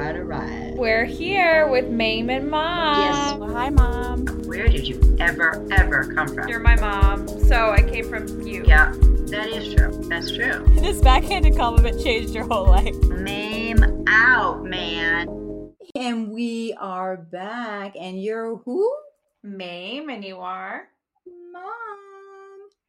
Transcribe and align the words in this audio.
right, 0.00 0.16
all 0.16 0.22
right. 0.22 0.74
We're 0.76 1.04
here 1.04 1.68
with 1.68 1.88
Mame 1.88 2.30
and 2.30 2.50
Mom. 2.50 3.00
Yes. 3.02 3.34
Well, 3.34 3.52
hi, 3.52 3.68
Mom. 3.68 4.26
Where 4.46 4.66
did 4.66 4.88
you 4.88 5.16
ever, 5.20 5.66
ever 5.72 6.12
come 6.14 6.28
from? 6.28 6.48
You're 6.48 6.60
my 6.60 6.76
mom, 6.76 7.28
so 7.28 7.70
I 7.70 7.82
came 7.82 8.08
from 8.08 8.46
you. 8.46 8.64
Yeah, 8.66 8.92
that 9.26 9.48
is 9.48 9.74
true. 9.74 9.90
That's 10.08 10.32
true. 10.32 10.66
This 10.80 11.00
backhanded 11.02 11.56
compliment 11.56 12.02
changed 12.02 12.34
your 12.34 12.46
whole 12.46 12.66
life. 12.66 12.96
Mame 13.04 14.04
out, 14.08 14.64
man. 14.64 15.28
And 15.94 16.30
we 16.30 16.74
are 16.80 17.16
back. 17.18 17.94
And 18.00 18.20
you're 18.22 18.56
who? 18.64 18.90
Mame, 19.42 20.08
and 20.08 20.24
you 20.24 20.38
are. 20.38 20.88
Mom. 21.52 21.62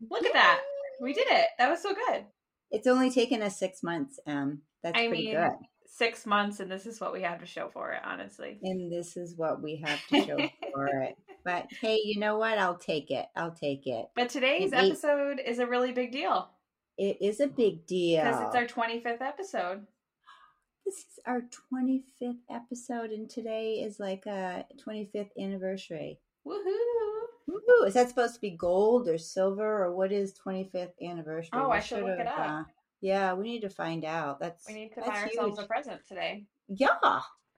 Look 0.10 0.26
at 0.26 0.34
that. 0.34 0.62
We 1.02 1.14
did 1.14 1.28
it. 1.30 1.48
That 1.60 1.70
was 1.70 1.82
so 1.82 1.94
good. 1.94 2.26
It's 2.72 2.88
only 2.88 3.12
taken 3.12 3.42
us 3.42 3.60
six 3.60 3.84
months. 3.84 4.20
Um, 4.26 4.62
that's 4.82 4.98
I 4.98 5.08
pretty 5.10 5.26
mean, 5.26 5.36
good. 5.36 5.52
Six 5.94 6.26
months, 6.26 6.60
and 6.62 6.72
this 6.72 6.86
is 6.86 7.02
what 7.02 7.12
we 7.12 7.22
have 7.22 7.40
to 7.42 7.46
show 7.46 7.68
for 7.70 7.92
it, 7.92 8.02
honestly. 8.04 8.58
And 8.64 8.92
this 8.92 9.18
is 9.18 9.36
what 9.36 9.62
we 9.62 9.84
have 9.86 10.00
to 10.08 10.26
show 10.26 10.38
for 10.74 10.88
it. 11.04 11.16
But 11.44 11.68
hey, 11.82 12.00
you 12.04 12.20
know 12.20 12.38
what? 12.38 12.58
I'll 12.58 12.78
take 12.78 13.12
it. 13.12 13.26
I'll 13.36 13.52
take 13.52 13.86
it. 13.88 14.06
But 14.16 14.30
today's 14.30 14.72
ain't- 14.74 14.92
episode 14.94 15.40
is 15.46 15.60
a 15.60 15.68
really 15.68 15.92
big 15.92 16.12
deal 16.12 16.50
It 16.98 17.18
is 17.22 17.40
a 17.42 17.48
big 17.48 17.86
deal. 17.86 18.24
because 18.24 18.42
it's 18.48 18.56
our 18.56 18.66
25th 18.68 19.22
episode. 19.22 19.86
this 20.86 20.96
is 20.96 21.20
our 21.26 21.42
25th 21.74 22.38
episode, 22.50 23.10
and 23.12 23.30
today 23.30 23.74
is 23.86 24.00
like 24.00 24.26
a 24.28 24.66
25th 24.88 25.32
anniversary. 25.40 26.20
Woohoo! 26.48 26.58
Woohoo! 27.50 27.88
Is 27.88 27.96
that 27.96 28.08
supposed 28.10 28.36
to 28.36 28.42
be 28.42 28.52
gold 28.52 29.08
or 29.10 29.18
silver 29.18 29.84
or 29.84 29.94
what 29.96 30.12
is 30.12 30.34
25th 30.46 30.92
anniversary? 31.04 31.50
Oh, 31.54 31.70
We 31.70 31.78
I 31.78 31.80
should 31.82 32.04
look 32.04 32.20
it 32.20 32.28
up. 32.28 32.40
uh, 32.40 32.64
yeah, 33.02 33.34
we 33.34 33.44
need 33.46 33.62
to 33.62 33.70
find 33.70 34.06
out. 34.06 34.40
That's 34.40 34.68
We 34.68 34.74
need 34.76 34.90
to 34.90 34.96
that's 34.98 35.10
buy 35.10 35.22
ourselves 35.24 35.58
huge. 35.58 35.66
a 35.66 35.68
present 35.68 36.02
today. 36.08 36.46
Yeah. 36.68 36.90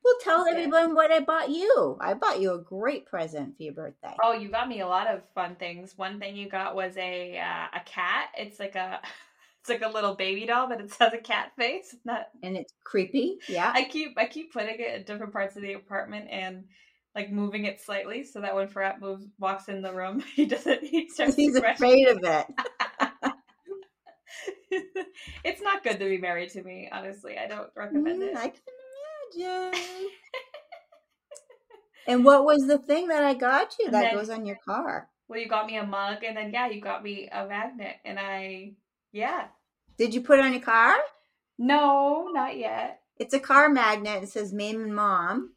We'll 0.04 0.20
tell 0.22 0.42
Okay. 0.42 0.52
everyone 0.52 0.96
what 0.96 1.12
I 1.12 1.22
bought 1.22 1.50
you. 1.50 1.98
I 2.02 2.14
bought 2.14 2.42
you 2.42 2.54
a 2.54 2.60
great 2.60 3.06
present 3.06 3.56
for 3.56 3.64
your 3.64 3.74
birthday. 3.74 4.16
Oh, 4.22 4.34
you 4.34 4.50
got 4.50 4.68
me 4.68 4.82
a 4.82 4.88
lot 4.88 5.08
of 5.08 5.22
fun 5.34 5.56
things. 5.56 5.98
One 5.98 6.20
thing 6.20 6.36
you 6.36 6.50
got 6.50 6.76
was 6.76 6.98
a 6.98 7.38
uh, 7.38 7.68
a 7.78 7.80
cat. 7.86 8.30
It's 8.38 8.60
like 8.60 8.76
a 8.76 9.00
it's 9.62 9.70
like 9.70 9.82
a 9.82 9.88
little 9.94 10.16
baby 10.16 10.46
doll, 10.46 10.68
but 10.68 10.82
it 10.82 10.94
has 11.00 11.14
a 11.14 11.18
cat 11.20 11.54
face. 11.58 11.96
Not 12.04 12.28
And 12.42 12.58
it's 12.58 12.74
creepy. 12.84 13.38
Yeah. 13.48 13.72
I 13.74 13.86
keep 13.86 14.18
I 14.18 14.26
keep 14.26 14.52
putting 14.52 14.76
it 14.80 14.94
in 14.96 15.04
different 15.04 15.32
parts 15.32 15.56
of 15.56 15.62
the 15.62 15.74
apartment 15.74 16.28
and 16.30 16.66
like 17.16 17.32
moving 17.32 17.64
it 17.66 17.80
slightly 17.80 18.24
so 18.26 18.42
that 18.42 18.56
when 18.56 18.68
Farrat 18.68 19.00
moves 19.00 19.26
walks 19.40 19.70
in 19.70 19.82
the 19.82 19.94
room, 19.94 20.20
he 20.36 20.46
doesn't 20.46 20.84
he 20.84 21.08
starts 21.14 21.36
He's 21.36 21.56
afraid 21.56 22.10
of 22.10 22.20
it. 22.24 22.46
it's 25.44 25.62
not 25.62 25.84
good 25.84 26.00
to 26.00 26.06
be 26.06 26.18
married 26.18 26.50
to 26.52 26.64
me, 26.64 26.90
honestly. 26.92 27.38
I 27.38 27.48
don't 27.48 27.70
recommend 27.76 28.22
Mm, 28.22 28.28
it. 28.30 28.38
I 28.38 28.48
can 28.50 29.72
imagine. 29.72 29.82
and 32.08 32.26
what 32.26 32.46
was 32.46 32.68
the 32.68 32.78
thing 32.78 33.08
that 33.08 33.24
I 33.24 33.34
got 33.34 33.76
you 33.80 33.86
And 33.86 33.94
that 33.94 34.02
then- 34.04 34.16
goes 34.16 34.30
on 34.30 34.46
your 34.46 34.58
car? 34.66 35.10
Well, 35.30 35.40
you 35.40 35.48
got 35.48 35.66
me 35.68 35.78
a 35.78 35.86
mug, 35.86 36.24
and 36.24 36.36
then 36.38 36.52
yeah, 36.52 36.70
you 36.70 36.82
got 36.82 37.02
me 37.02 37.30
a 37.32 37.48
magnet, 37.48 37.96
and 38.06 38.20
I 38.20 38.74
yeah. 39.14 39.46
Did 39.98 40.14
you 40.14 40.22
put 40.22 40.38
it 40.40 40.46
on 40.46 40.52
your 40.52 40.62
car? 40.62 40.96
No, 41.58 42.30
not 42.34 42.58
yet. 42.58 43.00
It's 43.18 43.34
a 43.34 43.40
car 43.40 43.70
magnet. 43.70 44.24
It 44.24 44.30
says 44.30 44.52
Mame 44.54 44.82
and 44.84 44.96
Mom. 44.96 45.54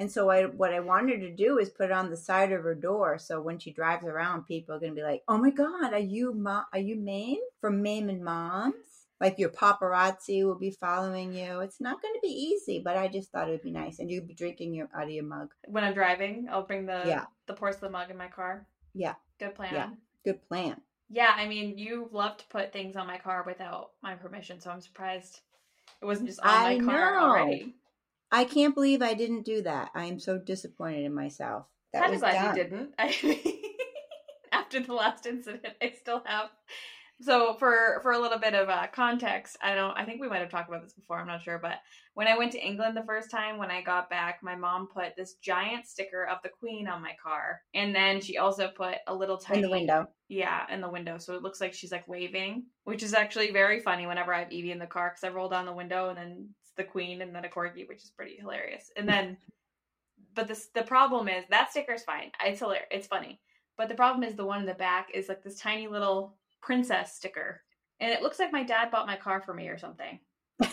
And 0.00 0.10
so 0.10 0.30
I 0.30 0.46
what 0.46 0.72
I 0.72 0.80
wanted 0.80 1.20
to 1.20 1.30
do 1.30 1.58
is 1.58 1.68
put 1.68 1.90
it 1.90 1.92
on 1.92 2.08
the 2.10 2.16
side 2.16 2.52
of 2.52 2.62
her 2.64 2.74
door. 2.74 3.18
So 3.18 3.40
when 3.42 3.58
she 3.58 3.70
drives 3.70 4.06
around, 4.06 4.46
people 4.46 4.74
are 4.74 4.80
gonna 4.80 4.94
be 4.94 5.02
like, 5.02 5.22
"Oh 5.28 5.36
my 5.36 5.50
God, 5.50 5.92
are 5.92 5.98
you 5.98 6.32
Ma- 6.32 6.64
are 6.72 6.78
you 6.80 6.96
Mame 6.96 7.36
from 7.60 7.82
Mame 7.82 8.08
and 8.08 8.24
Moms?" 8.24 8.74
Like 9.20 9.38
your 9.38 9.50
paparazzi 9.50 10.42
will 10.46 10.58
be 10.58 10.70
following 10.70 11.34
you. 11.34 11.60
It's 11.60 11.78
not 11.82 12.00
going 12.00 12.14
to 12.14 12.20
be 12.22 12.28
easy, 12.32 12.78
but 12.82 12.96
I 12.96 13.06
just 13.08 13.30
thought 13.30 13.48
it 13.48 13.50
would 13.50 13.62
be 13.62 13.70
nice, 13.70 13.98
and 13.98 14.10
you'd 14.10 14.26
be 14.26 14.32
drinking 14.32 14.72
your 14.72 14.88
out 14.94 15.02
of 15.04 15.10
your 15.10 15.24
mug. 15.24 15.52
When 15.66 15.84
I'm 15.84 15.92
driving, 15.92 16.48
I'll 16.50 16.62
bring 16.62 16.86
the 16.86 17.02
Yeah. 17.06 17.26
the 17.46 17.52
porcelain 17.52 17.92
mug 17.92 18.10
in 18.10 18.16
my 18.16 18.28
car. 18.28 18.66
Yeah, 18.94 19.16
Good 19.38 19.54
plan. 19.54 19.74
Yeah. 19.74 19.90
good 20.24 20.40
plan. 20.48 20.80
Yeah, 21.10 21.34
I 21.36 21.46
mean, 21.46 21.76
you 21.76 22.08
love 22.12 22.38
to 22.38 22.46
put 22.46 22.72
things 22.72 22.96
on 22.96 23.06
my 23.06 23.18
car 23.18 23.42
without 23.46 23.90
my 24.00 24.14
permission, 24.14 24.58
so 24.60 24.70
I'm 24.70 24.80
surprised 24.80 25.40
it 26.00 26.06
wasn't 26.06 26.28
just 26.28 26.40
on 26.40 26.48
I 26.48 26.78
my 26.78 26.84
car 26.86 27.16
know. 27.16 27.26
already. 27.28 27.74
I 28.32 28.44
can't 28.44 28.74
believe 28.74 29.02
I 29.02 29.14
didn't 29.14 29.44
do 29.44 29.62
that. 29.62 29.90
I 29.94 30.04
am 30.04 30.20
so 30.20 30.38
disappointed 30.38 31.04
in 31.04 31.14
myself. 31.14 31.66
That 31.92 32.02
Kind 32.02 32.12
was 32.12 32.22
of 32.22 32.30
glad 32.30 32.56
you 32.56 32.62
didn't. 32.62 32.94
I 32.98 33.14
mean, 33.22 33.62
after 34.52 34.80
the 34.80 34.94
last 34.94 35.26
incident, 35.26 35.74
I 35.82 35.94
still 36.00 36.22
have. 36.24 36.50
So 37.22 37.54
for 37.58 37.98
for 38.02 38.12
a 38.12 38.18
little 38.18 38.38
bit 38.38 38.54
of 38.54 38.70
uh, 38.70 38.86
context, 38.92 39.58
I 39.60 39.74
don't. 39.74 39.92
I 39.92 40.06
think 40.06 40.20
we 40.20 40.28
might 40.28 40.40
have 40.40 40.50
talked 40.50 40.70
about 40.70 40.82
this 40.82 40.94
before. 40.94 41.18
I'm 41.18 41.26
not 41.26 41.42
sure, 41.42 41.58
but 41.58 41.74
when 42.14 42.26
I 42.26 42.38
went 42.38 42.52
to 42.52 42.66
England 42.66 42.96
the 42.96 43.04
first 43.04 43.30
time, 43.30 43.58
when 43.58 43.70
I 43.70 43.82
got 43.82 44.08
back, 44.08 44.38
my 44.42 44.56
mom 44.56 44.88
put 44.88 45.16
this 45.16 45.34
giant 45.34 45.86
sticker 45.86 46.26
of 46.26 46.38
the 46.42 46.48
Queen 46.48 46.88
on 46.88 47.02
my 47.02 47.12
car, 47.22 47.60
and 47.74 47.94
then 47.94 48.22
she 48.22 48.38
also 48.38 48.68
put 48.68 48.96
a 49.06 49.14
little 49.14 49.36
tiny 49.36 49.58
in 49.58 49.64
the 49.64 49.70
window. 49.70 50.08
Yeah, 50.28 50.64
in 50.72 50.80
the 50.80 50.88
window. 50.88 51.18
So 51.18 51.34
it 51.34 51.42
looks 51.42 51.60
like 51.60 51.74
she's 51.74 51.92
like 51.92 52.08
waving, 52.08 52.64
which 52.84 53.02
is 53.02 53.12
actually 53.12 53.50
very 53.50 53.80
funny 53.80 54.06
whenever 54.06 54.32
I 54.32 54.40
have 54.40 54.52
Evie 54.52 54.72
in 54.72 54.78
the 54.78 54.86
car 54.86 55.10
because 55.10 55.28
I 55.28 55.34
roll 55.34 55.50
down 55.50 55.66
the 55.66 55.74
window 55.74 56.08
and 56.08 56.16
then 56.16 56.48
the 56.80 56.90
queen 56.90 57.22
and 57.22 57.34
then 57.34 57.44
a 57.44 57.48
corgi, 57.48 57.86
which 57.88 58.02
is 58.02 58.10
pretty 58.10 58.36
hilarious. 58.36 58.90
And 58.96 59.08
then, 59.08 59.36
but 60.34 60.48
this 60.48 60.68
the 60.74 60.82
problem 60.82 61.28
is 61.28 61.44
that 61.50 61.70
sticker 61.70 61.92
is 61.92 62.02
fine. 62.02 62.30
It's 62.44 62.60
hilarious. 62.60 62.88
It's 62.90 63.06
funny. 63.06 63.40
But 63.76 63.88
the 63.88 63.94
problem 63.94 64.24
is 64.24 64.34
the 64.34 64.44
one 64.44 64.60
in 64.60 64.66
the 64.66 64.74
back 64.74 65.08
is 65.14 65.28
like 65.28 65.42
this 65.42 65.58
tiny 65.58 65.86
little 65.88 66.36
princess 66.62 67.14
sticker. 67.14 67.62
And 68.00 68.12
it 68.12 68.22
looks 68.22 68.38
like 68.38 68.52
my 68.52 68.62
dad 68.62 68.90
bought 68.90 69.06
my 69.06 69.16
car 69.16 69.42
for 69.42 69.54
me 69.54 69.68
or 69.68 69.78
something. 69.78 70.18
Is 70.60 70.68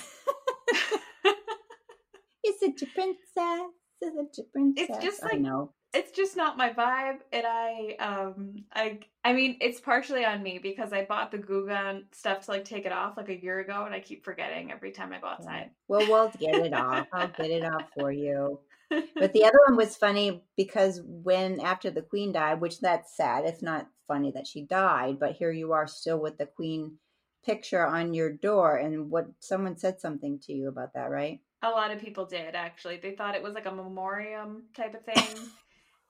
it 2.62 2.82
your 2.82 2.90
princess? 2.94 3.72
Is 4.02 4.14
it 4.16 4.38
your 4.38 4.48
princess? 4.54 4.88
It's 4.90 5.04
just 5.04 5.24
I 5.24 5.28
like- 5.28 5.42
know. 5.42 5.74
It's 5.98 6.12
just 6.12 6.38
not 6.38 6.58
my 6.58 6.70
vibe 6.70 7.20
and 7.32 7.44
i 7.48 7.96
um 8.00 8.64
i 8.74 9.00
i 9.26 9.34
mean 9.34 9.58
it's 9.62 9.80
partially 9.80 10.24
on 10.26 10.44
me 10.44 10.60
because 10.60 10.94
i 10.94 11.04
bought 11.04 11.32
the 11.32 11.38
Goo 11.38 11.68
Gone 11.68 12.06
stuff 12.12 12.46
to 12.46 12.52
like 12.52 12.66
take 12.66 12.86
it 12.86 12.92
off 12.92 13.18
like 13.18 13.30
a 13.30 13.42
year 13.42 13.60
ago 13.60 13.84
and 13.86 13.96
i 13.96 14.00
keep 14.00 14.24
forgetting 14.24 14.72
every 14.72 14.92
time 14.92 15.12
i 15.12 15.20
go 15.20 15.28
outside 15.28 15.72
Well, 15.88 16.08
we'll 16.08 16.32
get 16.40 16.56
it 16.56 16.74
off. 16.74 17.08
I'll 17.14 17.30
get 17.30 17.50
it 17.50 17.64
off 17.64 17.86
for 17.98 18.12
you. 18.12 18.60
But 18.90 19.34
the 19.34 19.46
other 19.46 19.58
one 19.68 19.78
was 19.78 19.96
funny 19.96 20.44
because 20.56 21.02
when 21.04 21.60
after 21.60 21.90
the 21.90 22.02
queen 22.02 22.32
died, 22.32 22.62
which 22.62 22.80
that's 22.80 23.16
sad. 23.16 23.46
It's 23.46 23.62
not 23.62 23.88
funny 24.08 24.32
that 24.32 24.48
she 24.48 24.62
died, 24.62 25.20
but 25.20 25.34
here 25.34 25.52
you 25.52 25.74
are 25.74 25.88
still 25.88 26.20
with 26.20 26.38
the 26.38 26.46
queen 26.46 26.98
picture 27.46 27.86
on 27.86 28.14
your 28.14 28.32
door. 28.32 28.78
And 28.78 29.10
what 29.10 29.28
someone 29.40 29.78
said 29.78 30.00
something 30.00 30.40
to 30.44 30.54
you 30.54 30.70
about 30.70 30.94
that, 30.94 31.10
right? 31.10 31.40
a 31.64 31.70
lot 31.70 31.92
of 31.92 32.00
people 32.00 32.26
did 32.26 32.56
actually 32.56 32.98
they 32.98 33.12
thought 33.12 33.36
it 33.36 33.42
was 33.42 33.56
like 33.56 33.66
a 33.66 33.72
memoriam 33.72 34.64
type 34.76 34.94
of 34.94 35.04
thing 35.04 35.50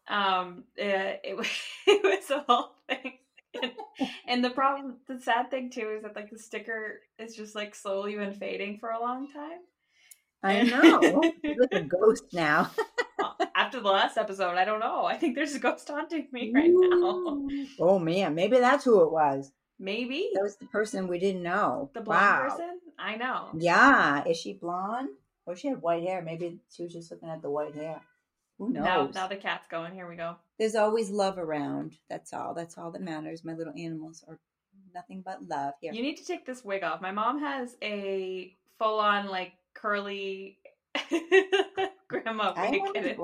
um 0.09 0.63
it, 0.75 1.21
it, 1.23 1.37
was- 1.37 1.47
it 1.87 2.03
was 2.03 2.29
a 2.31 2.43
whole 2.47 2.71
thing 2.89 3.13
and, 3.61 3.71
and 4.27 4.45
the 4.45 4.49
problem 4.49 4.97
the 5.07 5.19
sad 5.19 5.49
thing 5.49 5.69
too 5.69 5.89
is 5.97 6.03
that 6.03 6.15
like 6.15 6.29
the 6.29 6.37
sticker 6.39 6.99
is 7.19 7.35
just 7.35 7.55
like 7.55 7.73
slowly 7.75 8.15
been 8.15 8.33
fading 8.33 8.77
for 8.79 8.89
a 8.89 8.99
long 8.99 9.27
time 9.31 9.59
I 10.43 10.61
know. 10.61 11.33
You're 11.43 11.55
like 11.59 11.71
a 11.73 11.81
ghost 11.81 12.25
now. 12.31 12.69
After 13.55 13.79
the 13.79 13.89
last 13.89 14.17
episode 14.17 14.55
i 14.55 14.63
don't 14.65 14.79
know 14.79 15.03
i 15.05 15.17
think 15.17 15.35
there's 15.35 15.55
a 15.55 15.59
ghost 15.59 15.87
haunting 15.87 16.27
me 16.31 16.51
right 16.53 16.69
now 16.71 17.47
Oh 17.79 17.97
man, 17.99 18.35
maybe 18.35 18.59
that's 18.59 18.85
who 18.85 19.01
it 19.03 19.11
was. 19.11 19.51
maybe 19.79 20.29
That 20.33 20.43
was 20.43 20.57
the 20.57 20.67
person 20.67 21.07
we 21.07 21.19
didn't 21.19 21.43
know. 21.43 21.89
The 21.93 22.01
blonde 22.01 22.21
wow. 22.21 22.49
person? 22.49 22.79
I 22.99 23.15
know. 23.15 23.49
Yeah. 23.57 24.23
Is 24.27 24.37
she 24.37 24.53
blonde? 24.53 25.09
Or 25.45 25.55
she 25.55 25.67
had 25.69 25.81
white 25.81 26.03
hair. 26.03 26.21
Maybe 26.21 26.59
she 26.71 26.83
was 26.83 26.93
just 26.93 27.11
looking 27.11 27.29
at 27.29 27.41
the 27.41 27.49
white 27.49 27.75
hair. 27.75 28.01
Who 28.57 28.71
knows? 28.71 28.83
Now, 28.85 29.09
now 29.13 29.27
the 29.27 29.35
cat's 29.35 29.67
going. 29.67 29.93
Here 29.93 30.07
we 30.09 30.15
go. 30.15 30.35
There's 30.57 30.75
always 30.75 31.09
love 31.09 31.37
around. 31.37 31.95
That's 32.09 32.33
all. 32.33 32.53
That's 32.55 32.77
all 32.77 32.91
that 32.91 33.01
matters. 33.01 33.43
My 33.45 33.53
little 33.53 33.73
animals 33.77 34.23
are 34.27 34.39
nothing 34.95 35.21
but 35.23 35.47
love. 35.47 35.73
Here. 35.81 35.93
You 35.93 36.01
need 36.01 36.17
to 36.17 36.25
take 36.25 36.45
this 36.45 36.63
wig 36.65 36.83
off. 36.83 36.99
My 37.01 37.11
mom 37.11 37.39
has 37.39 37.75
a 37.83 38.51
full 38.79 38.99
on, 38.99 39.27
like, 39.27 39.53
curly 39.75 40.57
grandma 42.07 42.53
I 42.55 42.69
wig. 42.71 42.79
want 42.81 42.97
and 42.97 43.05
a 43.05 43.09
it- 43.09 43.17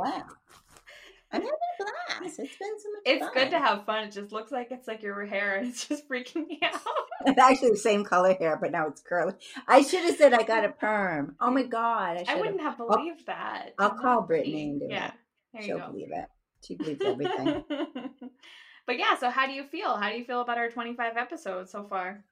I'm 1.31 1.41
having 1.41 1.49
a 1.51 1.83
blast. 2.23 2.39
It's 2.39 2.57
been 2.59 2.79
so 2.79 2.89
much 2.91 3.01
It's 3.05 3.23
fun. 3.25 3.33
good 3.33 3.49
to 3.51 3.59
have 3.59 3.85
fun. 3.85 4.03
It 4.03 4.11
just 4.11 4.31
looks 4.31 4.51
like 4.51 4.67
it's 4.71 4.87
like 4.87 5.01
your 5.01 5.25
hair 5.25 5.55
and 5.55 5.67
it's 5.67 5.87
just 5.87 6.07
freaking 6.07 6.45
me 6.47 6.59
out. 6.63 6.79
It's 7.25 7.39
actually 7.39 7.69
the 7.69 7.77
same 7.77 8.03
color 8.03 8.33
hair, 8.33 8.57
but 8.61 8.73
now 8.73 8.85
it's 8.87 8.99
curly. 9.01 9.31
I 9.65 9.81
should 9.81 10.01
have 10.03 10.17
said 10.17 10.33
I 10.33 10.43
got 10.43 10.65
a 10.65 10.69
perm. 10.73 11.37
Oh 11.39 11.51
my 11.51 11.63
god! 11.79 12.17
I, 12.17 12.25
I 12.27 12.35
wouldn't 12.35 12.59
have 12.59 12.75
believed 12.75 13.27
that. 13.27 13.69
I'll 13.79 13.91
call 13.97 14.23
Brittany 14.23 14.71
and 14.71 14.79
do 14.81 14.87
Yeah. 14.89 15.07
it. 15.07 15.13
There 15.53 15.61
She'll 15.61 15.79
believe 15.79 16.11
it. 16.11 16.25
She 16.65 16.75
believes 16.75 17.01
everything. 17.03 17.63
but 18.87 18.97
yeah, 18.97 19.17
so 19.17 19.29
how 19.29 19.45
do 19.45 19.53
you 19.53 19.63
feel? 19.65 19.95
How 19.95 20.09
do 20.09 20.17
you 20.17 20.25
feel 20.25 20.41
about 20.41 20.57
our 20.57 20.69
25 20.69 21.17
episodes 21.17 21.71
so 21.71 21.83
far? 21.83 22.23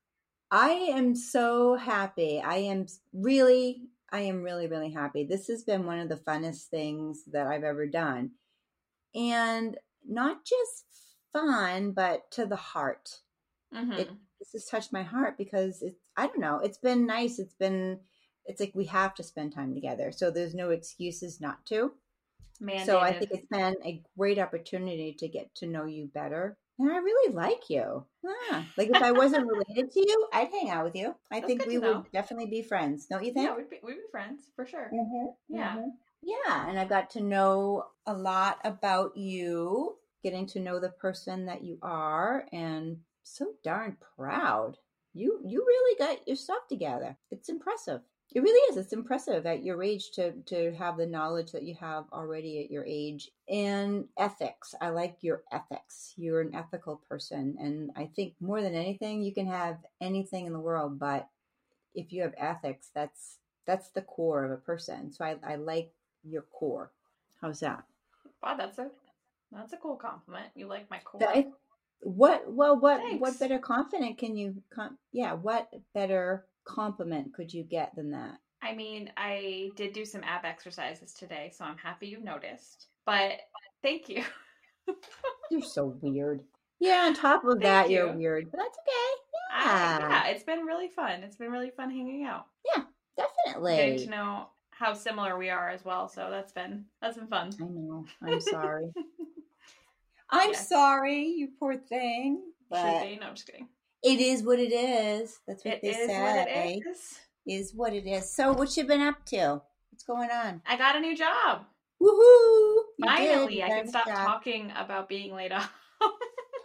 I 0.49 0.69
am 0.69 1.15
so 1.15 1.75
happy. 1.75 2.41
I 2.43 2.57
am 2.57 2.87
really, 3.13 3.89
I 4.11 4.21
am 4.21 4.43
really, 4.43 4.67
really 4.67 4.91
happy. 4.91 5.23
This 5.23 5.47
has 5.47 5.63
been 5.63 5.85
one 5.85 5.99
of 5.99 6.09
the 6.09 6.17
funnest 6.17 6.65
things 6.65 7.23
that 7.31 7.47
I've 7.47 7.63
ever 7.63 7.87
done. 7.87 8.31
And 9.15 9.77
not 10.07 10.45
just 10.45 10.85
fun, 11.31 11.91
but 11.91 12.29
to 12.31 12.45
the 12.45 12.55
heart. 12.55 13.21
Mhm. 13.73 13.99
It 13.99 14.09
this 14.39 14.53
has 14.53 14.65
touched 14.65 14.91
my 14.91 15.03
heart 15.03 15.37
because 15.37 15.81
it's 15.81 16.09
I 16.17 16.27
don't 16.27 16.39
know, 16.39 16.59
it's 16.59 16.79
been 16.79 17.05
nice. 17.05 17.39
It's 17.39 17.53
been 17.53 17.99
it's 18.45 18.59
like 18.59 18.73
we 18.73 18.85
have 18.85 19.13
to 19.15 19.23
spend 19.23 19.53
time 19.53 19.73
together. 19.73 20.11
So 20.11 20.31
there's 20.31 20.55
no 20.55 20.71
excuses 20.71 21.39
not 21.39 21.65
to. 21.67 21.93
Mandated. 22.61 22.85
So 22.85 22.99
I 22.99 23.11
think 23.13 23.31
it's 23.31 23.47
been 23.49 23.75
a 23.83 24.03
great 24.17 24.39
opportunity 24.39 25.13
to 25.13 25.27
get 25.27 25.53
to 25.55 25.67
know 25.67 25.85
you 25.85 26.07
better. 26.07 26.57
And 26.79 26.91
I 26.91 26.97
really 26.97 27.33
like 27.33 27.69
you. 27.69 28.05
Yeah. 28.23 28.63
Like 28.77 28.89
if 28.89 29.01
I 29.01 29.11
wasn't 29.11 29.47
related 29.47 29.91
to 29.91 29.99
you, 29.99 30.27
I'd 30.33 30.49
hang 30.49 30.69
out 30.69 30.85
with 30.85 30.95
you. 30.95 31.15
I 31.31 31.41
That's 31.41 31.47
think 31.47 31.65
we 31.65 31.77
would 31.77 32.11
definitely 32.11 32.47
be 32.47 32.61
friends. 32.61 33.05
Don't 33.07 33.23
you 33.23 33.33
think? 33.33 33.45
yeah, 33.45 33.55
we'd 33.55 33.69
be, 33.69 33.79
we'd 33.83 33.95
be 33.95 34.01
friends 34.11 34.49
for 34.55 34.65
sure. 34.65 34.91
Mhm, 34.91 35.35
Yeah. 35.49 35.73
mhm. 35.75 35.91
Yeah. 36.21 36.69
And 36.69 36.79
I 36.79 36.85
got 36.85 37.09
to 37.11 37.21
know 37.21 37.91
a 38.05 38.13
lot 38.13 38.59
about 38.63 39.17
you, 39.17 39.97
getting 40.23 40.45
to 40.47 40.59
know 40.59 40.79
the 40.79 40.89
person 40.91 41.45
that 41.45 41.63
you 41.63 41.79
are, 41.81 42.47
and 42.51 43.03
so 43.23 43.55
darn 43.63 43.97
proud. 44.15 44.77
You 45.13 45.41
you 45.45 45.63
really 45.65 45.97
got 45.97 46.27
your 46.27 46.35
stuff 46.37 46.67
together. 46.67 47.17
It's 47.31 47.49
impressive. 47.49 48.01
It 48.33 48.41
really 48.41 48.71
is. 48.71 48.77
It's 48.77 48.93
impressive 48.93 49.45
at 49.45 49.63
your 49.63 49.83
age 49.83 50.11
to 50.11 50.31
to 50.31 50.73
have 50.75 50.97
the 50.97 51.05
knowledge 51.05 51.51
that 51.51 51.63
you 51.63 51.75
have 51.75 52.05
already 52.13 52.63
at 52.63 52.71
your 52.71 52.85
age. 52.85 53.29
And 53.49 54.05
ethics. 54.17 54.73
I 54.79 54.89
like 54.89 55.17
your 55.21 55.43
ethics. 55.51 56.13
You're 56.15 56.41
an 56.41 56.55
ethical 56.55 57.01
person. 57.09 57.57
And 57.59 57.91
I 57.95 58.09
think 58.15 58.35
more 58.39 58.61
than 58.61 58.73
anything, 58.73 59.21
you 59.21 59.33
can 59.33 59.47
have 59.47 59.77
anything 59.99 60.45
in 60.45 60.53
the 60.53 60.59
world, 60.59 60.97
but 60.97 61.27
if 61.93 62.13
you 62.13 62.21
have 62.21 62.33
ethics, 62.37 62.89
that's 62.95 63.37
that's 63.65 63.89
the 63.89 64.01
core 64.01 64.45
of 64.45 64.51
a 64.51 64.57
person. 64.57 65.11
So 65.11 65.25
I, 65.25 65.35
I 65.45 65.55
like 65.55 65.91
your 66.23 66.43
core. 66.43 66.91
How's 67.41 67.59
that? 67.59 67.83
Wow, 68.41 68.55
that's 68.57 68.77
a 68.79 68.89
that's 69.51 69.73
a 69.73 69.77
cool 69.77 69.97
compliment. 69.97 70.47
You 70.55 70.67
like 70.67 70.89
my 70.89 70.99
core. 70.99 71.19
That- 71.19 71.51
what 72.03 72.51
well 72.51 72.79
what 72.79 72.99
what 73.19 73.39
better 73.39 73.59
confident 73.59 74.17
can 74.17 74.35
you 74.35 74.55
com- 74.73 74.97
yeah 75.11 75.33
what 75.33 75.69
better 75.93 76.45
compliment 76.65 77.33
could 77.33 77.53
you 77.53 77.63
get 77.63 77.95
than 77.95 78.11
that 78.11 78.37
I 78.63 78.75
mean, 78.75 79.11
I 79.17 79.71
did 79.75 79.91
do 79.93 80.05
some 80.05 80.23
ab 80.23 80.45
exercises 80.45 81.13
today, 81.13 81.51
so 81.51 81.65
I'm 81.65 81.77
happy 81.79 82.05
you 82.07 82.19
noticed. 82.23 82.89
But 83.07 83.39
thank 83.81 84.07
you. 84.07 84.23
you're 85.49 85.61
so 85.63 85.97
weird 86.01 86.41
yeah 86.79 87.05
on 87.07 87.13
top 87.15 87.43
of 87.43 87.51
Thank 87.51 87.63
that 87.63 87.89
you're 87.89 88.11
weird 88.15 88.49
but 88.51 88.57
that's 88.59 88.77
okay 88.77 89.65
Yeah. 89.65 89.99
yeah, 90.09 90.27
it's 90.27 90.43
been 90.43 90.59
really 90.61 90.89
fun. 90.89 91.23
It's 91.23 91.35
been 91.35 91.51
really 91.51 91.71
fun 91.71 91.89
hanging 91.89 92.23
out. 92.25 92.45
Yeah, 92.75 92.83
definitely 93.17 93.75
Getting 93.75 93.97
to 94.05 94.09
know 94.09 94.47
how 94.71 94.93
similar 94.93 95.37
we 95.37 95.49
are 95.49 95.69
as 95.69 95.83
well. 95.85 96.07
So 96.07 96.29
that's 96.31 96.51
been 96.51 96.85
that's 97.01 97.17
been 97.17 97.27
fun. 97.27 97.51
i 97.59 97.63
know 97.65 98.05
i'm 98.23 98.41
sorry 98.41 98.91
i'm 100.29 100.51
Yeah. 100.51 100.57
sorry 100.59 101.23
you 101.25 101.49
poor 101.59 101.77
thing 101.77 102.41
but 102.69 103.01
be. 103.03 103.17
No, 103.19 103.27
I'm 103.27 103.35
just 103.35 103.47
kidding. 103.47 103.67
It 104.03 104.19
is 104.19 104.43
what 104.43 104.59
it 104.59 104.71
is 104.71 105.39
that's 105.47 105.63
what 105.65 105.75
It 105.75 105.81
they 105.81 105.93
say 105.93 106.21
what 106.21 106.47
it 106.47 106.83
is. 106.87 107.19
is 107.45 107.73
what 107.75 107.93
it 107.93 108.05
is 108.05 108.31
so 108.33 108.51
what 108.53 108.75
you 108.77 108.83
been 108.85 109.01
up 109.01 109.23
to 109.27 109.61
what's 109.91 110.03
going 110.03 110.29
on 110.31 110.61
I 110.67 110.77
got 110.77 110.95
a 110.95 110.99
new 110.99 111.15
job. 111.15 111.65
Woohoo! 112.01 112.81
You. 112.97 113.05
Finally, 113.05 113.61
I 113.63 113.69
can 113.69 113.87
stop 113.87 114.07
job. 114.07 114.25
talking 114.25 114.71
about 114.75 115.07
being 115.07 115.35
laid 115.35 115.51
off. 115.59 115.71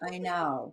I 0.03 0.17
know. 0.19 0.73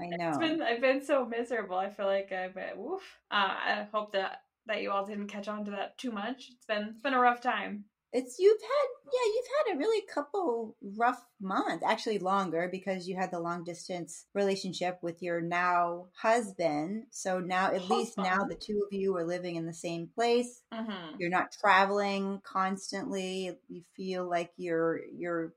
I 0.00 0.06
know. 0.06 0.28
It's 0.28 0.38
been 0.38 0.62
I've 0.62 0.80
been 0.80 1.04
so 1.04 1.26
miserable. 1.26 1.76
I 1.76 1.90
feel 1.90 2.06
like 2.06 2.30
I've 2.30 2.54
been 2.54 2.76
woof. 2.76 3.02
Uh, 3.30 3.34
I 3.34 3.86
hope 3.92 4.12
that 4.12 4.42
that 4.66 4.80
you 4.82 4.92
all 4.92 5.04
didn't 5.04 5.26
catch 5.26 5.48
on 5.48 5.64
to 5.64 5.72
that 5.72 5.98
too 5.98 6.12
much. 6.12 6.50
It's 6.54 6.66
been 6.66 6.90
it's 6.92 7.02
been 7.02 7.14
a 7.14 7.18
rough 7.20 7.40
time. 7.40 7.84
It's 8.12 8.38
you've 8.38 8.60
had 8.60 8.86
yeah, 9.12 9.32
you've 9.34 9.44
had 9.58 9.74
a 9.74 9.78
really 9.78 10.06
couple 10.06 10.76
rough 10.96 11.22
months, 11.40 11.84
actually 11.86 12.18
longer 12.18 12.68
because 12.70 13.06
you 13.06 13.16
had 13.16 13.30
the 13.30 13.40
long 13.40 13.64
distance 13.64 14.26
relationship 14.34 14.98
with 15.02 15.22
your 15.22 15.40
now 15.40 16.06
husband. 16.20 17.04
So 17.10 17.38
now 17.38 17.66
at 17.66 17.88
least 17.90 18.16
now 18.16 18.44
the 18.44 18.54
two 18.54 18.82
of 18.86 18.98
you 18.98 19.14
are 19.16 19.26
living 19.26 19.56
in 19.56 19.66
the 19.66 19.74
same 19.74 20.08
place. 20.14 20.62
Mm-hmm. 20.72 21.16
You're 21.18 21.30
not 21.30 21.52
traveling 21.52 22.40
constantly. 22.44 23.56
You 23.68 23.82
feel 23.94 24.28
like 24.28 24.52
you're 24.56 25.00
you're 25.14 25.52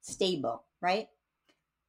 stable, 0.00 0.64
right? 0.80 1.06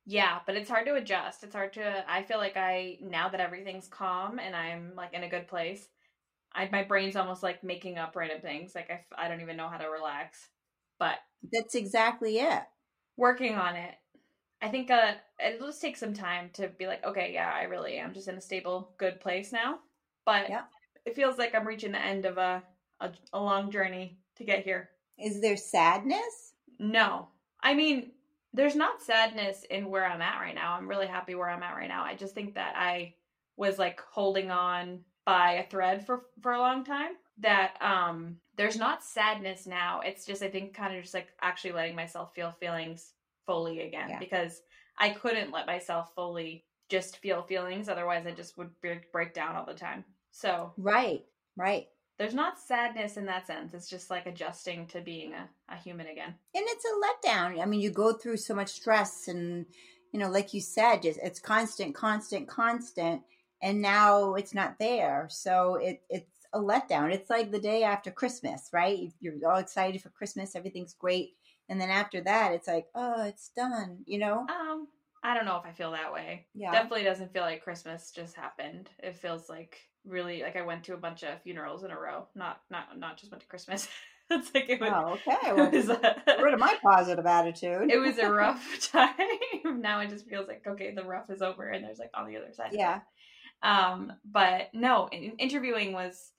Yeah, 0.05 0.39
but 0.45 0.55
it's 0.55 0.69
hard 0.69 0.85
to 0.85 0.95
adjust. 0.95 1.43
It's 1.43 1.55
hard 1.55 1.73
to. 1.73 2.03
I 2.07 2.21
feel 2.23 2.37
like 2.37 2.57
I 2.57 2.99
now 3.01 3.29
that 3.29 3.39
everything's 3.39 3.87
calm 3.87 4.37
and 4.37 4.55
I'm 4.55 4.93
like 4.95 5.13
in 5.13 5.23
a 5.23 5.29
good 5.29 5.47
place. 5.47 5.87
I 6.55 6.69
my 6.71 6.83
brain's 6.83 7.15
almost 7.15 7.43
like 7.43 7.63
making 7.63 7.97
up 7.97 8.15
random 8.15 8.41
things. 8.41 8.73
Like 8.75 8.89
I, 8.89 9.25
I 9.25 9.27
don't 9.27 9.41
even 9.41 9.57
know 9.57 9.67
how 9.69 9.77
to 9.77 9.87
relax. 9.89 10.49
But 10.99 11.17
That's 11.51 11.75
exactly 11.75 12.39
it. 12.39 12.63
working 13.17 13.55
on 13.55 13.75
it. 13.75 13.95
I 14.61 14.69
think 14.69 14.89
uh, 14.89 15.13
it'll 15.45 15.67
just 15.67 15.81
take 15.81 15.97
some 15.97 16.13
time 16.13 16.49
to 16.53 16.69
be 16.69 16.87
like, 16.87 17.03
okay, 17.05 17.31
yeah, 17.33 17.51
I 17.53 17.63
really 17.63 17.97
am 17.97 18.13
just 18.13 18.27
in 18.27 18.35
a 18.35 18.41
stable, 18.41 18.93
good 18.97 19.19
place 19.19 19.51
now. 19.51 19.79
But 20.25 20.49
Yeah. 20.49 20.63
it 21.05 21.15
feels 21.15 21.37
like 21.37 21.53
I'm 21.53 21.67
reaching 21.67 21.91
the 21.91 21.99
end 22.03 22.25
of 22.25 22.37
a, 22.37 22.63
a 22.99 23.11
a 23.33 23.39
long 23.39 23.69
journey 23.71 24.17
to 24.37 24.43
get 24.43 24.63
here. 24.63 24.89
Is 25.19 25.41
there 25.41 25.57
sadness? 25.57 26.53
No, 26.79 27.27
I 27.61 27.73
mean, 27.73 28.11
there's 28.53 28.75
not 28.75 29.01
sadness 29.01 29.63
in 29.69 29.89
where 29.89 30.05
I'm 30.05 30.21
at 30.21 30.39
right 30.39 30.55
now. 30.55 30.73
I'm 30.73 30.87
really 30.87 31.07
happy 31.07 31.35
where 31.35 31.49
I'm 31.49 31.63
at 31.63 31.75
right 31.75 31.87
now. 31.89 32.03
I 32.03 32.15
just 32.15 32.33
think 32.33 32.55
that 32.55 32.75
I 32.77 33.15
was 33.57 33.77
like 33.77 33.99
holding 34.01 34.51
on 34.51 35.01
by 35.25 35.53
a 35.53 35.67
thread 35.69 36.05
for 36.05 36.23
for 36.41 36.53
a 36.53 36.59
long 36.59 36.83
time. 36.83 37.11
That 37.39 37.75
um, 37.81 38.37
there's 38.55 38.77
not 38.77 39.03
sadness 39.03 39.67
now. 39.67 40.01
It's 40.05 40.25
just 40.25 40.41
I 40.41 40.49
think 40.49 40.73
kind 40.73 40.95
of 40.95 41.01
just 41.01 41.13
like 41.13 41.27
actually 41.41 41.73
letting 41.73 41.95
myself 41.95 42.33
feel 42.33 42.51
feelings 42.59 43.13
fully 43.45 43.81
again 43.81 44.09
Yeah. 44.09 44.19
because 44.19 44.61
I 44.97 45.09
couldn't 45.09 45.51
let 45.51 45.67
myself 45.67 46.13
fully 46.15 46.63
just 46.89 47.17
feel 47.17 47.41
feelings. 47.43 47.89
Otherwise, 47.89 48.25
I 48.25 48.31
just 48.31 48.57
would 48.57 48.69
break 48.81 49.11
break 49.11 49.33
down 49.33 49.55
all 49.55 49.65
the 49.65 49.73
time. 49.73 50.05
So 50.31 50.71
Right. 50.77 51.25
Right. 51.57 51.87
there's 52.17 52.33
not 52.33 52.57
sadness 52.59 53.17
in 53.17 53.25
that 53.25 53.47
sense. 53.47 53.73
It's 53.73 53.89
just 53.89 54.09
like 54.09 54.25
adjusting 54.27 54.87
to 54.87 55.01
being 55.01 55.33
a, 55.33 55.49
a 55.69 55.75
human 55.75 56.07
again. 56.07 56.35
and 56.53 56.63
it's 56.67 56.85
a 56.85 57.27
letdown. 57.29 57.61
I 57.61 57.65
mean, 57.65 57.81
you 57.81 57.89
go 57.91 58.13
through 58.13 58.37
so 58.37 58.55
much 58.55 58.69
stress, 58.69 59.27
and 59.27 59.65
you 60.13 60.19
know, 60.19 60.29
like 60.29 60.53
you 60.53 60.61
said, 60.61 61.01
just 61.01 61.19
it's 61.21 61.39
constant, 61.41 61.93
constant, 61.95 62.47
constant, 62.47 63.21
and 63.65 63.81
now 63.81 64.35
it's 64.35 64.53
not 64.53 64.77
there. 64.79 65.27
So 65.29 65.75
it 65.75 66.01
it's 66.09 66.31
a 66.53 66.59
letdown. 66.59 67.11
It's 67.13 67.29
like 67.29 67.51
the 67.51 67.59
day 67.59 67.83
after 67.83 68.11
Christmas, 68.11 68.69
right? 68.71 68.97
You- 68.97 69.11
You're 69.19 69.51
all 69.51 69.57
excited 69.59 70.01
for 70.01 70.09
Christmas, 70.09 70.55
everything's 70.55 70.93
great, 70.93 71.31
and 71.67 71.81
then 71.81 71.89
after 71.89 72.21
that, 72.21 72.53
it's 72.53 72.67
like, 72.67 72.85
oh, 72.95 73.23
it's 73.25 73.49
done. 73.57 74.03
You 74.05 74.19
know? 74.19 74.39
Um, 74.47 74.87
I 75.23 75.33
don't 75.33 75.45
know 75.45 75.57
if 75.57 75.65
I 75.65 75.71
feel 75.73 75.91
that 75.91 76.13
way. 76.13 76.45
Yeah. 76.53 76.71
Definitely 76.71 77.03
doesn't 77.03 77.33
feel 77.33 77.41
like 77.41 77.63
Christmas 77.63 78.11
just 78.11 78.35
happened. 78.35 78.89
It 78.99 79.17
feels 79.17 79.49
like 79.49 79.79
really 80.05 80.43
like 80.43 80.55
I 80.55 80.61
went 80.61 80.83
to 80.85 80.93
a 80.93 80.97
bunch 80.97 81.23
of 81.23 81.41
funerals 81.41 81.83
in 81.83 81.89
a 81.91 81.99
row. 81.99 82.27
Not 82.35 82.61
not 82.69 82.97
not 82.99 83.17
just 83.17 83.31
went 83.31 83.41
to 83.41 83.47
Christmas. 83.49 83.87
it's 84.29 84.53
like 84.53 84.69
it 84.69 84.79
was, 84.79 84.91
Oh, 84.93 85.13
okay. 85.13 85.53
Well, 85.53 85.71
was 85.71 85.89
a, 85.89 86.15
rid 86.41 86.53
of 86.53 86.59
my 86.59 86.75
positive 86.81 87.25
attitude. 87.25 87.89
it 87.91 87.97
was 87.97 88.17
a 88.19 88.29
rough 88.43 88.63
time. 88.91 89.81
now 89.81 89.99
it 90.01 90.09
just 90.09 90.27
feels 90.29 90.47
like 90.47 90.63
okay, 90.67 90.93
the 90.93 91.03
rough 91.03 91.29
is 91.31 91.41
over 91.41 91.67
and 91.69 91.83
there's 91.83 91.99
like 91.99 92.11
on 92.13 92.27
the 92.27 92.37
other 92.37 92.53
side. 92.53 92.69
Yeah. 92.71 92.99
Um, 93.63 94.13
but 94.23 94.69
no, 94.73 95.09
interviewing 95.11 95.93
was 95.93 96.31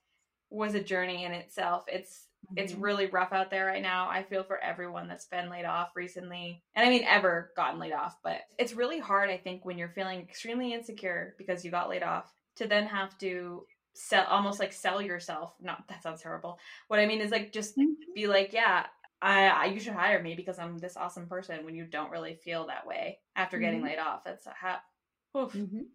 was 0.51 0.75
a 0.75 0.83
journey 0.83 1.25
in 1.25 1.33
itself. 1.33 1.85
It's 1.89 2.27
it's 2.57 2.73
Mhm. 2.73 2.83
really 2.83 3.07
rough 3.07 3.33
out 3.33 3.51
there 3.51 3.67
right 3.67 3.83
now. 3.83 4.09
I 4.09 4.23
feel 4.23 4.43
for 4.45 4.59
everyone 4.59 5.09
that's 5.09 5.27
been 5.27 5.51
laid 5.51 5.65
off 5.65 5.91
recently. 5.97 6.63
And 6.75 6.87
I 6.87 6.91
mean 6.91 7.05
ever 7.05 7.53
gotten 7.57 7.81
laid 7.81 7.93
off, 7.93 8.17
but 8.23 8.43
it's 8.59 8.75
really 8.75 8.99
hard 8.99 9.29
I 9.31 9.37
think 9.39 9.65
when 9.65 9.77
you're 9.79 9.89
feeling 9.91 10.21
extremely 10.21 10.73
insecure 10.73 11.35
because 11.39 11.65
you 11.65 11.71
got 11.71 11.89
laid 11.89 12.03
off 12.03 12.33
to 12.57 12.67
then 12.67 12.87
have 12.87 13.17
to 13.19 13.67
sell 13.95 14.27
almost 14.27 14.61
like 14.61 14.73
sell 14.73 15.03
yourself. 15.03 15.55
Not 15.61 15.87
that 15.89 16.03
sounds 16.03 16.23
terrible. 16.23 16.59
What 16.89 17.01
I 17.01 17.07
mean 17.07 17.21
is 17.21 17.31
like 17.31 17.53
just 17.53 17.77
Mhm. 17.77 17.95
be 18.15 18.27
like, 18.27 18.53
yeah, 18.53 18.87
I, 19.21 19.47
I 19.49 19.65
you 19.67 19.81
should 19.81 19.95
hire 19.95 20.23
me 20.23 20.35
because 20.35 20.59
I'm 20.59 20.79
this 20.79 20.97
awesome 20.97 21.27
person 21.27 21.65
when 21.65 21.75
you 21.75 21.85
don't 21.87 22.11
really 22.11 22.35
feel 22.37 22.67
that 22.69 22.87
way 22.87 23.19
after 23.35 23.59
getting 23.59 23.81
Mhm. 23.81 23.85
laid 23.85 23.99
off. 23.99 24.25
That's 24.25 24.47
how 24.47 24.79
oof. 25.37 25.53
Mhm. 25.53 25.87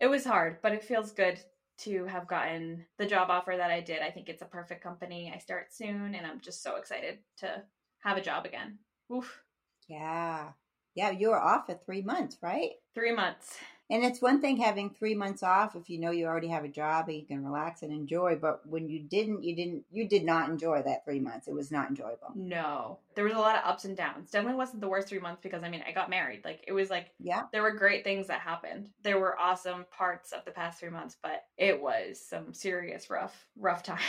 It 0.00 0.06
was 0.08 0.24
hard, 0.24 0.58
but 0.62 0.72
it 0.72 0.84
feels 0.84 1.12
good 1.12 1.40
to 1.78 2.04
have 2.06 2.26
gotten 2.26 2.86
the 2.98 3.06
job 3.06 3.30
offer 3.30 3.54
that 3.56 3.70
I 3.70 3.80
did. 3.80 4.00
I 4.02 4.10
think 4.10 4.28
it's 4.28 4.42
a 4.42 4.46
perfect 4.46 4.82
company. 4.82 5.32
I 5.34 5.38
start 5.38 5.72
soon 5.72 6.14
and 6.14 6.26
I'm 6.26 6.40
just 6.40 6.62
so 6.62 6.76
excited 6.76 7.18
to 7.38 7.64
have 8.00 8.16
a 8.16 8.22
job 8.22 8.46
again. 8.46 8.78
Oof. 9.12 9.42
Yeah. 9.88 10.52
Yeah. 10.94 11.10
You 11.10 11.30
were 11.30 11.40
off 11.40 11.66
for 11.66 11.74
three 11.74 12.02
months, 12.02 12.38
right? 12.42 12.72
3 12.94 13.12
months. 13.12 13.58
And 13.88 14.04
it's 14.04 14.20
one 14.20 14.40
thing 14.40 14.56
having 14.56 14.90
three 14.90 15.14
months 15.14 15.42
off 15.42 15.76
if 15.76 15.88
you 15.88 15.98
know 15.98 16.10
you 16.10 16.26
already 16.26 16.48
have 16.48 16.64
a 16.64 16.68
job 16.68 17.08
and 17.08 17.16
you 17.18 17.26
can 17.26 17.44
relax 17.44 17.82
and 17.82 17.92
enjoy. 17.92 18.36
But 18.36 18.66
when 18.66 18.88
you 18.88 19.00
didn't, 19.00 19.44
you 19.44 19.54
didn't, 19.54 19.84
you 19.90 20.08
did 20.08 20.24
not 20.24 20.48
enjoy 20.48 20.82
that 20.82 21.04
three 21.04 21.20
months. 21.20 21.46
It 21.46 21.54
was 21.54 21.70
not 21.70 21.88
enjoyable. 21.88 22.34
No. 22.34 23.00
There 23.14 23.24
was 23.24 23.34
a 23.34 23.38
lot 23.38 23.56
of 23.56 23.64
ups 23.64 23.84
and 23.84 23.96
downs. 23.96 24.30
Definitely 24.30 24.56
wasn't 24.58 24.80
the 24.80 24.88
worst 24.88 25.08
3 25.08 25.20
months 25.20 25.40
because 25.42 25.62
I 25.62 25.70
mean, 25.70 25.82
I 25.86 25.92
got 25.92 26.10
married. 26.10 26.44
Like 26.44 26.64
it 26.66 26.72
was 26.72 26.90
like 26.90 27.14
Yeah. 27.18 27.46
there 27.52 27.62
were 27.62 27.72
great 27.72 28.04
things 28.04 28.26
that 28.26 28.40
happened. 28.40 28.90
There 29.02 29.18
were 29.18 29.38
awesome 29.38 29.86
parts 29.90 30.32
of 30.32 30.44
the 30.44 30.50
past 30.50 30.80
3 30.80 30.90
months, 30.90 31.16
but 31.22 31.44
it 31.56 31.80
was 31.80 32.20
some 32.20 32.52
serious 32.52 33.08
rough 33.08 33.48
rough 33.56 33.82
times 33.84 34.00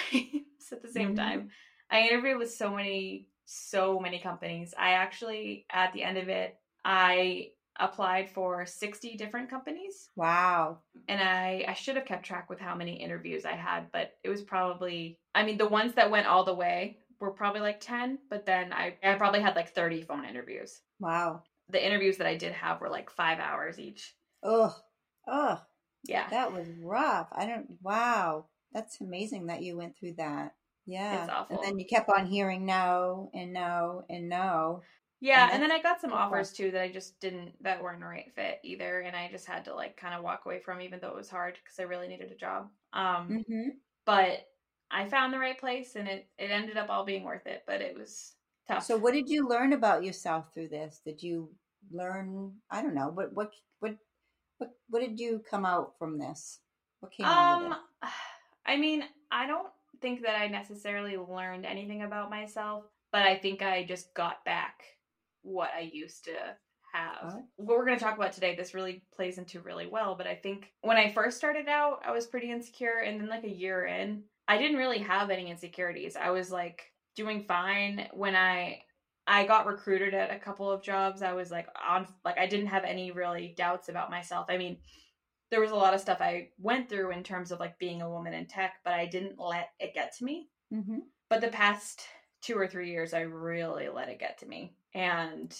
at 0.72 0.82
the 0.82 0.92
same 0.92 1.14
Mhm. 1.14 1.16
time. 1.16 1.50
I 1.90 2.02
interviewed 2.02 2.40
with 2.40 2.52
so 2.54 2.74
many 2.76 3.30
so 3.46 3.98
many 4.00 4.20
companies. 4.20 4.74
I 4.78 4.92
actually 4.94 5.66
at 5.70 5.94
the 5.94 6.04
end 6.04 6.18
of 6.18 6.28
it 6.28 6.60
I 6.84 7.52
applied 7.80 8.30
for 8.30 8.66
60 8.66 9.16
different 9.18 9.50
companies 9.50 10.10
Wow. 10.16 10.80
and 11.08 11.22
I 11.22 11.66
I 11.68 11.74
should 11.74 11.96
have 11.96 12.06
kept 12.06 12.26
track 12.26 12.50
with 12.50 12.60
how 12.60 12.76
many 12.76 12.96
interviews 13.02 13.46
I 13.46 13.54
had, 13.56 13.92
but 13.92 14.12
it 14.24 14.30
was 14.30 14.42
probably 14.42 15.20
I 15.36 15.44
mean 15.44 15.58
the 15.58 15.68
ones 15.68 15.94
that 15.94 16.12
went 16.12 16.28
all 16.28 16.44
the 16.44 16.54
way 16.56 17.00
were 17.20 17.32
probably 17.32 17.62
like 17.62 17.80
10, 17.80 18.20
but 18.30 18.46
then 18.46 18.72
I 18.74 18.96
I 19.04 19.16
probably 19.16 19.42
had 19.42 19.56
like 19.56 19.74
30 19.74 20.04
phone 20.04 20.26
interviews. 20.26 20.82
Wow. 21.00 21.44
The 21.70 21.86
interviews 21.86 22.18
that 22.18 22.28
I 22.28 22.36
did 22.38 22.54
have 22.54 22.80
were 22.82 22.90
like 22.90 23.10
5 23.10 23.40
hours 23.40 23.80
each. 23.80 24.16
Ugh. 24.44 24.74
Ugh. 25.28 25.60
Yeah. 26.04 26.30
That 26.30 26.54
was 26.54 26.68
rough. 26.82 27.28
I 27.32 27.46
don't. 27.46 27.68
Wow. 27.82 28.46
That's 28.74 29.02
amazing 29.02 29.48
that 29.48 29.62
you 29.64 29.78
went 29.78 29.98
through 29.98 30.14
that. 30.18 30.54
Yeah. 30.86 31.24
It's 31.24 31.32
awful. 31.34 31.58
And 31.58 31.66
then 31.66 31.80
you 31.80 31.86
kept 31.86 32.10
on 32.10 32.26
hearing 32.28 32.66
no 32.66 33.30
and 33.34 33.52
no 33.52 34.04
and 34.10 34.30
no. 34.30 34.84
Yeah, 35.20 35.50
And 35.50 35.52
and 35.52 35.64
then 35.64 35.72
I 35.72 35.82
got 35.82 36.00
some 36.00 36.14
offers 36.14 36.54
too 36.54 36.72
that 36.72 36.82
I 36.82 36.92
just 36.92 37.20
didn't 37.20 37.62
that 37.64 37.82
weren't 37.82 38.04
a 38.04 38.06
right 38.08 38.32
fit 38.32 38.60
either 38.64 39.00
and 39.02 39.16
I 39.16 39.30
just 39.32 39.48
had 39.48 39.66
to 39.66 39.74
like 39.74 39.98
kind 39.98 40.14
of 40.14 40.24
walk 40.24 40.46
away 40.46 40.60
from 40.60 40.80
even 40.82 41.00
though 41.00 41.10
it 41.10 41.16
was 41.16 41.30
hard 41.30 41.58
cuz 41.66 41.80
I 41.80 41.84
really 41.84 42.08
needed 42.08 42.32
a 42.32 42.36
job. 42.36 42.72
Um 42.94 43.40
Mm-hmm. 43.40 43.80
but 44.06 44.46
I 44.92 45.08
found 45.10 45.34
the 45.34 45.40
right 45.40 45.58
place 45.60 45.96
and 45.96 46.08
it 46.08 46.30
it 46.38 46.52
ended 46.52 46.78
up 46.78 46.90
all 46.90 47.06
being 47.06 47.24
worth 47.24 47.48
it, 47.48 47.64
but 47.68 47.82
it 47.82 47.96
was 47.98 48.36
tough. 48.68 48.88
So, 48.88 48.98
what 48.98 49.14
did 49.14 49.30
you 49.30 49.48
learn 49.48 49.74
about 49.74 50.04
yourself 50.04 50.54
through 50.54 50.70
this? 50.70 51.00
Did 51.00 51.22
you 51.24 51.56
learn? 51.92 52.62
I 52.70 52.82
don't 52.82 52.94
know. 52.96 53.10
What 53.10 53.34
what 53.34 53.54
what 53.80 53.98
what 54.60 54.78
what 54.90 55.02
did 55.02 55.20
you 55.20 55.40
come 55.40 55.66
out 55.66 55.98
from 56.00 56.18
this? 56.20 56.62
What 57.00 57.12
came 57.14 57.34
out 57.34 57.50
of 57.52 57.62
Um, 57.62 57.74
it? 57.74 57.78
I 58.66 58.78
mean, 58.78 59.04
I 59.32 59.48
don't 59.48 59.72
think 60.02 60.22
that 60.22 60.40
I 60.40 60.48
necessarily 60.48 61.18
learned 61.18 61.66
anything 61.66 62.04
about 62.04 62.30
myself, 62.30 62.86
but 63.12 63.22
I 63.24 63.38
think 63.38 63.62
I 63.62 63.84
just 63.84 64.14
got 64.14 64.44
back 64.46 64.97
what 65.48 65.70
I 65.75 65.89
used 65.92 66.25
to 66.25 66.36
have. 66.94 67.42
What 67.56 67.77
we're 67.77 67.86
going 67.86 67.98
to 67.98 68.04
talk 68.04 68.18
about 68.18 68.34
today, 68.34 68.56
this 68.56 68.74
really 68.74 69.04
plays 69.16 69.38
into 69.38 69.62
really 69.62 69.88
well, 69.88 70.16
but 70.16 70.27
I 70.27 70.36
think 70.36 70.72
when 70.82 70.98
I 70.98 71.12
first 71.12 71.38
started 71.38 71.68
out, 71.68 72.01
I 72.06 72.12
was 72.12 72.27
pretty 72.27 72.51
insecure, 72.51 73.00
and 73.06 73.20
then 73.20 73.30
like 73.30 73.44
a 73.44 73.50
year 73.50 73.86
in, 73.86 74.24
I 74.48 74.58
didn't 74.58 74.77
really 74.77 75.00
have 75.00 75.30
any 75.30 75.50
insecurities. 75.50 76.16
I 76.16 76.32
was 76.32 76.51
like 76.51 76.92
doing 77.16 77.44
fine 77.44 78.08
when 78.13 78.36
I 78.36 78.82
I 79.30 79.46
got 79.46 79.66
recruited 79.66 80.13
at 80.13 80.34
a 80.34 80.39
couple 80.39 80.72
of 80.72 80.82
jobs. 80.82 81.22
I 81.22 81.34
was 81.34 81.51
like 81.51 81.68
on 81.88 82.08
like 82.24 82.38
I 82.38 82.48
didn't 82.48 82.68
have 82.68 82.86
any 82.86 83.12
really 83.12 83.54
doubts 83.58 83.89
about 83.89 84.10
myself. 84.10 84.48
I 84.50 84.58
mean, 84.58 84.77
there 85.51 85.60
was 85.60 85.72
a 85.72 85.75
lot 85.75 85.94
of 85.94 86.00
stuff 86.00 86.22
I 86.22 86.50
went 86.60 86.88
through 86.88 87.12
in 87.12 87.24
terms 87.24 87.51
of 87.51 87.60
like 87.60 87.77
being 87.77 88.01
a 88.01 88.10
woman 88.10 88.34
in 88.34 88.48
tech, 88.48 88.75
but 88.86 88.94
I 88.94 89.06
didn't 89.06 89.39
let 89.39 89.70
it 89.80 89.94
get 89.94 90.16
to 90.18 90.25
me. 90.25 90.50
Mm-hmm. 90.74 91.00
But 91.30 91.42
the 91.42 91.50
past 91.50 92.04
two 92.42 92.58
or 92.58 92.68
three 92.68 92.89
years, 92.89 93.13
I 93.13 93.22
really 93.22 93.89
let 93.89 94.08
it 94.08 94.20
get 94.20 94.38
to 94.39 94.46
me. 94.46 94.77
And 94.94 95.56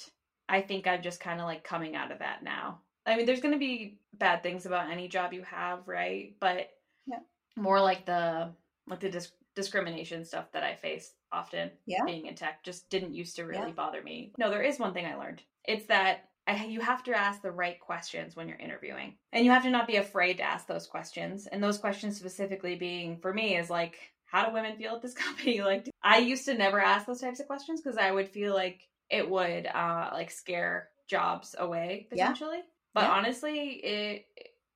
I 0.50 0.62
think 0.62 0.88
I'm 0.88 1.02
just 1.02 1.20
kind 1.20 1.40
of 1.40 1.46
like 1.46 1.64
coming 1.64 1.96
out 1.96 2.12
of 2.12 2.20
that 2.20 2.44
now. 2.44 2.82
I 3.06 3.16
mean, 3.16 3.26
there's 3.26 3.42
going 3.42 3.54
to 3.54 3.60
be 3.60 4.00
bad 4.14 4.44
things 4.44 4.66
about 4.66 4.90
any 4.92 5.08
job 5.08 5.34
you 5.34 5.44
have, 5.44 5.88
right? 5.88 6.36
But 6.40 6.70
Yeah. 7.06 7.20
more 7.56 7.80
like 7.82 8.06
the 8.06 8.54
like 8.88 9.00
the 9.02 9.10
dis- 9.10 9.32
discrimination 9.56 10.24
stuff 10.24 10.52
that 10.54 10.64
I 10.64 10.76
face 10.76 11.14
often 11.32 11.72
Yeah. 11.86 12.06
being 12.06 12.26
in 12.28 12.36
tech 12.36 12.64
just 12.64 12.90
didn't 12.90 13.14
used 13.14 13.36
to 13.36 13.44
really 13.46 13.68
Yeah. 13.68 13.74
bother 13.74 14.02
me. 14.02 14.34
No, 14.38 14.50
there 14.50 14.62
is 14.64 14.80
one 14.80 14.94
thing 14.94 15.06
I 15.06 15.16
learned. 15.16 15.42
It's 15.66 15.86
that 15.88 16.30
I, 16.48 16.66
you 16.66 16.80
have 16.80 17.04
to 17.04 17.14
ask 17.14 17.42
the 17.42 17.52
right 17.52 17.78
questions 17.80 18.36
when 18.36 18.48
you're 18.48 18.58
interviewing. 18.58 19.18
And 19.34 19.44
you 19.44 19.52
have 19.52 19.64
to 19.64 19.70
not 19.70 19.88
be 19.88 19.98
afraid 19.98 20.38
to 20.38 20.44
ask 20.44 20.66
those 20.68 20.88
questions. 20.88 21.48
And 21.48 21.62
those 21.62 21.78
questions 21.78 22.18
specifically 22.18 22.76
being 22.76 23.18
for 23.18 23.34
me 23.34 23.58
is 23.58 23.70
like 23.70 23.98
how 24.26 24.46
do 24.46 24.54
women 24.54 24.78
feel 24.78 24.96
at 24.96 25.02
this 25.02 25.14
company? 25.26 25.62
Like 25.62 25.90
I 26.02 26.20
used 26.20 26.46
to 26.46 26.54
never 26.54 26.80
ask 26.80 27.06
those 27.06 27.22
types 27.22 27.40
of 27.42 27.48
questions 27.48 27.82
because 27.82 27.98
I 27.98 28.12
would 28.12 28.30
feel 28.30 28.54
like 28.54 28.82
it 29.10 29.30
would 29.30 29.68
uh 29.68 30.10
like 30.14 30.32
scare 30.32 30.90
jobs 31.08 31.56
away 31.58 32.08
Yeah. 32.12 32.28
potentially. 32.30 32.62
But 32.94 33.04
Yeah. 33.06 33.12
honestly, 33.12 33.60
it 33.84 34.26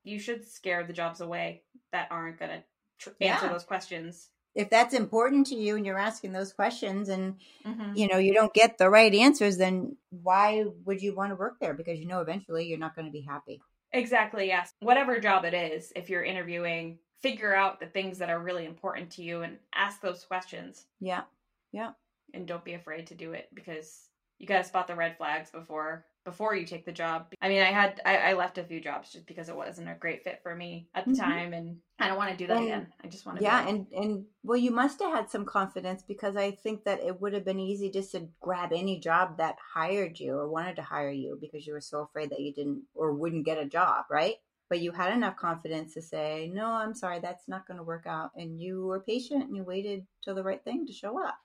you 0.03 0.19
should 0.19 0.47
scare 0.47 0.83
the 0.83 0.93
jobs 0.93 1.21
away 1.21 1.63
that 1.91 2.07
aren't 2.11 2.39
going 2.39 2.51
to 2.51 2.63
tr- 2.97 3.09
answer 3.21 3.45
Yeah. 3.45 3.51
those 3.51 3.63
questions. 3.63 4.29
If 4.55 4.69
that's 4.69 4.93
important 4.93 5.47
to 5.47 5.55
you 5.55 5.75
and 5.77 5.85
you're 5.85 5.97
asking 5.99 6.31
those 6.33 6.51
questions 6.53 7.07
and 7.09 7.39
Mhm. 7.65 7.95
you 7.97 8.07
know 8.07 8.17
you 8.17 8.33
don't 8.33 8.53
get 8.53 8.77
the 8.77 8.89
right 8.89 9.13
answers, 9.13 9.57
then 9.57 9.97
why 10.09 10.63
would 10.85 11.01
you 11.01 11.13
want 11.15 11.31
to 11.31 11.35
work 11.35 11.59
there? 11.59 11.73
Because 11.73 11.99
you 11.99 12.05
know 12.07 12.21
eventually 12.21 12.65
you're 12.65 12.77
not 12.79 12.95
going 12.95 13.05
to 13.05 13.11
be 13.11 13.21
happy. 13.21 13.61
Exactly, 13.93 14.47
yes. 14.47 14.73
Whatever 14.79 15.19
job 15.19 15.43
it 15.45 15.53
is, 15.53 15.91
if 15.95 16.09
you're 16.09 16.23
interviewing, 16.23 16.99
figure 17.21 17.53
out 17.53 17.79
the 17.79 17.85
things 17.87 18.17
that 18.19 18.29
are 18.29 18.39
really 18.39 18.65
important 18.65 19.11
to 19.11 19.21
you 19.21 19.41
and 19.43 19.59
ask 19.73 20.01
those 20.01 20.23
questions 20.25 20.87
Yeah. 20.99 21.23
Yeah. 21.71 21.93
and 22.33 22.47
don't 22.47 22.63
be 22.63 22.73
afraid 22.73 23.07
to 23.07 23.15
do 23.15 23.33
it 23.33 23.49
because 23.53 24.09
you 24.41 24.47
got 24.47 24.57
to 24.57 24.63
spot 24.63 24.87
the 24.87 24.95
red 24.95 25.15
flags 25.17 25.51
before 25.51 26.03
before 26.25 26.55
you 26.55 26.65
take 26.67 26.85
the 26.85 26.91
job. 26.91 27.27
I 27.41 27.47
mean, 27.49 27.61
I 27.61 27.71
had 27.71 28.01
I, 28.05 28.17
I 28.17 28.33
left 28.33 28.57
a 28.57 28.63
few 28.63 28.79
jobs 28.81 29.11
just 29.11 29.25
because 29.27 29.49
it 29.49 29.55
wasn't 29.55 29.89
a 29.89 29.93
great 29.95 30.23
fit 30.23 30.39
for 30.43 30.55
me 30.55 30.87
at 30.95 31.05
the 31.05 31.11
Mhm. 31.11 31.19
time 31.19 31.53
and 31.53 31.77
I 31.99 32.07
don't 32.07 32.17
want 32.17 32.31
to 32.31 32.37
do 32.37 32.47
that 32.47 32.57
And- 32.57 32.65
again. 32.65 32.93
I 33.03 33.07
just 33.07 33.25
want 33.25 33.37
to 33.37 33.43
Yeah, 33.43 33.67
and 33.67 33.87
and 33.93 34.25
well, 34.43 34.57
you 34.57 34.71
must 34.71 34.99
have 35.01 35.11
had 35.13 35.29
some 35.29 35.45
confidence 35.45 36.01
because 36.03 36.35
I 36.35 36.51
think 36.51 36.83
that 36.85 37.01
it 37.01 37.21
would 37.21 37.33
have 37.33 37.45
been 37.45 37.59
easy 37.59 37.89
just 37.91 38.11
to 38.13 38.27
grab 38.39 38.71
any 38.73 38.99
job 38.99 39.37
that 39.37 39.57
hired 39.75 40.19
you 40.19 40.33
or 40.35 40.47
wanted 40.49 40.75
to 40.77 40.81
hire 40.83 41.11
you 41.11 41.37
because 41.39 41.65
you 41.67 41.73
were 41.73 41.81
so 41.81 42.01
afraid 42.01 42.31
that 42.31 42.39
you 42.39 42.51
didn't 42.53 42.83
or 42.95 43.13
wouldn't 43.13 43.45
get 43.45 43.59
a 43.59 43.65
job, 43.65 44.05
right? 44.09 44.37
But 44.69 44.79
you 44.79 44.91
had 44.91 45.13
enough 45.13 45.35
confidence 45.35 45.93
to 45.95 46.01
say, 46.01 46.49
"No, 46.51 46.65
I'm 46.65 46.95
sorry, 46.95 47.19
that's 47.19 47.47
not 47.47 47.67
going 47.67 47.77
to 47.77 47.83
work 47.83 48.07
out," 48.07 48.31
and 48.35 48.59
you 48.59 48.85
were 48.87 49.01
patient 49.01 49.43
and 49.43 49.55
you 49.55 49.63
waited 49.63 50.07
till 50.23 50.33
the 50.33 50.43
right 50.43 50.63
thing 50.63 50.87
to 50.87 50.93
show 50.93 51.21
up. 51.23 51.37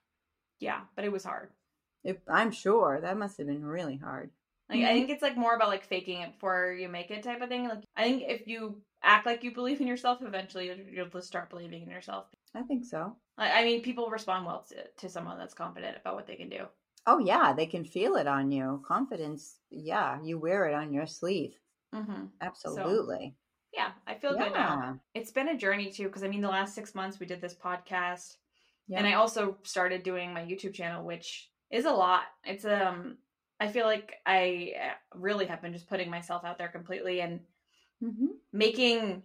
yeah, 0.59 0.85
but 0.95 1.05
it 1.05 1.13
was 1.13 1.23
hard. 1.25 1.53
If, 2.07 2.17
I'm 2.29 2.51
sure 2.53 3.01
that 3.01 3.19
must 3.19 3.39
have 3.39 3.47
been 3.49 3.65
really 3.65 3.97
hard. 3.97 4.31
Like. 4.71 4.81
I 4.81 4.95
think 4.95 5.11
it's 5.11 5.23
like 5.23 5.37
more 5.37 5.55
about 5.55 5.69
like 5.69 5.85
faking 5.85 6.23
it 6.23 6.33
before 6.33 6.73
you 6.73 6.89
make 6.89 7.11
it 7.11 7.23
type 7.23 7.41
of 7.41 7.49
thing. 7.49 7.69
Like 7.69 7.85
I 7.97 8.05
think 8.05 8.25
if 8.27 8.47
you 8.47 8.81
act 9.03 9.27
like 9.27 9.45
you 9.45 9.53
believe 9.53 9.81
in 9.81 9.87
yourself, 9.87 10.19
eventually 10.23 10.67
you'll, 10.67 10.79
you'll 10.79 11.07
just 11.09 11.29
start 11.29 11.51
believing 11.51 11.83
in 11.83 11.91
yourself. 11.91 12.27
I 12.55 12.63
think 12.63 12.85
so. 12.85 13.17
Like, 13.39 13.53
I 13.53 13.65
mean, 13.65 13.83
people 13.83 14.09
respond 14.09 14.47
well 14.47 14.65
to, 14.71 14.77
to 15.03 15.09
someone 15.09 15.39
that's 15.39 15.55
confident 15.55 15.97
about 16.01 16.15
what 16.15 16.27
they 16.27 16.37
can 16.37 16.49
do. 16.49 16.65
Oh 17.07 17.19
yeah, 17.19 17.53
they 17.53 17.67
can 17.67 17.85
feel 17.85 18.17
it 18.17 18.27
on 18.27 18.51
you. 18.51 18.83
Confidence, 18.87 19.59
yeah, 19.71 20.19
you 20.23 20.39
wear 20.39 20.67
it 20.67 20.75
on 20.75 20.93
your 20.93 21.07
sleeve. 21.07 21.55
Mm-hmm. 21.95 22.25
Absolutely. 22.41 23.37
Yeah, 23.73 23.91
I 24.07 24.15
feel 24.15 24.37
good 24.37 24.53
now. 24.53 24.99
It's 25.15 25.31
been 25.31 25.49
a 25.49 25.57
journey 25.57 25.93
too, 25.93 26.05
because 26.05 26.25
I 26.25 26.29
mean, 26.29 26.41
the 26.41 26.49
last 26.49 26.75
six 26.75 26.95
months 26.95 27.21
we 27.21 27.27
did 27.27 27.41
this 27.41 27.55
podcast, 27.55 28.37
Yeah. 28.89 28.99
and 28.99 29.07
I 29.07 29.15
also 29.15 29.59
started 29.63 30.03
doing 30.03 30.33
my 30.33 30.41
YouTube 30.41 30.75
channel, 30.75 31.05
which 31.05 31.51
is 31.71 31.85
a 31.85 31.93
lot. 31.93 32.25
It's 32.45 32.65
um, 32.65 33.19
I 33.61 33.69
feel 33.69 33.87
like 33.87 34.17
I 34.27 34.75
uh, 34.81 34.95
really 35.19 35.47
have 35.47 35.63
been 35.63 35.73
just 35.73 35.89
putting 35.89 36.11
myself 36.11 36.45
out 36.45 36.59
there 36.59 36.69
completely 36.69 37.21
and 37.21 37.41
Mhm. 38.01 38.41
making 38.53 39.23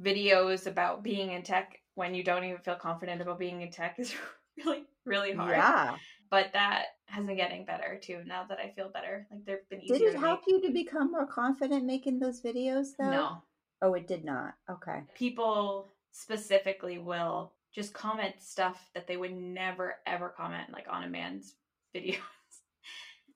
videos 0.00 0.66
about 0.66 1.02
being 1.02 1.32
in 1.32 1.42
tech 1.42 1.78
when 1.94 2.14
you 2.14 2.24
don't 2.24 2.44
even 2.44 2.58
feel 2.60 2.76
confident 2.76 3.20
about 3.20 3.38
being 3.38 3.60
in 3.60 3.70
tech 3.70 3.98
is 3.98 4.14
really 4.64 4.86
really 5.04 5.32
hard. 5.32 5.56
Yeah. 5.56 5.98
But 6.30 6.52
that 6.54 6.86
has 7.06 7.26
been 7.26 7.36
getting 7.36 7.64
better 7.66 7.98
too. 8.02 8.24
Now 8.24 8.44
that 8.46 8.58
I 8.58 8.70
feel 8.70 8.88
better, 8.90 9.26
like 9.30 9.44
they've 9.44 9.68
been 9.68 9.80
Did 9.86 10.00
it 10.02 10.16
help 10.18 10.40
make. 10.40 10.48
you 10.48 10.60
to 10.62 10.70
become 10.70 11.10
more 11.10 11.26
confident 11.26 11.84
making 11.84 12.18
those 12.20 12.40
videos 12.40 12.96
though? 12.96 13.08
No, 13.10 13.42
Oh, 13.82 13.94
it 13.94 14.06
did 14.06 14.24
not. 14.24 14.54
Okay. 14.70 15.04
people 15.14 15.88
specifically 16.10 16.98
will 16.98 17.54
just 17.70 17.94
comment 17.94 18.40
stuff 18.40 18.90
that 18.94 19.06
they 19.06 19.16
would 19.16 19.32
never 19.32 19.96
ever 20.06 20.28
comment 20.28 20.70
like 20.72 20.86
on 20.88 21.04
a 21.04 21.08
man's 21.08 21.56
videos. 21.94 22.18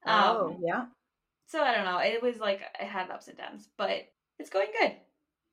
Oh, 0.06 0.52
um, 0.52 0.58
yeah. 0.62 0.86
so 1.46 1.60
I 1.62 1.74
don't 1.74 1.84
know. 1.84 1.98
It 1.98 2.22
was 2.22 2.38
like 2.38 2.60
it 2.80 2.86
had 2.86 3.10
ups 3.10 3.28
and 3.28 3.36
downs, 3.36 3.68
but 3.76 4.08
it's 4.38 4.50
going 4.50 4.68
good, 4.78 4.92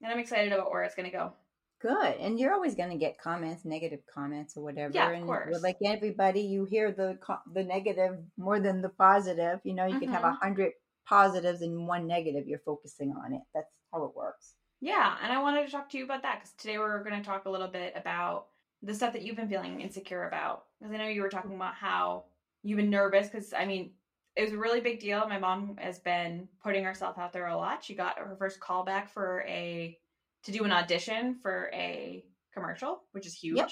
and 0.01 0.11
I'm 0.11 0.19
excited 0.19 0.51
about 0.53 0.71
where 0.71 0.83
it's 0.83 0.95
gonna 0.95 1.11
go. 1.11 1.33
Good. 1.81 2.15
And 2.19 2.39
you're 2.39 2.53
always 2.53 2.75
going 2.75 2.91
to 2.91 2.97
get 2.97 3.17
comments, 3.19 3.65
negative 3.65 3.99
comments 4.13 4.55
or 4.55 4.63
whatever. 4.63 4.93
Yeah, 4.93 5.09
of 5.09 5.15
and 5.15 5.25
course. 5.25 5.61
Like 5.61 5.77
everybody, 5.83 6.41
you 6.41 6.63
hear 6.65 6.91
the 6.93 7.19
the 7.53 7.63
negative 7.63 8.19
more 8.37 8.59
than 8.59 8.81
the 8.81 8.89
positive. 8.89 9.59
You 9.63 9.73
know, 9.73 9.85
you 9.85 9.99
could 9.99 10.09
have 10.09 10.23
a 10.23 10.31
Mhm. 10.31 10.39
hundred 10.41 10.71
positives 11.05 11.61
and 11.61 11.85
one 11.87 12.07
negative. 12.07 12.47
You're 12.47 12.59
focusing 12.59 13.11
on 13.13 13.33
it. 13.33 13.41
That's 13.53 13.67
how 13.91 14.05
it 14.05 14.15
works. 14.15 14.55
Yeah, 14.79 15.17
and 15.21 15.31
I 15.31 15.41
wanted 15.41 15.65
to 15.65 15.71
talk 15.71 15.89
to 15.89 15.97
you 15.97 16.05
about 16.05 16.21
that 16.23 16.39
because 16.39 16.53
today 16.53 16.77
we're 16.77 17.03
going 17.03 17.21
to 17.21 17.25
talk 17.25 17.45
a 17.45 17.49
little 17.49 17.67
bit 17.69 17.93
about 17.95 18.47
the 18.81 18.93
stuff 18.93 19.13
that 19.13 19.21
you've 19.21 19.35
been 19.37 19.49
feeling 19.49 19.81
insecure 19.81 20.27
about. 20.27 20.65
Because 20.79 20.93
I 20.93 20.97
know 20.97 21.07
you 21.07 21.21
were 21.21 21.29
talking 21.29 21.55
about 21.55 21.73
how 21.75 22.25
you've 22.63 22.77
been 22.77 22.89
nervous. 22.89 23.27
Because 23.27 23.53
I 23.53 23.65
mean, 23.65 23.91
it 24.35 24.41
was 24.41 24.53
a 24.53 24.57
really 24.57 24.81
big 24.81 24.99
deal. 24.99 25.27
My 25.27 25.39
mom 25.39 25.77
has 25.77 25.99
been 25.99 26.47
putting 26.63 26.83
herself 26.83 27.17
out 27.17 27.33
there 27.33 27.47
a 27.47 27.57
lot. 27.57 27.83
She 27.83 27.93
got 27.95 28.17
her 28.17 28.35
first 28.37 28.59
call 28.59 28.83
back 28.83 29.13
for 29.13 29.43
a 29.47 29.97
to 30.43 30.51
do 30.51 30.63
an 30.63 30.71
audition 30.71 31.37
for 31.41 31.69
a 31.73 32.25
commercial, 32.53 33.03
which 33.11 33.25
is 33.25 33.33
huge. 33.33 33.57
Yep. 33.57 33.71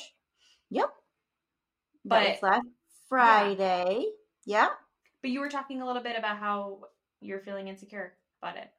Yep. 0.69 0.89
But- 2.05 2.43
last 2.43 2.67
Friday. 3.09 4.05
Yeah. 4.45 4.69
But 5.21 5.31
you 5.31 5.39
were 5.39 5.49
talking 5.49 5.81
a 5.81 5.85
little 5.85 6.01
bit 6.01 6.17
about 6.17 6.37
how 6.37 6.81
you're 7.19 7.41
feeling 7.41 7.67
insecure 7.67 8.13
about 8.41 8.57
it. 8.57 8.69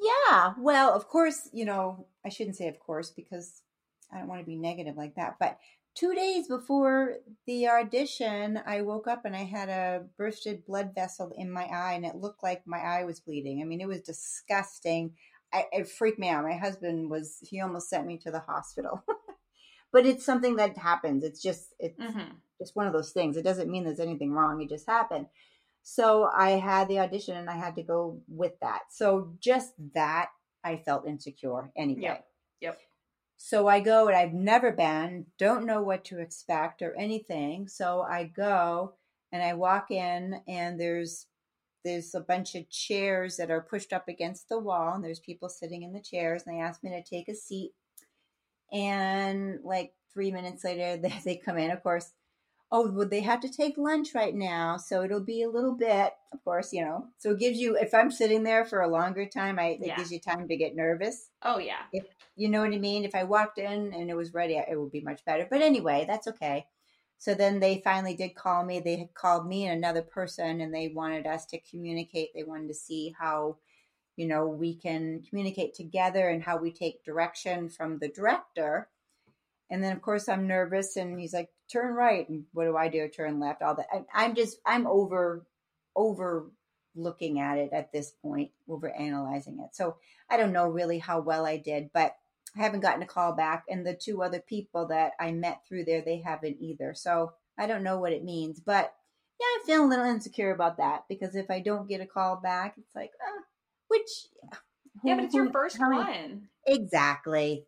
Yeah. 0.00 0.54
Well, 0.58 0.94
of 0.94 1.08
course, 1.08 1.48
you 1.52 1.64
know, 1.64 2.06
I 2.24 2.28
shouldn't 2.30 2.56
say 2.56 2.68
of 2.68 2.78
course 2.80 3.10
because 3.10 3.62
I 4.12 4.18
don't 4.18 4.28
want 4.28 4.40
to 4.40 4.46
be 4.46 4.56
negative 4.56 4.96
like 4.96 5.14
that, 5.16 5.36
but 5.38 5.58
two 5.94 6.14
days 6.14 6.48
before 6.48 7.16
the 7.46 7.68
audition, 7.68 8.60
I 8.66 8.82
woke 8.82 9.06
up 9.08 9.24
and 9.24 9.34
I 9.36 9.44
had 9.44 9.68
a 9.68 10.04
bursted 10.16 10.64
blood 10.64 10.94
vessel 10.94 11.32
in 11.36 11.50
my 11.50 11.64
eye, 11.64 11.92
and 11.94 12.04
it 12.06 12.16
looked 12.16 12.42
like 12.42 12.66
my 12.66 12.78
eye 12.78 13.04
was 13.04 13.20
bleeding. 13.20 13.60
I 13.60 13.64
mean, 13.64 13.80
it 13.80 13.88
was 13.88 14.00
disgusting. 14.02 15.12
I, 15.52 15.66
it 15.72 15.88
freaked 15.88 16.18
me 16.18 16.28
out. 16.28 16.44
My 16.44 16.56
husband 16.56 17.10
was, 17.10 17.38
he 17.42 17.60
almost 17.60 17.90
sent 17.90 18.06
me 18.06 18.16
to 18.18 18.30
the 18.30 18.40
hospital. 18.40 19.04
but 19.92 20.06
it's 20.06 20.24
something 20.24 20.56
that 20.56 20.78
happens. 20.78 21.24
It's 21.24 21.42
just, 21.42 21.74
it's 21.78 22.00
Mm-hmm. 22.00 22.36
just 22.58 22.74
one 22.76 22.86
of 22.86 22.92
those 22.92 23.10
things. 23.10 23.36
It 23.36 23.42
doesn't 23.44 23.70
mean 23.70 23.84
there's 23.84 24.00
anything 24.00 24.32
wrong. 24.32 24.62
It 24.62 24.68
just 24.70 24.86
happened. 24.86 25.26
So 25.82 26.24
I 26.32 26.50
had 26.50 26.88
the 26.88 27.00
audition 27.00 27.36
and 27.36 27.50
I 27.50 27.56
had 27.56 27.74
to 27.76 27.82
go 27.82 28.20
with 28.28 28.52
that. 28.60 28.82
So 28.90 29.32
just 29.40 29.72
that, 29.94 30.28
I 30.64 30.76
felt 30.76 31.06
insecure 31.08 31.70
anyway. 31.76 32.02
Yep. 32.02 32.26
Yep. 32.60 32.78
So 33.44 33.66
I 33.66 33.80
go 33.80 34.06
and 34.06 34.16
I've 34.16 34.32
never 34.32 34.70
been, 34.70 35.26
don't 35.36 35.66
know 35.66 35.82
what 35.82 36.04
to 36.06 36.20
expect 36.20 36.80
or 36.80 36.94
anything. 36.94 37.66
So 37.66 38.00
I 38.00 38.22
go 38.22 38.94
and 39.32 39.42
I 39.42 39.54
walk 39.54 39.90
in 39.90 40.40
and 40.46 40.78
there's 40.78 41.26
there's 41.84 42.14
a 42.14 42.20
bunch 42.20 42.54
of 42.54 42.70
chairs 42.70 43.38
that 43.38 43.50
are 43.50 43.60
pushed 43.60 43.92
up 43.92 44.06
against 44.06 44.48
the 44.48 44.60
wall 44.60 44.94
and 44.94 45.04
there's 45.04 45.18
people 45.18 45.48
sitting 45.48 45.82
in 45.82 45.92
the 45.92 46.00
chairs 46.00 46.44
and 46.46 46.54
they 46.54 46.60
asked 46.60 46.84
me 46.84 46.90
to 46.90 47.02
take 47.02 47.28
a 47.28 47.34
seat. 47.34 47.72
And 48.72 49.58
like 49.64 49.92
three 50.14 50.30
minutes 50.30 50.62
later 50.62 50.96
they, 51.02 51.20
they 51.24 51.36
come 51.36 51.58
in, 51.58 51.72
of 51.72 51.82
course. 51.82 52.12
Oh, 52.74 52.90
well, 52.90 53.06
they 53.06 53.20
have 53.20 53.40
to 53.40 53.50
take 53.50 53.76
lunch 53.76 54.14
right 54.14 54.34
now, 54.34 54.78
so 54.78 55.02
it'll 55.02 55.20
be 55.20 55.42
a 55.42 55.50
little 55.50 55.76
bit, 55.76 56.14
of 56.32 56.42
course, 56.42 56.72
you 56.72 56.82
know. 56.82 57.08
So 57.18 57.32
it 57.32 57.38
gives 57.38 57.58
you, 57.58 57.76
if 57.76 57.92
I'm 57.92 58.10
sitting 58.10 58.44
there 58.44 58.64
for 58.64 58.80
a 58.80 58.88
longer 58.88 59.26
time, 59.26 59.58
I, 59.58 59.72
it 59.72 59.80
Yeah. 59.82 59.96
gives 59.96 60.10
you 60.10 60.18
time 60.18 60.48
to 60.48 60.56
get 60.56 60.74
nervous. 60.74 61.28
Oh 61.42 61.58
yeah. 61.58 61.82
You 62.34 62.48
know 62.48 62.62
what 62.62 62.72
I 62.72 62.78
mean? 62.78 63.04
If 63.04 63.14
I 63.14 63.24
walked 63.24 63.58
in 63.58 63.92
and 63.92 64.08
it 64.08 64.16
was 64.16 64.32
ready, 64.32 64.54
it 64.54 64.80
would 64.80 64.90
be 64.90 65.02
much 65.02 65.22
better. 65.26 65.46
But 65.50 65.60
anyway, 65.60 66.06
that's 66.08 66.26
okay. 66.28 66.66
So 67.18 67.34
then 67.34 67.60
they 67.60 67.82
finally 67.84 68.14
did 68.16 68.34
call 68.34 68.64
me. 68.64 68.80
They 68.80 68.96
had 68.96 69.12
called 69.12 69.46
me 69.46 69.66
and 69.66 69.76
another 69.76 70.00
person, 70.02 70.62
and 70.62 70.74
they 70.74 70.88
wanted 70.88 71.26
us 71.26 71.44
to 71.46 71.60
communicate. 71.60 72.30
They 72.34 72.42
wanted 72.42 72.68
to 72.68 72.74
see 72.74 73.14
how, 73.18 73.58
you 74.16 74.26
know, 74.26 74.48
we 74.48 74.74
can 74.74 75.22
communicate 75.28 75.74
together 75.74 76.30
and 76.30 76.42
how 76.42 76.56
we 76.56 76.72
take 76.72 77.04
direction 77.04 77.68
from 77.68 77.98
the 77.98 78.08
director. 78.08 78.88
And 79.72 79.82
then, 79.82 79.96
of 79.96 80.02
course, 80.02 80.28
I'm 80.28 80.46
nervous, 80.46 80.96
and 80.96 81.18
he's 81.18 81.32
like, 81.32 81.48
"Turn 81.72 81.94
right," 81.94 82.28
and 82.28 82.44
what 82.52 82.66
do 82.66 82.76
I 82.76 82.88
do? 82.88 83.08
Turn 83.08 83.40
left. 83.40 83.62
All 83.62 83.74
that. 83.74 83.86
I, 83.90 84.04
I'm 84.14 84.34
just, 84.34 84.58
I'm 84.66 84.86
over, 84.86 85.46
over 85.96 86.52
looking 86.94 87.40
at 87.40 87.56
it 87.56 87.72
at 87.72 87.90
this 87.90 88.12
point, 88.22 88.50
over 88.68 88.90
analyzing 88.90 89.58
it. 89.60 89.74
So 89.74 89.96
I 90.28 90.36
don't 90.36 90.52
know 90.52 90.68
really 90.68 90.98
how 90.98 91.20
well 91.20 91.46
I 91.46 91.56
did, 91.56 91.90
but 91.94 92.14
I 92.54 92.60
haven't 92.60 92.80
gotten 92.80 93.02
a 93.02 93.06
call 93.06 93.32
back. 93.32 93.64
And 93.66 93.86
the 93.86 93.94
two 93.94 94.22
other 94.22 94.40
people 94.40 94.88
that 94.88 95.12
I 95.18 95.32
met 95.32 95.62
through 95.66 95.86
there, 95.86 96.02
they 96.02 96.18
haven't 96.18 96.58
either. 96.60 96.92
So 96.94 97.32
I 97.58 97.66
don't 97.66 97.82
know 97.82 97.98
what 97.98 98.12
it 98.12 98.24
means. 98.24 98.60
But 98.60 98.92
yeah, 99.40 99.46
I 99.46 99.62
feel 99.64 99.86
a 99.86 99.88
little 99.88 100.04
insecure 100.04 100.52
about 100.52 100.76
that 100.76 101.04
because 101.08 101.34
if 101.34 101.50
I 101.50 101.60
don't 101.60 101.88
get 101.88 102.02
a 102.02 102.06
call 102.06 102.36
back, 102.36 102.74
it's 102.76 102.94
like, 102.94 103.12
uh, 103.26 103.40
which. 103.88 104.26
Yeah, 105.02 105.16
but 105.16 105.24
it's 105.24 105.34
your 105.34 105.50
first 105.50 105.80
one. 105.80 106.48
Exactly. 106.66 107.64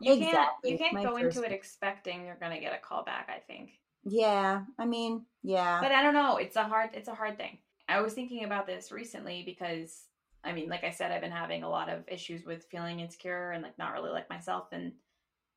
You 0.00 0.16
can't 0.16 0.50
you 0.64 0.78
can't 0.78 1.02
go 1.02 1.16
into 1.16 1.42
it 1.42 1.52
expecting 1.52 2.24
you're 2.24 2.36
gonna 2.40 2.60
get 2.60 2.72
a 2.74 2.78
call 2.78 3.04
back, 3.04 3.28
I 3.34 3.38
think. 3.40 3.70
Yeah. 4.04 4.64
I 4.78 4.84
mean, 4.86 5.26
yeah. 5.42 5.80
But 5.80 5.92
I 5.92 6.02
don't 6.02 6.14
know. 6.14 6.36
It's 6.38 6.56
a 6.56 6.64
hard 6.64 6.90
it's 6.94 7.08
a 7.08 7.14
hard 7.14 7.36
thing. 7.36 7.58
I 7.88 8.00
was 8.00 8.14
thinking 8.14 8.44
about 8.44 8.66
this 8.66 8.92
recently 8.92 9.42
because 9.44 10.04
I 10.42 10.52
mean, 10.52 10.68
like 10.68 10.84
I 10.84 10.90
said, 10.90 11.12
I've 11.12 11.20
been 11.20 11.30
having 11.30 11.62
a 11.64 11.68
lot 11.68 11.90
of 11.90 12.04
issues 12.08 12.44
with 12.46 12.64
feeling 12.70 13.00
insecure 13.00 13.50
and 13.50 13.62
like 13.62 13.76
not 13.78 13.92
really 13.92 14.10
like 14.10 14.30
myself 14.30 14.68
and 14.72 14.92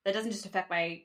that 0.06 0.14
doesn't 0.14 0.32
just 0.32 0.46
affect 0.46 0.70
my 0.70 1.04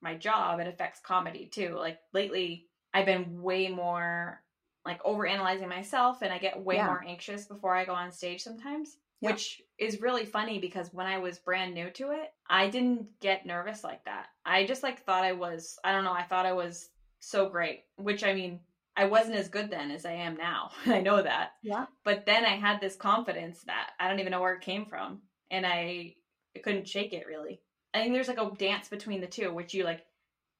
my 0.00 0.16
job, 0.16 0.58
it 0.60 0.66
affects 0.66 1.00
comedy 1.00 1.46
too. 1.46 1.76
Like 1.76 1.98
lately 2.12 2.66
I've 2.92 3.06
been 3.06 3.40
way 3.42 3.68
more 3.68 4.42
like 4.84 5.00
over 5.04 5.26
analyzing 5.26 5.68
myself 5.68 6.22
and 6.22 6.32
I 6.32 6.38
get 6.38 6.60
way 6.60 6.76
Yeah. 6.76 6.86
more 6.86 7.04
anxious 7.06 7.46
before 7.46 7.74
I 7.76 7.84
go 7.84 7.94
on 7.94 8.10
stage 8.10 8.42
sometimes. 8.42 8.96
Yeah. 9.22 9.30
Which 9.30 9.62
is 9.78 10.00
really 10.00 10.24
funny 10.24 10.58
because 10.58 10.92
when 10.92 11.06
I 11.06 11.18
was 11.18 11.38
brand 11.38 11.74
new 11.74 11.90
to 11.90 12.10
it, 12.10 12.32
I 12.50 12.68
didn't 12.68 13.06
get 13.20 13.46
nervous 13.46 13.84
like 13.84 14.04
that. 14.04 14.26
I 14.44 14.66
just 14.66 14.82
like 14.82 15.04
thought 15.04 15.24
I 15.24 15.32
was 15.32 15.78
I 15.84 15.92
don't 15.92 16.04
know, 16.04 16.12
I 16.12 16.24
thought 16.24 16.44
I 16.44 16.52
was 16.52 16.90
so 17.20 17.48
great, 17.48 17.84
which 17.96 18.24
I 18.24 18.34
mean, 18.34 18.58
I 18.96 19.06
wasn't 19.06 19.36
as 19.36 19.48
good 19.48 19.70
then 19.70 19.92
as 19.92 20.04
I 20.04 20.12
am 20.12 20.36
now. 20.36 20.72
I 20.86 21.00
know 21.00 21.22
that. 21.22 21.52
Yeah. 21.62 21.86
But 22.04 22.26
then 22.26 22.44
I 22.44 22.56
had 22.56 22.80
this 22.80 22.96
confidence 22.96 23.62
that 23.66 23.90
I 24.00 24.08
don't 24.08 24.18
even 24.18 24.32
know 24.32 24.40
where 24.40 24.54
it 24.54 24.60
came 24.60 24.86
from 24.86 25.22
and 25.52 25.64
I, 25.64 26.16
I 26.56 26.58
couldn't 26.58 26.88
shake 26.88 27.12
it 27.12 27.26
really. 27.28 27.60
I 27.94 28.00
think 28.02 28.12
there's 28.14 28.28
like 28.28 28.40
a 28.40 28.50
dance 28.58 28.88
between 28.88 29.20
the 29.20 29.26
two, 29.28 29.54
which 29.54 29.72
you 29.72 29.84
like 29.84 30.04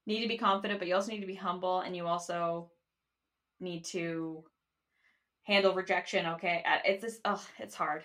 need 0.05 0.21
to 0.21 0.29
be 0.29 0.37
confident, 0.37 0.79
but 0.79 0.87
you 0.87 0.95
also 0.95 1.11
need 1.11 1.21
to 1.21 1.27
be 1.27 1.35
humble 1.35 1.81
and 1.81 1.97
you 1.97 2.07
also 2.07 2.71
need 3.59 3.83
to 3.85 4.45
handle 5.43 5.73
rejection. 5.73 6.25
Okay. 6.27 6.63
It's 6.85 7.03
this, 7.03 7.19
oh, 7.25 7.45
it's 7.59 7.75
hard. 7.75 8.03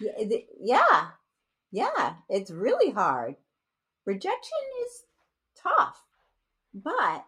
Yeah, 0.00 1.08
yeah, 1.70 2.14
it's 2.28 2.50
really 2.50 2.90
hard. 2.90 3.36
Rejection 4.06 4.58
is 4.84 5.04
tough, 5.56 6.02
but 6.74 7.24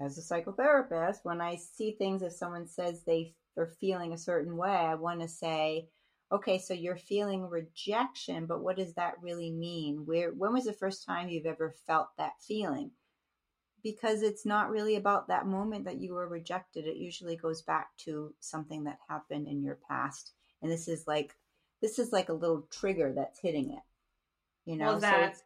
as 0.00 0.18
a 0.18 0.20
psychotherapist, 0.20 1.18
when 1.22 1.40
I 1.40 1.56
see 1.56 1.92
things, 1.92 2.22
if 2.22 2.32
someone 2.32 2.66
says 2.66 3.02
they 3.02 3.34
are 3.56 3.66
feeling 3.80 4.12
a 4.12 4.18
certain 4.18 4.56
way, 4.56 4.70
I 4.70 4.94
want 4.94 5.20
to 5.20 5.28
say, 5.28 5.88
okay, 6.32 6.58
so 6.58 6.72
you're 6.74 6.96
feeling 6.96 7.48
rejection, 7.48 8.46
but 8.46 8.62
what 8.62 8.76
does 8.76 8.94
that 8.94 9.14
really 9.20 9.50
mean? 9.50 10.06
Where, 10.06 10.32
when 10.32 10.54
was 10.54 10.64
the 10.64 10.72
first 10.72 11.04
time 11.04 11.28
you've 11.28 11.46
ever 11.46 11.74
felt 11.86 12.08
that 12.16 12.32
feeling? 12.40 12.90
Because 13.82 14.22
it's 14.22 14.46
not 14.46 14.70
really 14.70 14.96
about 14.96 15.28
that 15.28 15.46
moment 15.46 15.84
that 15.84 16.00
you 16.00 16.14
were 16.14 16.28
rejected. 16.28 16.86
It 16.86 16.96
usually 16.96 17.36
goes 17.36 17.62
back 17.62 17.88
to 17.98 18.32
something 18.40 18.84
that 18.84 18.98
happened 19.08 19.46
in 19.46 19.62
your 19.62 19.78
past. 19.88 20.32
And 20.62 20.70
this 20.70 20.88
is 20.88 21.06
like 21.06 21.36
this 21.82 21.98
is 21.98 22.12
like 22.12 22.28
a 22.30 22.34
little 22.34 22.66
trigger 22.70 23.12
that's 23.14 23.38
hitting 23.40 23.72
it. 23.72 23.82
You 24.64 24.76
know, 24.76 24.86
Well, 24.86 24.94
is 24.96 25.02
that 25.02 25.28
it's, 25.30 25.42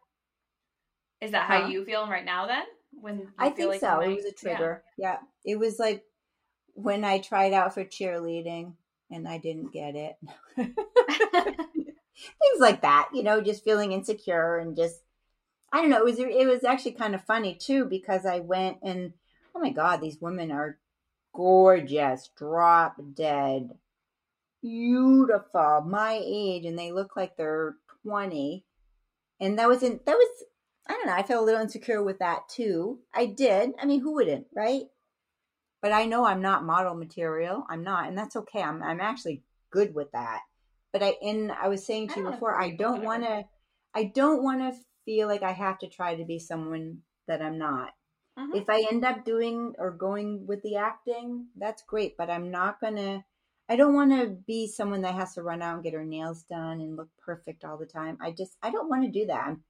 Is 1.19 1.31
that 1.31 1.47
how 1.47 1.63
Huh? 1.63 1.67
you 1.67 1.83
feel 1.83 2.07
right 2.07 2.23
now 2.25 2.45
then? 2.47 2.63
When 2.91 3.27
I 3.37 3.49
feel 3.49 3.69
think 3.69 3.69
like 3.69 3.79
so. 3.81 3.97
might- 3.97 4.09
It 4.09 4.15
was 4.15 4.25
a 4.25 4.27
yeah. 4.27 4.33
trigger. 4.55 4.83
Yeah. 4.97 5.17
It 5.43 5.59
was 5.59 5.77
like 5.79 6.05
when 6.73 7.03
I 7.03 7.19
tried 7.19 7.53
out 7.53 7.73
for 7.73 7.83
cheerleading 7.83 8.73
and 9.11 9.27
I 9.27 9.39
didn't 9.39 9.73
get 9.73 9.95
it. 9.95 10.15
Things 10.55 10.75
like 12.59 12.81
that, 12.81 13.09
you 13.13 13.23
know, 13.23 13.41
just 13.41 13.63
feeling 13.63 13.91
insecure 13.91 14.57
and 14.57 14.75
just 14.75 15.01
I 15.71 15.81
don't 15.81 15.89
know, 15.89 15.97
it 15.99 16.05
was 16.05 16.19
it 16.19 16.47
was 16.47 16.63
actually 16.63 16.93
kind 16.93 17.13
of 17.15 17.23
funny 17.23 17.55
too 17.55 17.85
because 17.85 18.25
I 18.25 18.39
went 18.39 18.77
and 18.83 19.13
oh 19.55 19.59
my 19.59 19.71
god, 19.71 20.01
these 20.01 20.21
women 20.21 20.51
are 20.51 20.77
gorgeous, 21.33 22.29
drop 22.37 22.95
dead, 23.13 23.71
beautiful, 24.61 25.81
my 25.81 26.21
age 26.23 26.65
and 26.65 26.77
they 26.77 26.91
look 26.91 27.15
like 27.15 27.37
they're 27.37 27.75
20. 28.03 28.65
And 29.39 29.59
that 29.59 29.67
was 29.67 29.83
in 29.83 29.99
that 30.05 30.15
was 30.15 30.43
I 30.87 30.93
don't 30.93 31.07
know, 31.07 31.13
I 31.13 31.23
felt 31.23 31.41
a 31.41 31.45
little 31.45 31.61
insecure 31.61 32.01
with 32.01 32.19
that 32.19 32.47
too. 32.49 32.99
I 33.13 33.25
did. 33.25 33.71
I 33.79 33.85
mean, 33.85 34.01
who 34.01 34.13
wouldn't, 34.13 34.47
right? 34.55 34.83
But 35.81 35.91
I 35.91 36.05
know 36.05 36.25
I'm 36.25 36.41
not 36.41 36.65
model 36.65 36.95
material. 36.95 37.65
I'm 37.69 37.83
not, 37.83 38.07
and 38.07 38.17
that's 38.17 38.35
okay. 38.35 38.61
I'm 38.61 38.81
I'm 38.81 39.01
actually 39.01 39.43
good 39.69 39.93
with 39.93 40.11
that. 40.13 40.41
But 40.91 41.03
I 41.03 41.15
and 41.21 41.51
I 41.51 41.67
was 41.67 41.85
saying 41.85 42.09
to 42.09 42.19
you 42.19 42.23
don't 42.23 42.31
before, 42.33 42.59
I 42.59 42.75
don't 42.75 43.03
want 43.03 43.23
to 43.23 43.45
I 43.93 44.05
don't 44.05 44.43
want 44.43 44.61
to 44.61 44.79
feel 45.05 45.27
like 45.27 45.43
I 45.43 45.51
have 45.51 45.79
to 45.79 45.87
try 45.87 46.15
to 46.15 46.25
be 46.25 46.39
someone 46.39 46.99
that 47.27 47.41
I'm 47.41 47.57
not. 47.57 47.93
Mhm. 48.37 48.55
If 48.55 48.69
I 48.69 48.85
end 48.91 49.03
up 49.03 49.25
doing 49.25 49.73
or 49.77 49.91
going 49.91 50.45
with 50.47 50.61
the 50.61 50.77
acting, 50.77 51.47
that's 51.55 51.83
great, 51.83 52.15
but 52.17 52.29
I'm 52.29 52.51
not 52.51 52.79
going 52.79 52.95
to 52.95 53.23
I 53.69 53.75
don't 53.75 53.93
want 53.93 54.11
to 54.11 54.27
be 54.47 54.67
someone 54.67 55.01
that 55.01 55.15
has 55.15 55.33
to 55.35 55.43
run 55.43 55.61
out 55.61 55.75
and 55.75 55.83
get 55.83 55.93
her 55.93 56.05
nails 56.05 56.43
done 56.43 56.79
and 56.81 56.95
look 56.95 57.09
perfect 57.17 57.65
all 57.65 57.77
the 57.77 57.85
time. 57.85 58.17
I 58.21 58.31
just 58.31 58.57
I 58.61 58.69
don't 58.71 58.89
want 58.89 59.03
to 59.05 59.11
do 59.19 59.25
that. 59.27 59.47
I'm 59.47 59.63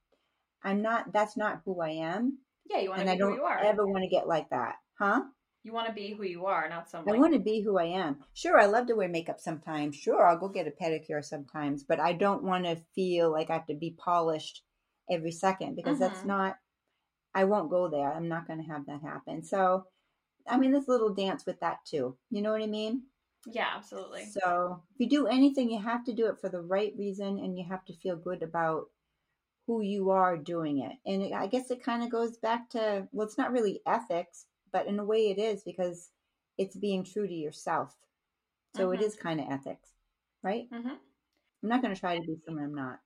I'm 0.62 0.82
not 0.82 1.12
that's 1.12 1.36
not 1.36 1.62
who 1.64 1.80
I 1.80 1.90
am 1.90 2.38
Yeah, 2.66 2.78
you 2.80 2.90
want 2.90 3.02
to 3.02 3.08
I 3.08 3.14
be 3.14 3.18
who 3.18 3.28
don't 3.28 3.34
you 3.34 3.42
are. 3.44 3.64
ever 3.64 3.86
want 3.86 4.02
to 4.04 4.08
get 4.08 4.28
like 4.28 4.50
that. 4.50 4.76
Huh? 4.98 5.22
You 5.64 5.72
want 5.72 5.86
to 5.88 5.92
be 5.92 6.14
who 6.14 6.22
you 6.24 6.46
are, 6.46 6.68
not 6.68 6.88
some. 6.88 7.08
I 7.08 7.12
want 7.12 7.32
to 7.34 7.40
be 7.40 7.60
who 7.60 7.78
I 7.78 7.84
am. 7.84 8.24
Sure, 8.34 8.58
I 8.58 8.66
love 8.66 8.86
to 8.86 8.94
wear 8.94 9.08
makeup 9.08 9.40
sometimes. 9.40 9.96
Sure, 9.96 10.26
I'll 10.26 10.38
go 10.38 10.48
get 10.48 10.68
a 10.68 10.70
pedicure 10.70 11.24
sometimes, 11.24 11.82
but 11.84 11.98
I 12.00 12.12
don't 12.12 12.44
want 12.44 12.64
to 12.64 12.76
feel 12.94 13.30
like 13.32 13.50
I 13.50 13.54
have 13.54 13.66
to 13.66 13.74
be 13.74 13.90
polished 13.92 14.62
every 15.10 15.32
second 15.32 15.74
because 15.74 15.98
that's 15.98 16.20
Mhm. 16.20 16.28
not 16.28 16.58
I 17.34 17.44
won't 17.44 17.70
go 17.70 17.88
there. 17.88 18.12
I'm 18.12 18.28
not 18.28 18.46
going 18.46 18.62
to 18.62 18.68
have 18.72 18.86
that 18.86 19.02
happen. 19.02 19.42
So, 19.44 19.86
I 20.46 20.56
mean, 20.58 20.72
this 20.72 20.88
little 20.88 21.14
dance 21.14 21.46
with 21.46 21.60
that 21.60 21.84
too. 21.84 22.16
You 22.30 22.42
know 22.42 22.52
what 22.52 22.62
I 22.62 22.66
mean? 22.66 23.04
Yeah, 23.46 23.68
absolutely. 23.74 24.24
So, 24.24 24.82
if 24.94 25.00
you 25.00 25.08
do 25.08 25.26
anything, 25.26 25.70
you 25.70 25.80
have 25.80 26.04
to 26.04 26.12
do 26.12 26.26
it 26.26 26.40
for 26.40 26.48
the 26.48 26.60
right 26.60 26.92
reason 26.96 27.38
and 27.38 27.56
you 27.56 27.64
have 27.64 27.84
to 27.86 27.92
feel 27.94 28.16
good 28.16 28.42
about 28.42 28.90
who 29.66 29.82
you 29.82 30.10
are 30.10 30.36
doing 30.36 30.78
it. 30.80 30.96
And 31.06 31.22
it, 31.22 31.32
I 31.32 31.46
guess 31.46 31.70
it 31.70 31.82
kind 31.82 32.02
of 32.02 32.10
goes 32.10 32.38
back 32.38 32.70
to, 32.70 33.08
well, 33.12 33.26
it's 33.26 33.38
not 33.38 33.52
really 33.52 33.82
ethics, 33.86 34.46
but 34.72 34.86
in 34.86 34.98
a 34.98 35.04
way 35.04 35.30
it 35.30 35.38
is 35.38 35.62
because 35.62 36.10
it's 36.58 36.76
being 36.76 37.04
true 37.04 37.26
to 37.28 37.34
yourself. 37.34 37.94
So 38.74 38.92
it 38.92 39.00
Mhm. 39.00 39.04
is 39.04 39.16
kind 39.16 39.40
of 39.40 39.48
ethics, 39.50 39.90
right? 40.42 40.68
hmm 40.70 40.98
I'm 41.62 41.68
not 41.68 41.82
going 41.82 41.94
to 41.94 42.00
try 42.00 42.16
to 42.18 42.22
be 42.24 42.36
someone 42.44 42.64
I'm 42.64 42.74
not. 42.74 43.00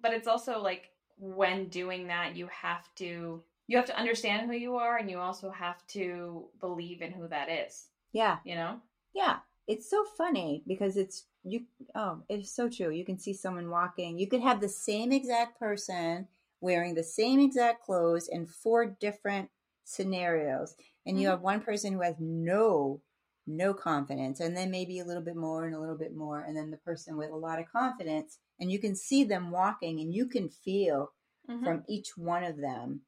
But 0.00 0.12
it's 0.14 0.28
also 0.28 0.60
like 0.60 0.92
when 1.18 1.68
doing 1.68 2.06
that, 2.08 2.36
you 2.36 2.46
have 2.48 2.92
to 2.96 3.42
you 3.66 3.76
have 3.76 3.86
to 3.86 3.96
understand 3.98 4.48
who 4.48 4.56
you 4.56 4.76
are 4.76 4.96
and 4.96 5.10
you 5.10 5.18
also 5.18 5.50
have 5.50 5.84
to 5.88 6.48
believe 6.60 7.02
in 7.02 7.12
who 7.12 7.26
that 7.28 7.48
is, 7.50 7.88
Yeah. 8.12 8.38
you 8.44 8.54
know? 8.54 8.80
Yeah. 9.12 9.40
It's 9.66 9.90
so 9.90 10.04
funny 10.04 10.62
because 10.66 10.96
it's 10.96 11.26
you 11.42 11.64
oh, 11.94 12.22
it's 12.28 12.50
so 12.54 12.68
true. 12.68 12.90
You 12.90 13.04
can 13.04 13.18
see 13.18 13.32
someone 13.32 13.70
walking. 13.70 14.18
You 14.18 14.28
could 14.28 14.42
have 14.42 14.60
the 14.60 14.68
same 14.68 15.12
exact 15.12 15.58
person 15.58 16.28
wearing 16.60 16.94
the 16.94 17.02
same 17.04 17.40
exact 17.40 17.84
clothes 17.84 18.28
in 18.28 18.46
four 18.46 18.86
different 18.86 19.50
scenarios. 19.84 20.76
And 21.04 21.18
you 21.20 21.26
Mhm. 21.26 21.30
have 21.30 21.40
one 21.42 21.60
person 21.60 21.92
who 21.92 22.00
has 22.02 22.16
no 22.20 23.02
no 23.46 23.72
confidence 23.72 24.40
and 24.40 24.56
then 24.56 24.70
maybe 24.72 24.98
a 24.98 25.04
little 25.04 25.22
bit 25.22 25.36
more 25.36 25.66
and 25.66 25.74
a 25.74 25.78
little 25.80 25.96
bit 25.96 26.14
more 26.16 26.42
and 26.42 26.56
then 26.56 26.70
the 26.70 26.76
person 26.78 27.16
with 27.16 27.30
a 27.30 27.36
lot 27.36 27.60
of 27.60 27.70
confidence 27.70 28.38
and 28.58 28.72
you 28.72 28.78
can 28.80 28.96
see 28.96 29.22
them 29.22 29.52
walking 29.52 30.00
and 30.00 30.12
you 30.12 30.26
can 30.26 30.48
feel 30.48 31.12
Mhm. 31.48 31.62
from 31.62 31.84
each 31.88 32.16
one 32.16 32.42
of 32.42 32.56
them 32.56 33.02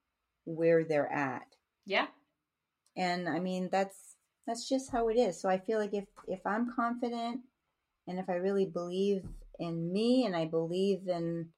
where 0.45 0.85
they're 0.85 1.13
at 1.13 1.57
yeah. 1.85 2.07
and 2.97 3.29
i 3.29 3.41
mean 3.41 3.69
that's 3.71 4.08
that's 4.49 4.69
just 4.69 4.91
how 4.91 5.09
it 5.09 5.17
is. 5.17 5.41
So 5.41 5.49
i 5.49 5.59
feel 5.59 5.79
like 5.79 5.95
if 5.95 6.07
if 6.27 6.41
i'm 6.47 6.73
confident 6.75 7.43
and 8.09 8.19
if 8.19 8.29
i 8.29 8.35
really 8.35 8.65
believe 8.67 9.23
in 9.61 9.93
me 9.93 10.25
and 10.27 10.35
i 10.35 10.47
believe 10.47 11.07
in 11.07 11.51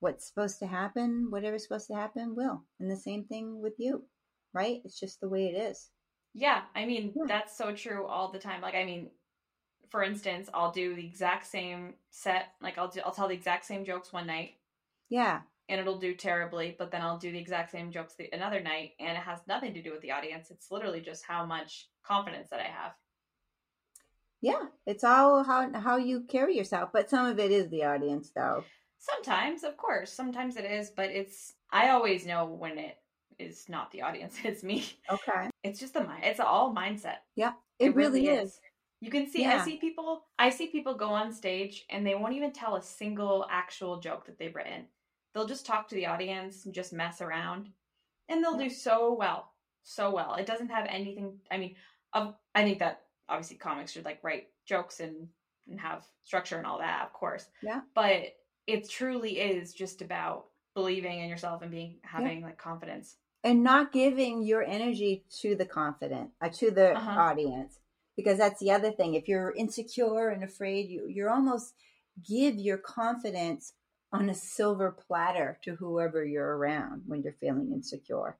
what's 0.00 0.28
supposed 0.28 0.58
to 0.58 0.66
happen 0.66 1.28
whatever's 1.30 1.64
supposed 1.64 1.88
to 1.88 1.94
happen 1.94 2.36
will. 2.36 2.62
And 2.78 2.90
the 2.90 2.96
same 2.96 3.24
thing 3.24 3.60
with 3.62 3.74
you 3.78 4.04
right? 4.52 4.80
It's 4.86 4.98
just 4.98 5.20
the 5.20 5.28
way 5.28 5.48
it 5.48 5.54
is. 5.54 5.90
Yeah, 6.32 6.62
I 6.74 6.86
mean, 6.86 7.12
Yeah. 7.14 7.26
that's 7.26 7.56
so 7.56 7.74
true 7.74 8.06
all 8.06 8.32
the 8.32 8.38
time. 8.38 8.62
Like, 8.62 8.74
I 8.74 8.84
mean, 8.84 9.10
for 9.90 10.02
instance, 10.02 10.48
I'll 10.54 10.72
do 10.72 10.94
the 10.94 11.06
exact 11.06 11.46
same 11.46 11.94
set, 12.10 12.54
like 12.62 12.78
I'll 12.78 12.88
do, 12.88 13.00
I'll 13.04 13.12
tell 13.12 13.28
the 13.28 13.34
exact 13.34 13.66
same 13.66 13.84
jokes 13.84 14.14
one 14.14 14.26
night. 14.26 14.54
Yeah 15.10 15.42
and 15.68 15.80
it'll 15.80 15.98
do 15.98 16.14
terribly, 16.14 16.76
but 16.78 16.90
then 16.90 17.02
I'll 17.02 17.18
do 17.18 17.32
the 17.32 17.38
exact 17.38 17.70
same 17.72 17.90
jokes 17.90 18.14
the, 18.16 18.28
another 18.32 18.60
night 18.60 18.92
and 19.00 19.16
it 19.16 19.22
has 19.22 19.40
nothing 19.48 19.74
to 19.74 19.82
do 19.82 19.92
with 19.92 20.02
the 20.02 20.12
audience. 20.12 20.50
It's 20.50 20.70
literally 20.70 21.00
just 21.00 21.24
how 21.24 21.44
much 21.46 21.88
confidence 22.04 22.48
that 22.50 22.60
I 22.60 22.64
have. 22.68 22.92
yeah 24.42 24.66
it's 24.86 25.04
all 25.04 25.42
how 25.42 25.72
how 25.80 25.96
you 25.96 26.22
carry 26.28 26.56
yourself 26.56 26.90
but 26.92 27.08
some 27.10 27.26
of 27.26 27.38
it 27.38 27.50
is 27.50 27.68
the 27.70 27.84
audience 27.84 28.30
though 28.34 28.64
Sometimes, 28.98 29.62
of 29.62 29.76
course, 29.76 30.12
sometimes 30.12 30.56
it 30.56 30.64
is, 30.64 30.90
but 30.90 31.10
it's 31.10 31.54
I 31.70 31.90
always 31.90 32.26
know 32.26 32.46
when 32.46 32.78
it 32.78 32.96
is 33.38 33.68
not 33.68 33.90
the 33.92 34.02
audience, 34.02 34.36
it's 34.44 34.62
me. 34.64 34.84
okay 35.10 35.50
It's 35.62 35.78
just 35.78 35.94
the 35.94 36.02
mind. 36.02 36.24
It's 36.24 36.40
all 36.40 36.74
mindset. 36.74 37.18
Yeah. 37.36 37.52
It, 37.78 37.94
really, 37.94 38.28
is. 38.28 38.58
You 39.00 39.10
can 39.10 39.28
see, 39.28 39.44
I 39.44 39.58
see 39.58 39.76
people, 39.76 40.24
I 40.38 40.48
see 40.50 40.68
people 40.68 40.94
go 40.94 41.10
on 41.10 41.32
stage 41.32 41.84
and 41.90 42.06
they 42.06 42.14
won't 42.14 42.32
even 42.32 42.52
tell 42.52 42.76
a 42.76 42.82
single 42.82 43.46
actual 43.50 44.00
joke 44.00 44.24
that 44.26 44.38
they've 44.38 44.54
written. 44.54 44.86
They'll 45.36 45.46
just 45.46 45.66
talk 45.66 45.86
to 45.88 45.94
the 45.94 46.06
audience 46.06 46.64
and 46.64 46.72
just 46.74 46.94
mess 46.94 47.20
around, 47.20 47.68
and 48.30 48.42
they'll 48.42 48.56
do 48.56 48.70
so 48.70 49.12
well, 49.12 49.52
so 49.82 50.10
well. 50.10 50.36
It 50.36 50.46
doesn't 50.46 50.70
have 50.70 50.86
anything. 50.88 51.38
I 51.50 51.58
mean, 51.58 51.76
of 52.14 52.34
I 52.54 52.62
think 52.64 52.78
that 52.78 53.02
obviously 53.28 53.58
comics 53.58 53.92
should 53.92 54.06
like 54.06 54.24
write 54.24 54.48
jokes 54.64 55.00
and 55.00 55.28
and 55.68 55.78
have 55.78 56.04
structure 56.24 56.56
and 56.56 56.66
all 56.66 56.78
that, 56.78 57.04
of 57.04 57.12
course. 57.12 57.44
Yeah. 57.62 57.82
But 57.94 58.36
it 58.66 58.88
truly 58.88 59.38
is 59.38 59.74
just 59.74 60.00
about 60.00 60.46
believing 60.74 61.20
in 61.20 61.28
yourself 61.28 61.60
and 61.60 61.70
being 61.70 61.98
having 62.02 62.40
like 62.42 62.56
confidence. 62.56 63.16
and 63.44 63.62
not 63.62 63.92
giving 63.92 64.42
your 64.42 64.62
energy 64.62 65.24
to 65.42 65.54
the 65.54 65.66
confident 65.66 66.30
uh, 66.40 66.48
to 66.48 66.70
the 66.70 66.96
Uh-huh. 66.96 67.20
audience 67.20 67.78
because 68.16 68.38
that's 68.38 68.58
the 68.60 68.70
other 68.70 68.90
thing 68.90 69.12
if 69.14 69.28
you're 69.28 69.52
insecure 69.54 70.30
and 70.30 70.42
afraid 70.42 70.88
you 70.88 71.06
you're 71.08 71.30
almost 71.30 71.74
give 72.26 72.54
your 72.56 72.78
confidence 72.78 73.74
on 74.16 74.30
a 74.30 74.34
silver 74.34 74.90
platter 75.06 75.58
to 75.62 75.74
whoever 75.76 76.24
you're 76.24 76.56
around 76.56 77.02
when 77.06 77.22
you're 77.22 77.36
feeling 77.40 77.72
insecure 77.72 78.36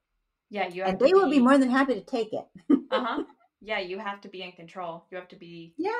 Yeah, 0.50 0.68
you 0.68 0.82
have 0.82 0.90
and 0.90 0.98
to 0.98 1.04
they 1.04 1.12
will 1.14 1.30
be 1.30 1.38
more 1.38 1.58
than 1.58 1.70
happy 1.70 1.94
to 1.94 2.00
take 2.00 2.32
it 2.32 2.46
Uh 2.90 3.04
huh. 3.04 3.24
Yeah, 3.60 3.80
you 3.80 3.98
have 3.98 4.20
to 4.22 4.28
be 4.28 4.42
in 4.42 4.52
control. 4.52 5.04
You 5.10 5.16
have 5.18 5.28
to 5.28 5.36
be 5.36 5.74
yeah 5.76 5.90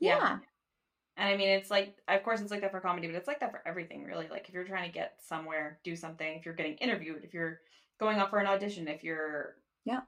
Yeah. 0.00 0.18
yeah 0.18 0.38
And 1.16 1.28
I 1.28 1.36
mean, 1.36 1.48
it's 1.48 1.70
like, 1.70 1.96
of 2.06 2.22
course, 2.22 2.40
it's 2.40 2.50
like 2.50 2.60
that 2.60 2.70
for 2.70 2.80
comedy, 2.80 3.06
but 3.08 3.16
it's 3.16 3.26
like 3.28 3.40
that 3.40 3.50
for 3.50 3.62
everything, 3.66 4.04
really. 4.04 4.28
Like, 4.30 4.48
if 4.48 4.54
you're 4.54 4.64
trying 4.64 4.88
to 4.88 4.94
get 4.94 5.14
somewhere, 5.20 5.78
do 5.82 5.96
something, 5.96 6.34
if 6.36 6.44
you're 6.44 6.54
getting 6.54 6.76
interviewed, 6.76 7.24
if 7.24 7.34
you're 7.34 7.60
going 7.98 8.18
up 8.18 8.30
for 8.30 8.38
an 8.38 8.46
audition, 8.46 8.86
if 8.86 9.02
you're, 9.02 9.56
Yeah. 9.84 10.00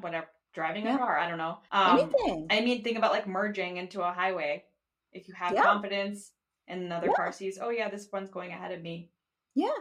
whatever, 0.00 0.28
driving 0.52 0.84
Yeah. 0.84 0.96
a 0.96 0.98
car, 0.98 1.18
I 1.18 1.28
don't 1.28 1.38
know. 1.38 1.58
Um, 1.72 1.98
anything 1.98 2.46
I 2.50 2.60
mean, 2.60 2.82
think 2.82 2.98
about 2.98 3.12
like 3.12 3.26
merging 3.26 3.76
into 3.78 4.02
a 4.02 4.12
highway. 4.12 4.64
If 5.12 5.28
you 5.28 5.34
have 5.34 5.54
Yeah. 5.54 5.62
confidence 5.62 6.32
and 6.70 6.82
another 6.82 7.08
Yeah. 7.08 7.14
car 7.14 7.32
sees, 7.32 7.58
oh, 7.60 7.70
yeah, 7.70 7.88
this 7.90 8.08
one's 8.12 8.30
going 8.30 8.50
ahead 8.52 8.72
of 8.72 8.82
me, 8.82 9.10
yeah 9.54 9.72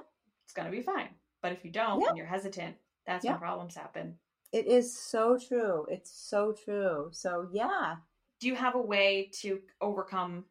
it's 0.44 0.54
to 0.54 0.72
be 0.72 0.82
fine. 0.82 1.10
But 1.42 1.52
if 1.54 1.64
you 1.64 1.72
don't 1.72 2.02
Yeah. 2.02 2.08
and 2.10 2.18
you're 2.18 2.26
hesitant, 2.26 2.76
that's 3.06 3.24
Yeah. 3.24 3.32
when 3.34 3.40
problems 3.40 3.76
happen. 3.76 4.20
it 4.52 4.66
is 4.66 4.98
so 5.00 5.38
true 5.38 5.86
it's 5.92 6.10
so 6.12 6.52
true 6.54 7.10
so 7.12 7.48
yeah 7.52 7.98
do 8.40 8.48
you 8.48 8.56
have 8.56 8.74
a 8.74 8.82
way 8.82 9.30
to 9.42 9.62
overcome 9.80 10.44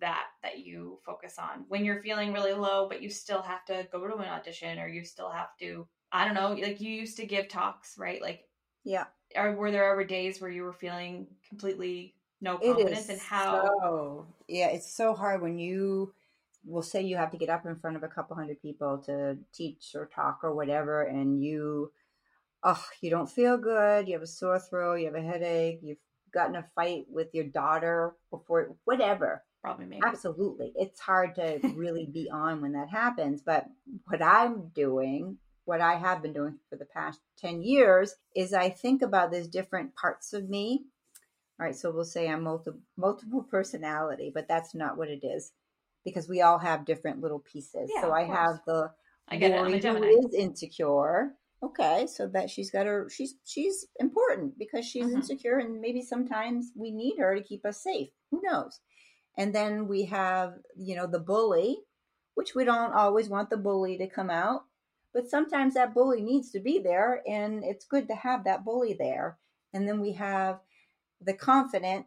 that 0.00 0.26
that 0.42 0.58
you 0.66 0.98
focus 1.06 1.38
on 1.38 1.64
when 1.68 1.84
you're 1.84 2.02
feeling 2.02 2.32
really 2.32 2.52
low 2.52 2.88
but 2.88 3.00
you 3.00 3.08
still 3.08 3.42
have 3.42 3.64
to 3.64 3.86
go 3.92 4.08
to 4.08 4.16
an 4.16 4.28
audition 4.28 4.80
or 4.80 4.88
you 4.88 5.04
still 5.04 5.30
have 5.30 5.56
to 5.56 5.86
i 6.10 6.24
don't 6.24 6.34
know 6.34 6.52
like 6.66 6.80
you 6.80 6.90
used 6.90 7.16
to 7.16 7.26
give 7.26 7.46
talks 7.48 7.96
right 7.96 8.20
like 8.20 8.48
yeah 8.82 9.04
or 9.36 9.54
were 9.54 9.70
there 9.70 9.88
ever 9.92 10.04
days 10.04 10.40
where 10.40 10.50
you 10.50 10.64
were 10.64 10.72
feeling 10.72 11.28
completely 11.48 12.16
no 12.44 12.58
It 12.58 12.74
confidence 12.74 13.04
is 13.04 13.08
and 13.08 13.20
how 13.20 13.62
so 13.62 14.26
yeah, 14.46 14.68
it's 14.68 14.94
so 14.94 15.14
hard 15.14 15.42
when 15.42 15.58
you 15.58 16.12
will 16.66 16.82
say 16.82 17.02
you 17.02 17.16
have 17.16 17.30
to 17.30 17.36
get 17.36 17.50
up 17.50 17.66
in 17.66 17.76
front 17.76 17.96
of 17.96 18.02
a 18.02 18.08
couple 18.08 18.36
hundred 18.36 18.60
people 18.62 18.98
to 19.06 19.36
teach 19.52 19.92
or 19.94 20.06
talk 20.06 20.40
or 20.42 20.54
whatever, 20.54 21.02
and 21.02 21.42
you 21.42 21.90
oh 22.62 22.84
you 23.00 23.10
don't 23.10 23.30
feel 23.30 23.56
good, 23.58 24.06
you 24.06 24.14
have 24.14 24.22
a 24.22 24.26
sore 24.26 24.60
throat, 24.60 25.00
you 25.00 25.06
have 25.06 25.14
a 25.14 25.22
headache, 25.22 25.80
you've 25.82 25.98
gotten 26.32 26.56
a 26.56 26.66
fight 26.74 27.06
with 27.08 27.28
your 27.32 27.44
daughter 27.44 28.14
before 28.30 28.74
whatever. 28.84 29.42
probably 29.62 29.86
me 29.86 30.00
Absolutely. 30.04 30.72
It's 30.74 31.00
hard 31.00 31.36
to 31.36 31.60
really 31.74 32.06
be 32.06 32.28
on 32.30 32.60
when 32.60 32.72
that 32.72 32.90
happens. 32.90 33.40
But 33.40 33.66
what 34.06 34.22
I'm 34.22 34.68
doing, 34.74 35.38
what 35.64 35.80
I 35.80 35.94
have 35.94 36.20
been 36.22 36.32
doing 36.32 36.58
for 36.68 36.76
the 36.76 36.84
past 36.84 37.20
10 37.38 37.62
years, 37.62 38.16
is 38.34 38.52
I 38.52 38.68
think 38.68 39.00
about 39.00 39.32
these 39.32 39.48
different 39.48 39.94
parts 39.96 40.32
of 40.32 40.50
me. 40.50 40.84
All 41.60 41.66
right. 41.66 41.74
So 41.76 41.90
we'll 41.90 42.04
say 42.04 42.28
I'm 42.28 42.42
multi- 42.42 42.72
multiple 42.96 43.42
personality, 43.42 44.30
but 44.34 44.48
that's 44.48 44.74
not 44.74 44.96
what 44.96 45.08
it 45.08 45.24
is 45.24 45.52
because 46.04 46.28
we 46.28 46.42
all 46.42 46.58
have 46.58 46.84
different 46.84 47.20
little 47.20 47.38
pieces. 47.38 47.90
Yeah, 47.94 48.02
so 48.02 48.12
I 48.12 48.24
course. 48.24 48.38
have 48.38 48.60
the 48.66 48.90
i 49.28 49.36
get 49.36 49.52
it 49.52 49.56
Lori 49.56 49.78
a 49.78 49.92
who 49.92 50.26
is 50.26 50.34
insecure. 50.34 51.34
Okay, 51.62 52.06
so 52.06 52.26
that 52.28 52.50
she's 52.50 52.70
got 52.70 52.84
her 52.86 53.08
she's 53.08 53.36
she's 53.44 53.86
important 53.98 54.58
because 54.58 54.84
she's 54.84 55.06
Mhm. 55.06 55.14
insecure 55.14 55.58
and 55.58 55.80
maybe 55.80 56.02
sometimes 56.02 56.72
we 56.74 56.90
need 56.90 57.18
her 57.18 57.34
to 57.34 57.42
keep 57.42 57.64
us 57.64 57.80
safe. 57.82 58.10
Who 58.30 58.42
knows? 58.42 58.80
And 59.38 59.54
then 59.54 59.88
we 59.88 60.04
have, 60.04 60.58
you 60.76 60.94
know, 60.94 61.06
the 61.06 61.18
bully, 61.20 61.78
which 62.34 62.54
we 62.54 62.64
don't 62.64 62.92
always 62.92 63.28
want 63.28 63.48
the 63.48 63.56
bully 63.56 63.96
to 63.98 64.06
come 64.06 64.28
out, 64.30 64.66
but 65.12 65.28
sometimes 65.30 65.74
that 65.74 65.94
bully 65.94 66.20
needs 66.20 66.50
to 66.50 66.60
be 66.60 66.78
there 66.80 67.22
and 67.26 67.64
it's 67.64 67.86
good 67.86 68.08
to 68.08 68.14
have 68.14 68.44
that 68.44 68.64
bully 68.64 68.92
there. 68.92 69.38
And 69.72 69.88
then 69.88 70.00
we 70.00 70.12
have 70.12 70.60
the 71.24 71.34
confident 71.34 72.06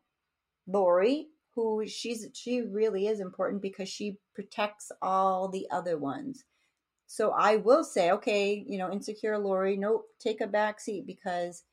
Lori, 0.68 1.28
who 1.56 1.88
she's 1.88 2.28
she 2.34 2.62
really 2.62 3.08
is 3.08 3.20
important 3.20 3.62
because 3.62 3.90
she 3.90 4.18
protects 4.36 4.92
all 5.02 5.48
the 5.48 5.68
other 5.72 5.98
ones. 5.98 6.44
So 7.08 7.32
I 7.32 7.56
will 7.56 7.84
say, 7.84 8.12
okay, 8.12 8.64
you 8.68 8.78
know, 8.78 8.92
insecure 8.92 9.38
Lori, 9.38 9.78
nope, 9.78 10.06
take 10.20 10.42
a 10.42 10.48
back 10.48 10.80
seat 10.80 11.08
because 11.08 11.64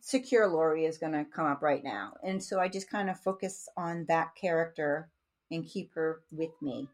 secure 0.00 0.46
Lori 0.46 0.86
is 0.86 0.98
going 0.98 1.12
to 1.12 1.24
come 1.24 1.46
up 1.46 1.62
right 1.62 1.84
now. 1.84 2.14
And 2.24 2.42
so 2.42 2.58
I 2.58 2.68
just 2.68 2.90
kind 2.90 3.10
of 3.10 3.20
focus 3.20 3.68
on 3.76 4.06
that 4.08 4.34
character 4.34 5.10
and 5.50 5.66
keep 5.66 5.94
her 5.94 6.22
with 6.30 6.52
me. 6.62 6.88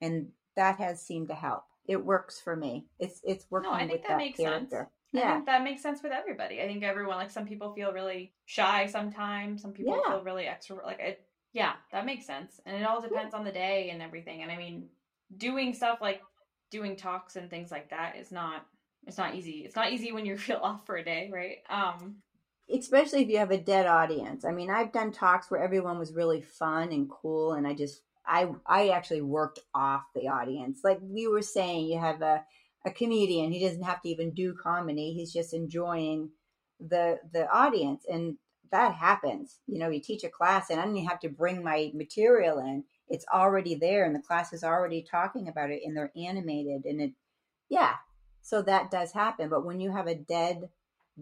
And 0.00 0.28
that 0.56 0.78
has 0.78 1.00
seemed 1.00 1.28
to 1.28 1.34
help. 1.34 1.64
It 1.86 2.04
works 2.04 2.38
for 2.40 2.54
me. 2.56 2.86
It's 2.98 3.20
it's 3.24 3.46
working 3.50 3.70
no 3.70 3.76
i 3.76 3.80
think 3.80 3.92
with 3.92 4.02
that, 4.02 4.08
that, 4.08 4.18
makes 4.18 4.38
character. 4.38 4.76
sense 4.76 4.90
I 5.14 5.18
Yeah. 5.18 5.34
think 5.34 5.46
that 5.46 5.64
makes 5.64 5.82
sense 5.82 6.02
with 6.02 6.12
everybody. 6.12 6.62
I 6.62 6.66
think 6.66 6.82
everyone, 6.82 7.16
like 7.16 7.30
some 7.30 7.46
people 7.46 7.74
feel 7.74 7.92
really 7.92 8.32
shy 8.46 8.86
sometimes. 8.86 9.62
Some 9.62 9.72
people 9.72 9.96
Yeah. 9.96 10.12
feel 10.12 10.22
really 10.24 10.44
extrovert. 10.44 10.84
Like 10.84 11.00
it, 11.00 11.26
yeah, 11.52 11.74
that 11.90 12.06
makes 12.06 12.26
sense. 12.26 12.60
And 12.64 12.76
it 12.76 12.84
all 12.84 13.00
depends 13.00 13.34
on 13.34 13.44
the 13.44 13.52
day 13.52 13.90
and 13.90 14.02
everything. 14.02 14.42
And 14.42 14.52
I 14.52 14.56
mean, 14.56 14.88
doing 15.36 15.74
stuff 15.74 16.00
like 16.00 16.22
doing 16.70 16.96
talks 16.96 17.36
and 17.36 17.50
things 17.50 17.70
like 17.70 17.90
that 17.90 18.16
is 18.16 18.30
not. 18.30 18.66
It's 19.06 19.18
not 19.18 19.34
easy. 19.34 19.64
It's 19.64 19.76
not 19.76 19.92
easy 19.92 20.12
when 20.12 20.26
you 20.26 20.36
feel 20.38 20.58
off 20.62 20.86
for 20.86 20.96
a 20.96 21.04
day, 21.04 21.30
right? 21.32 21.58
Um, 21.68 22.16
especially 22.72 23.22
if 23.22 23.28
you 23.28 23.38
have 23.38 23.50
a 23.50 23.58
dead 23.58 23.86
audience. 23.86 24.44
I 24.44 24.52
mean, 24.52 24.70
I've 24.70 24.92
done 24.92 25.12
talks 25.12 25.50
where 25.50 25.62
everyone 25.62 25.98
was 25.98 26.12
really 26.14 26.40
fun 26.40 26.92
and 26.92 27.08
cool, 27.10 27.52
and 27.54 27.66
I 27.66 27.74
just 27.74 28.02
I 28.26 28.48
I 28.66 28.88
actually 28.90 29.22
worked 29.22 29.60
off 29.74 30.04
the 30.14 30.28
audience. 30.28 30.80
Like 30.84 30.98
we 31.02 31.26
were 31.26 31.42
saying, 31.42 31.86
you 31.86 31.98
have 31.98 32.22
a 32.22 32.44
a 32.84 32.90
comedian. 32.90 33.52
He 33.52 33.64
doesn't 33.66 33.82
have 33.82 34.02
to 34.02 34.08
even 34.08 34.30
do 34.32 34.54
comedy. 34.54 35.12
He's 35.12 35.32
just 35.32 35.54
enjoying 35.54 36.30
the 36.80 37.18
the 37.32 37.48
audience, 37.50 38.04
and 38.10 38.36
that 38.72 38.94
happens. 38.94 39.58
You 39.66 39.78
know, 39.78 39.88
you 39.90 40.00
teach 40.00 40.24
a 40.24 40.30
class, 40.30 40.70
and 40.70 40.80
I 40.80 40.84
don't 40.84 40.96
even 40.96 41.08
have 41.08 41.20
to 41.20 41.28
bring 41.28 41.62
my 41.62 41.90
material 41.94 42.58
in. 42.58 42.84
It's 43.08 43.26
already 43.32 43.74
there, 43.74 44.04
and 44.04 44.14
the 44.14 44.22
class 44.22 44.52
is 44.52 44.64
already 44.64 45.02
talking 45.02 45.48
about 45.48 45.70
it, 45.70 45.82
and 45.84 45.96
they're 45.96 46.12
animated, 46.16 46.84
and 46.84 47.00
it, 47.00 47.12
yeah, 47.68 47.94
So 48.42 48.62
that 48.62 48.90
does 48.90 49.12
happen. 49.12 49.48
But 49.48 49.64
when 49.64 49.80
you 49.80 49.92
have 49.92 50.06
a 50.06 50.14
dead, 50.14 50.70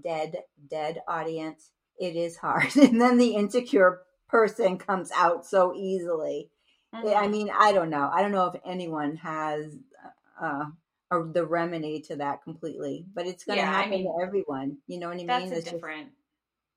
dead, 0.00 0.36
dead 0.70 1.02
audience, 1.08 1.70
it 1.98 2.16
is 2.16 2.36
hard. 2.36 2.74
and 2.76 3.00
then 3.00 3.18
the 3.18 3.34
insecure 3.34 4.02
person 4.28 4.78
comes 4.78 5.10
out 5.16 5.44
so 5.46 5.74
easily. 5.74 6.50
I 6.94 7.26
Mhm. 7.26 7.30
mean, 7.30 7.50
I 7.50 7.72
don't 7.72 7.90
know. 7.90 8.10
I 8.12 8.22
don't 8.22 8.32
know 8.32 8.46
if 8.46 8.60
anyone 8.64 9.16
has 9.16 9.76
uh, 10.40 10.66
a, 11.10 11.22
the 11.24 11.44
remedy 11.46 12.00
to 12.08 12.16
that 12.16 12.42
completely, 12.42 13.06
but 13.14 13.26
it's 13.26 13.44
going 13.44 13.58
to 13.58 13.64
Yeah, 13.64 13.70
I 13.70 13.74
happen 13.82 13.90
mean, 13.90 14.04
to 14.04 14.24
everyone. 14.26 14.78
You 14.86 14.98
know 14.98 15.08
what 15.08 15.14
I 15.14 15.18
mean? 15.18 15.26
That's 15.26 15.44
It's 15.50 15.60
just- 15.64 15.70
different. 15.74 16.10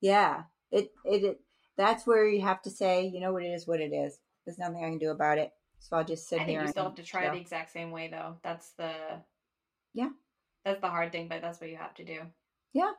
yeah. 0.00 0.44
It, 0.70 0.90
it 1.04 1.22
it 1.24 1.40
that's 1.76 2.06
where 2.06 2.26
you 2.26 2.40
have 2.40 2.62
to 2.62 2.70
say, 2.70 3.06
you 3.06 3.20
know 3.20 3.32
what 3.32 3.42
it 3.42 3.48
is, 3.48 3.66
what 3.66 3.80
it 3.80 3.92
is. 3.92 4.18
There's 4.46 4.58
nothing 4.58 4.82
I 4.84 4.88
can 4.88 4.98
do 4.98 5.10
about 5.10 5.38
it. 5.38 5.52
So 5.80 5.96
I'll 5.96 6.04
just 6.04 6.28
sit 6.28 6.36
I 6.40 6.44
think 6.44 6.50
here. 6.58 6.62
you 6.62 6.68
still 6.68 6.84
have 6.84 6.94
to 6.94 7.02
try 7.02 7.28
the 7.28 7.36
exact 7.36 7.72
same 7.72 7.90
way, 7.90 8.08
though. 8.08 8.36
That's 8.42 8.70
the. 8.72 8.92
Yeah. 9.94 10.10
That's 10.64 10.80
the 10.80 10.88
hard 10.88 11.12
thing, 11.12 11.28
but 11.28 11.42
that's 11.42 11.60
what 11.60 11.70
you 11.70 11.76
have 11.76 11.94
to 11.94 12.04
do. 12.04 12.20
Yeah. 12.72 12.92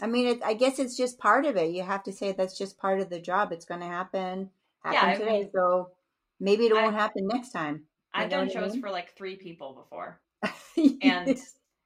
I 0.00 0.06
mean, 0.06 0.26
it, 0.28 0.40
I 0.44 0.54
guess 0.54 0.78
it's 0.78 0.96
just 0.96 1.18
part 1.18 1.44
of 1.44 1.56
it. 1.56 1.70
You 1.72 1.82
have 1.82 2.02
to 2.04 2.12
say 2.12 2.32
that's 2.32 2.56
just 2.56 2.78
part 2.78 3.00
of 3.00 3.08
the 3.10 3.20
job. 3.20 3.50
It's 3.52 3.64
going 3.64 3.80
to 3.80 3.86
happen. 3.86 4.50
Happen 4.84 5.08
Yeah, 5.10 5.14
today. 5.18 5.38
mean- 5.40 5.50
so 5.54 5.90
maybe 6.38 6.66
it 6.66 6.72
I- 6.72 6.82
won't 6.82 6.94
happen 6.94 7.26
next 7.26 7.50
time. 7.50 7.84
I've 8.14 8.28
done 8.30 8.46
what 8.46 8.56
I 8.56 8.60
shows 8.60 8.72
mean? 8.72 8.82
for 8.82 8.90
like 8.90 9.16
three 9.16 9.36
people 9.36 9.72
before, 9.74 10.20
and 11.00 11.38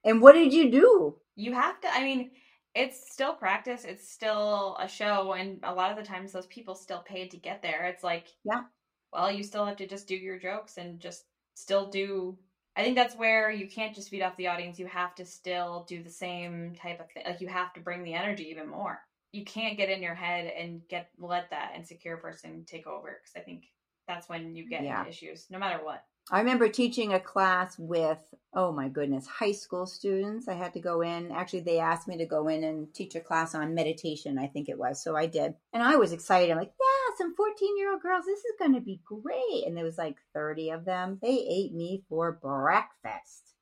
and 0.04 0.20
what 0.22 0.32
did 0.32 0.52
you 0.52 0.70
do? 0.70 1.16
you 1.36 1.52
have 1.52 1.80
to. 1.80 1.88
I 1.92 2.02
mean, 2.02 2.32
it's 2.74 3.10
still 3.12 3.34
practice. 3.34 3.84
It's 3.84 4.08
still 4.08 4.76
a 4.80 4.88
show, 4.88 5.32
and 5.32 5.60
a 5.62 5.74
lot 5.74 5.90
of 5.90 5.96
the 5.96 6.02
times 6.02 6.32
those 6.32 6.46
people 6.46 6.74
still 6.74 7.00
paid 7.02 7.30
to 7.30 7.36
get 7.38 7.62
there. 7.62 7.84
It's 7.86 8.04
like, 8.04 8.28
Yeah. 8.44 8.66
well, 9.12 9.30
you 9.32 9.44
still 9.44 9.66
have 9.66 9.76
to 9.78 9.86
just 9.86 10.08
do 10.08 10.16
your 10.16 10.38
jokes 10.38 10.78
and 10.78 11.00
just 11.00 11.26
still 11.54 11.90
do. 11.90 12.38
I 12.76 12.84
think 12.84 12.96
that's 12.96 13.16
where 13.16 13.50
you 13.50 13.68
can't 13.68 13.94
just 13.94 14.10
feed 14.10 14.22
off 14.22 14.36
the 14.36 14.48
audience. 14.48 14.78
You 14.78 14.86
have 14.86 15.14
to 15.16 15.26
still 15.26 15.84
do 15.88 16.02
the 16.02 16.10
same 16.10 16.74
type 16.76 17.00
of 17.00 17.10
thing. 17.12 17.24
Like 17.26 17.40
you 17.42 17.48
have 17.48 17.72
to 17.74 17.80
bring 17.80 18.04
the 18.04 18.14
energy 18.14 18.44
even 18.50 18.68
more. 18.68 19.00
You 19.32 19.44
can't 19.44 19.78
get 19.78 19.90
in 19.90 20.02
your 20.02 20.14
head 20.14 20.46
and 20.46 20.82
get 20.88 21.10
let 21.18 21.50
that 21.50 21.74
insecure 21.76 22.18
person 22.18 22.64
take 22.66 22.86
over 22.86 23.20
because 23.22 23.32
I 23.36 23.44
think 23.44 23.64
that's 24.08 24.28
when 24.28 24.54
you 24.56 24.66
get 24.68 24.84
Yeah. 24.84 25.04
issues, 25.04 25.48
no 25.50 25.58
matter 25.58 25.84
what. 25.84 26.04
I 26.30 26.40
remember 26.40 26.68
teaching 26.68 27.12
a 27.12 27.20
class 27.20 27.78
with, 27.78 28.18
oh 28.52 28.72
my 28.72 28.88
goodness, 28.88 29.26
high 29.26 29.52
school 29.52 29.86
students. 29.86 30.48
I 30.48 30.54
had 30.54 30.72
to 30.72 30.80
go 30.80 31.02
in. 31.02 31.30
Actually, 31.30 31.60
they 31.60 31.78
asked 31.78 32.08
me 32.08 32.18
to 32.18 32.26
go 32.26 32.48
in 32.48 32.64
and 32.64 32.92
teach 32.92 33.14
a 33.14 33.20
class 33.20 33.54
on 33.54 33.74
meditation, 33.74 34.38
I 34.38 34.48
think 34.48 34.68
it 34.68 34.78
was. 34.78 35.02
So 35.02 35.16
I 35.16 35.26
did. 35.26 35.54
And 35.72 35.82
I 35.82 35.96
was 35.96 36.12
excited. 36.12 36.50
I'm 36.50 36.58
like, 36.58 36.72
yeah, 36.80 37.16
some 37.16 37.34
14 37.36 37.78
year 37.78 37.92
old 37.92 38.02
girls. 38.02 38.24
This 38.26 38.40
is 38.40 38.54
going 38.58 38.74
to 38.74 38.80
be 38.80 39.00
great. 39.04 39.66
And 39.66 39.76
there 39.76 39.84
was 39.84 39.98
like 39.98 40.16
30 40.34 40.70
of 40.70 40.84
them. 40.84 41.18
They 41.22 41.46
ate 41.48 41.72
me 41.72 42.02
for 42.08 42.32
breakfast. 42.32 43.54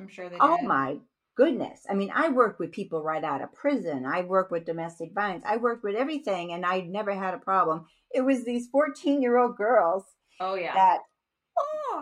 I'm 0.00 0.08
sure 0.08 0.28
they. 0.28 0.38
Oh 0.40 0.58
my 0.62 0.98
goodness. 1.36 1.82
I 1.88 1.94
mean, 1.94 2.10
I 2.12 2.30
worked 2.30 2.58
with 2.58 2.72
people 2.72 3.00
right 3.00 3.22
out 3.22 3.42
of 3.42 3.54
prison. 3.54 4.04
I 4.04 4.22
worked 4.22 4.50
with 4.50 4.66
domestic 4.66 5.14
violence. 5.14 5.44
I 5.46 5.56
worked 5.58 5.84
with 5.84 5.94
everything 5.94 6.52
and 6.52 6.66
I 6.66 6.80
never 6.80 7.14
had 7.14 7.34
a 7.34 7.38
problem. 7.38 7.86
It 8.10 8.22
was 8.22 8.44
these 8.44 8.66
14 8.72 9.22
year 9.22 9.38
old 9.38 9.56
girls 9.56 10.02
Oh 10.40 10.54
yeah. 10.54 10.74
that 10.74 10.98
oh 10.98 11.07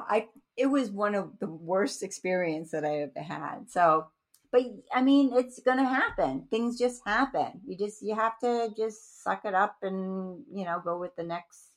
i 0.09 0.27
it 0.57 0.67
was 0.67 0.91
one 0.91 1.15
of 1.15 1.39
the 1.41 1.47
worst 1.47 2.03
experience 2.03 2.71
that 2.71 2.85
i 2.85 3.03
ever 3.03 3.21
had 3.21 3.69
so 3.69 4.07
but 4.53 4.63
i 4.95 5.03
mean 5.03 5.33
it's 5.35 5.61
gonna 5.61 5.89
happen 5.89 6.47
things 6.51 6.79
just 6.79 7.03
happen 7.07 7.61
you 7.67 7.77
just 7.77 8.03
you 8.03 8.15
have 8.15 8.39
to 8.39 8.71
just 8.77 9.23
suck 9.23 9.45
it 9.45 9.55
up 9.55 9.77
and 9.83 10.43
you 10.53 10.65
know 10.65 10.81
go 10.85 10.99
with 10.99 11.15
the 11.17 11.23
next 11.23 11.71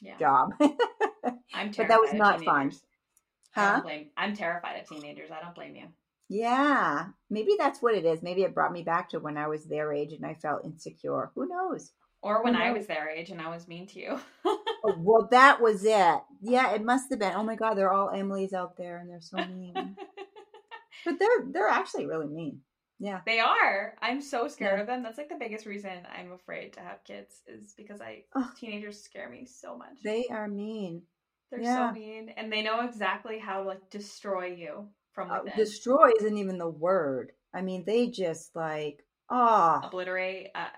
yeah. 0.00 0.16
job 0.18 0.52
I'm 1.52 1.70
terrified. 1.70 1.76
but 1.76 1.88
that 1.88 2.00
was 2.00 2.12
not 2.14 2.42
fun. 2.42 2.72
Huh 3.52 3.80
blame. 3.82 4.06
I'm 4.16 4.34
terrified 4.34 4.80
of 4.80 4.88
teenagers. 4.88 5.30
I 5.30 5.42
don't 5.42 5.54
blame 5.54 5.76
you. 5.76 5.88
yeah 6.28 7.06
maybe 7.28 7.56
that's 7.58 7.82
what 7.82 7.94
it 7.94 8.04
is 8.04 8.22
maybe 8.22 8.42
it 8.42 8.54
brought 8.54 8.72
me 8.72 8.82
back 8.82 9.08
to 9.10 9.18
when 9.18 9.36
i 9.36 9.48
was 9.48 9.64
their 9.64 9.92
age 9.92 10.12
and 10.12 10.24
i 10.24 10.34
felt 10.34 10.64
insecure 10.64 11.30
who 11.34 11.48
knows 11.48 11.92
Or 12.22 12.42
when 12.44 12.54
I 12.56 12.70
was 12.72 12.86
their 12.86 13.08
age 13.08 13.30
and 13.30 13.40
I 13.40 13.48
was 13.48 13.66
mean 13.66 13.86
to 13.88 13.98
you. 14.00 14.20
Oh, 14.44 14.94
well 14.98 15.28
that 15.30 15.60
was 15.62 15.84
it 15.84 16.18
yeah 16.42 16.72
it 16.72 16.82
must 16.84 17.10
have 17.10 17.18
been 17.18 17.34
oh 17.34 17.42
my 17.42 17.54
god 17.54 17.74
they're 17.74 17.92
all 17.92 18.08
emily's 18.10 18.54
out 18.54 18.76
there 18.78 18.98
and 18.98 19.10
they're 19.10 19.20
so 19.20 19.36
mean 19.46 19.94
but 21.04 21.18
they're 21.18 21.44
they're 21.52 21.68
actually 21.68 22.06
really 22.06 22.26
mean 22.26 22.60
yeah 22.98 23.20
they 23.26 23.40
are. 23.40 23.94
I'm 24.02 24.20
so 24.20 24.48
scared 24.48 24.76
Yeah. 24.78 24.80
of 24.82 24.86
them. 24.86 25.02
That's 25.02 25.16
like 25.18 25.28
the 25.30 25.36
biggest 25.38 25.64
reason 25.66 25.90
I'm 26.14 26.32
afraid 26.32 26.74
to 26.74 26.80
have 26.80 27.04
kids 27.04 27.40
is 27.46 27.74
because 27.76 28.00
I 28.00 28.24
Ugh. 28.34 28.44
teenagers 28.58 29.00
scare 29.02 29.28
me 29.30 29.46
so 29.46 29.76
much. 29.76 29.96
they 30.04 30.26
are 30.30 30.48
mean 30.48 31.02
They're 31.50 31.62
yeah. 31.62 31.88
so 31.90 31.94
mean 31.94 32.30
and 32.36 32.52
they 32.52 32.62
know 32.62 32.80
exactly 32.86 33.38
how 33.38 33.62
to 33.62 33.68
like 33.68 33.88
destroy 33.90 34.46
you 34.46 34.88
from 35.12 35.30
uh, 35.30 35.40
within. 35.44 35.58
destroy 35.58 36.10
isn't 36.18 36.36
even 36.38 36.58
the 36.58 36.68
word. 36.68 37.32
I 37.54 37.62
mean, 37.62 37.84
they 37.86 38.08
just 38.08 38.54
like 38.54 39.04
ah 39.30 39.80
Obliterate. 39.84 40.48
Uh, 40.54 40.68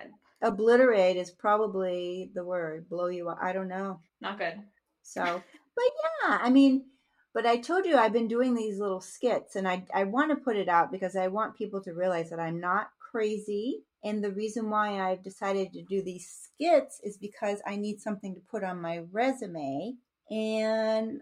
obliterate 0.42 1.16
is 1.16 1.31
probably 1.31 2.31
the 2.35 2.44
word. 2.44 2.88
Blow 2.88 3.07
you 3.07 3.28
up. 3.28 3.38
I 3.40 3.52
don't 3.52 3.68
know. 3.68 4.00
not 4.20 4.38
good. 4.38 4.55
So, 5.02 5.22
but 5.22 5.85
yeah, 6.24 6.38
I 6.40 6.50
mean, 6.50 6.85
but 7.35 7.46
I 7.46 7.57
told 7.57 7.87
you 7.87 7.96
I've 7.96 8.12
been 8.12 8.28
doing 8.28 8.55
these 8.55 8.78
little 8.78 9.00
skits, 9.00 9.57
and 9.57 9.66
I 9.66 9.85
I 9.94 10.05
want 10.05 10.31
to 10.31 10.44
put 10.44 10.57
it 10.57 10.68
out 10.68 10.92
because 10.92 11.16
I 11.16 11.28
want 11.28 11.57
people 11.57 11.83
to 11.83 11.94
realize 11.94 12.31
that 12.31 12.40
I'm 12.40 12.61
not 12.61 12.88
crazy. 12.98 13.83
And 14.05 14.22
the 14.22 14.33
reason 14.33 14.68
why 14.68 15.00
I've 15.00 15.22
decided 15.22 15.72
to 15.72 15.83
do 15.83 16.02
these 16.02 16.28
skits 16.28 17.00
is 17.05 17.16
because 17.18 17.61
I 17.66 17.76
need 17.76 18.00
something 18.00 18.35
to 18.35 18.40
put 18.50 18.64
on 18.64 18.81
my 18.81 19.02
resume. 19.12 19.94
And 20.31 21.20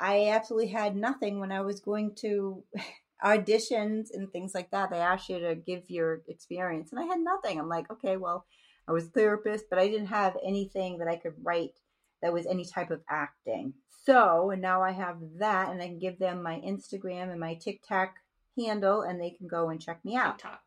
I 0.00 0.28
absolutely 0.30 0.68
had 0.68 0.96
nothing 0.96 1.38
when 1.38 1.52
I 1.52 1.60
was 1.60 1.80
going 1.80 2.14
to 2.16 2.64
auditions 3.24 4.08
and 4.12 4.30
things 4.30 4.54
like 4.54 4.70
that. 4.70 4.90
They 4.90 4.98
ask 4.98 5.28
you 5.28 5.40
to 5.40 5.54
give 5.54 5.90
your 5.90 6.22
experience, 6.28 6.92
and 6.92 7.00
I 7.00 7.04
had 7.04 7.20
nothing. 7.20 7.58
I'm 7.58 7.68
like, 7.68 7.90
okay, 7.90 8.16
well, 8.16 8.46
I 8.88 8.92
was 8.92 9.06
a 9.06 9.10
therapist, 9.10 9.66
but 9.68 9.78
I 9.78 9.88
didn't 9.88 10.06
have 10.06 10.36
anything 10.44 10.98
that 10.98 11.08
I 11.08 11.16
could 11.16 11.34
write 11.42 11.78
that 12.22 12.32
was 12.32 12.46
any 12.46 12.64
type 12.64 12.90
of 12.90 13.02
acting. 13.08 13.74
So, 14.04 14.50
and 14.50 14.62
now 14.62 14.82
I 14.82 14.92
have 14.92 15.18
that, 15.38 15.70
and 15.70 15.82
I 15.82 15.86
can 15.86 15.98
give 15.98 16.18
them 16.18 16.42
my 16.42 16.60
Instagram 16.66 17.30
and 17.30 17.40
my 17.40 17.54
TikTok 17.54 18.14
handle, 18.56 19.02
and 19.02 19.20
they 19.20 19.30
can 19.30 19.46
go 19.46 19.70
and 19.70 19.80
check 19.80 20.04
me 20.04 20.16
out. 20.16 20.38
TikTok. 20.38 20.60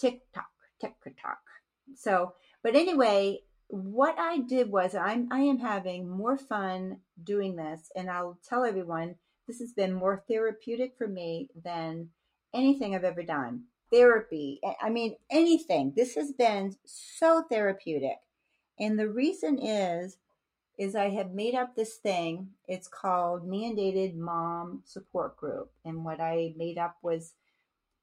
TikTok, 0.00 0.46
TikTok. 0.80 1.38
So, 1.94 2.34
but 2.62 2.74
anyway, 2.74 3.40
what 3.68 4.18
I 4.18 4.38
did 4.38 4.70
was 4.70 4.94
I'm 4.94 5.28
I 5.30 5.40
am 5.40 5.58
having 5.58 6.08
more 6.08 6.36
fun 6.36 6.98
doing 7.22 7.56
this, 7.56 7.90
and 7.94 8.10
I'll 8.10 8.38
tell 8.48 8.64
everyone 8.64 9.16
this 9.52 9.60
has 9.60 9.72
been 9.74 9.92
more 9.92 10.24
therapeutic 10.28 10.94
for 10.96 11.06
me 11.06 11.46
than 11.62 12.08
anything 12.54 12.94
I've 12.94 13.04
ever 13.04 13.22
done. 13.22 13.64
Therapy, 13.92 14.58
I 14.80 14.88
mean 14.88 15.16
anything. 15.30 15.92
This 15.94 16.14
has 16.14 16.32
been 16.32 16.74
so 16.86 17.44
therapeutic, 17.50 18.16
and 18.80 18.98
the 18.98 19.10
reason 19.10 19.58
is 19.58 20.16
is 20.78 20.96
I 20.96 21.10
have 21.10 21.32
made 21.32 21.54
up 21.54 21.76
this 21.76 21.96
thing. 21.96 22.48
It's 22.66 22.88
called 22.88 23.46
Mandated 23.46 24.16
Mom 24.16 24.80
Support 24.86 25.36
Group, 25.36 25.70
and 25.84 26.02
what 26.02 26.18
I 26.18 26.54
made 26.56 26.78
up 26.78 26.96
was 27.02 27.34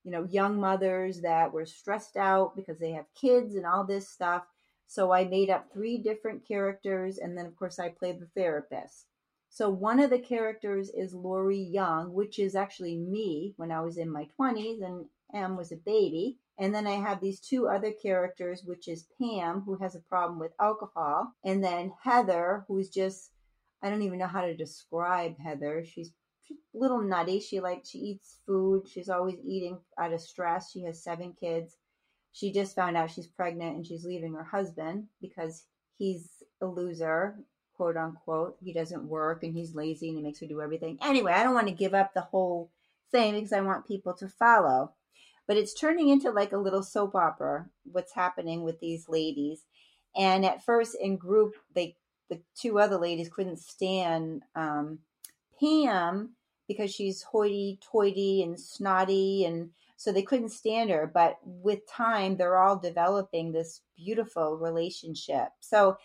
you 0.03 0.11
know, 0.11 0.27
young 0.29 0.59
mothers 0.59 1.21
that 1.21 1.51
were 1.51 1.65
stressed 1.65 2.15
out 2.15 2.55
because 2.55 2.77
they 2.77 2.91
have 2.91 3.05
kids 3.19 3.55
and 3.55 3.65
all 3.65 3.83
this 3.83 4.07
stuff. 4.07 4.43
So 4.85 5.11
I 5.11 5.25
made 5.25 5.49
up 5.49 5.73
three 5.73 5.97
different 5.97 6.47
characters, 6.47 7.17
and 7.17 7.35
then 7.35 7.47
of 7.47 7.55
course 7.55 7.79
I 7.79 7.89
played 7.89 8.19
the 8.19 8.27
therapist. 8.35 9.07
So 9.49 9.69
one 9.69 9.99
of 9.99 10.09
the 10.09 10.19
characters 10.19 10.89
is 10.89 11.13
Lori 11.13 11.59
Young, 11.59 12.13
which 12.13 12.39
is 12.39 12.55
actually 12.55 12.97
me 12.97 13.53
when 13.57 13.71
I 13.71 13.81
was 13.81 13.97
in 13.97 14.09
my 14.09 14.27
20s 14.39 14.81
and 14.83 15.05
M 15.33 15.57
was 15.57 15.71
a 15.71 15.75
baby. 15.75 16.37
And 16.57 16.73
then 16.73 16.85
I 16.85 16.95
have 16.95 17.21
these 17.21 17.39
two 17.39 17.67
other 17.67 17.91
characters, 17.91 18.63
which 18.63 18.87
is 18.87 19.07
Pam, 19.19 19.61
who 19.61 19.75
has 19.77 19.95
a 19.95 20.01
problem 20.01 20.39
with 20.39 20.51
alcohol, 20.59 21.33
and 21.43 21.63
then 21.63 21.93
Heather, 22.03 22.65
who's 22.67 22.89
just 22.89 23.31
I 23.81 23.89
don't 23.89 24.01
even 24.01 24.19
know 24.19 24.27
how 24.27 24.41
to 24.41 24.55
describe 24.55 25.37
Heather. 25.39 25.85
She's 25.85 26.11
a 26.51 26.77
little 26.77 27.01
nutty. 27.01 27.39
She 27.39 27.59
like 27.59 27.85
she 27.85 27.99
eats 27.99 28.39
food. 28.45 28.87
She's 28.87 29.09
always 29.09 29.39
eating 29.45 29.79
out 29.97 30.13
of 30.13 30.21
stress. 30.21 30.71
She 30.71 30.83
has 30.83 31.03
seven 31.03 31.33
kids. 31.39 31.77
She 32.33 32.51
just 32.51 32.75
found 32.75 32.97
out 32.97 33.11
she's 33.11 33.27
pregnant 33.27 33.77
and 33.77 33.85
she's 33.85 34.05
leaving 34.05 34.33
her 34.33 34.43
husband 34.43 35.07
because 35.21 35.65
he's 35.97 36.43
a 36.61 36.65
loser, 36.65 37.39
quote 37.79 37.95
unquote. 37.95 38.57
He 38.61 38.73
doesn't 38.73 39.07
work 39.07 39.41
and 39.41 39.55
he's 39.55 39.73
lazy 39.73 40.09
and 40.09 40.17
he 40.17 40.23
makes 40.23 40.41
her 40.41 40.47
do 40.47 40.61
everything. 40.61 40.97
Anyway, 41.01 41.31
I 41.31 41.43
don't 41.43 41.53
want 41.53 41.67
to 41.67 41.73
give 41.73 41.93
up 41.93 42.13
the 42.13 42.19
whole 42.19 42.69
thing 43.09 43.35
because 43.35 43.53
I 43.53 43.61
want 43.61 43.87
people 43.87 44.13
to 44.15 44.27
follow. 44.27 44.91
But 45.47 45.55
it's 45.55 45.73
turning 45.73 46.09
into 46.09 46.29
like 46.29 46.51
a 46.51 46.57
little 46.57 46.83
soap 46.83 47.15
opera 47.15 47.67
what's 47.89 48.11
happening 48.11 48.63
with 48.63 48.81
these 48.81 49.07
ladies. 49.07 49.61
And 50.13 50.45
at 50.45 50.61
first 50.65 50.97
in 50.99 51.15
group 51.15 51.53
they 51.73 51.95
the 52.29 52.41
two 52.53 52.79
other 52.79 52.97
ladies 52.97 53.29
couldn't 53.29 53.59
stand 53.59 54.43
um, 54.55 54.99
Pam 55.57 56.35
because 56.67 56.93
she's 56.93 57.23
hoity 57.23 57.79
toity 57.81 58.43
and 58.43 58.59
snotty 58.59 59.45
and 59.45 59.69
so 59.95 60.11
they 60.11 60.21
couldn't 60.21 60.49
stand 60.49 60.89
her 60.89 61.09
but 61.11 61.37
with 61.43 61.79
time 61.89 62.37
they're 62.37 62.57
all 62.57 62.77
developing 62.77 63.51
this 63.51 63.81
beautiful 63.97 64.57
relationship 64.57 65.49
so 65.59 65.97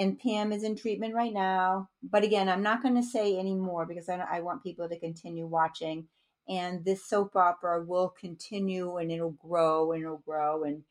and 0.00 0.18
pam 0.18 0.50
is 0.50 0.64
in 0.64 0.74
treatment 0.74 1.14
right 1.14 1.32
now. 1.32 1.88
But 2.02 2.24
again 2.24 2.48
i'm 2.48 2.62
not 2.62 2.82
going 2.82 2.96
to 2.96 3.02
say 3.02 3.38
any 3.38 3.54
more 3.54 3.86
because 3.86 4.08
I, 4.08 4.16
I 4.16 4.40
want 4.40 4.64
people 4.64 4.88
to 4.88 4.98
continue 4.98 5.46
watching. 5.46 6.08
And 6.48 6.84
this 6.84 7.06
soap 7.06 7.36
opera 7.36 7.84
will 7.84 8.08
continue 8.08 8.96
and 8.96 9.12
it'll 9.12 9.32
grow 9.32 9.92
and 9.92 10.02
it'll 10.02 10.24
grow 10.26 10.64
and 10.64 10.82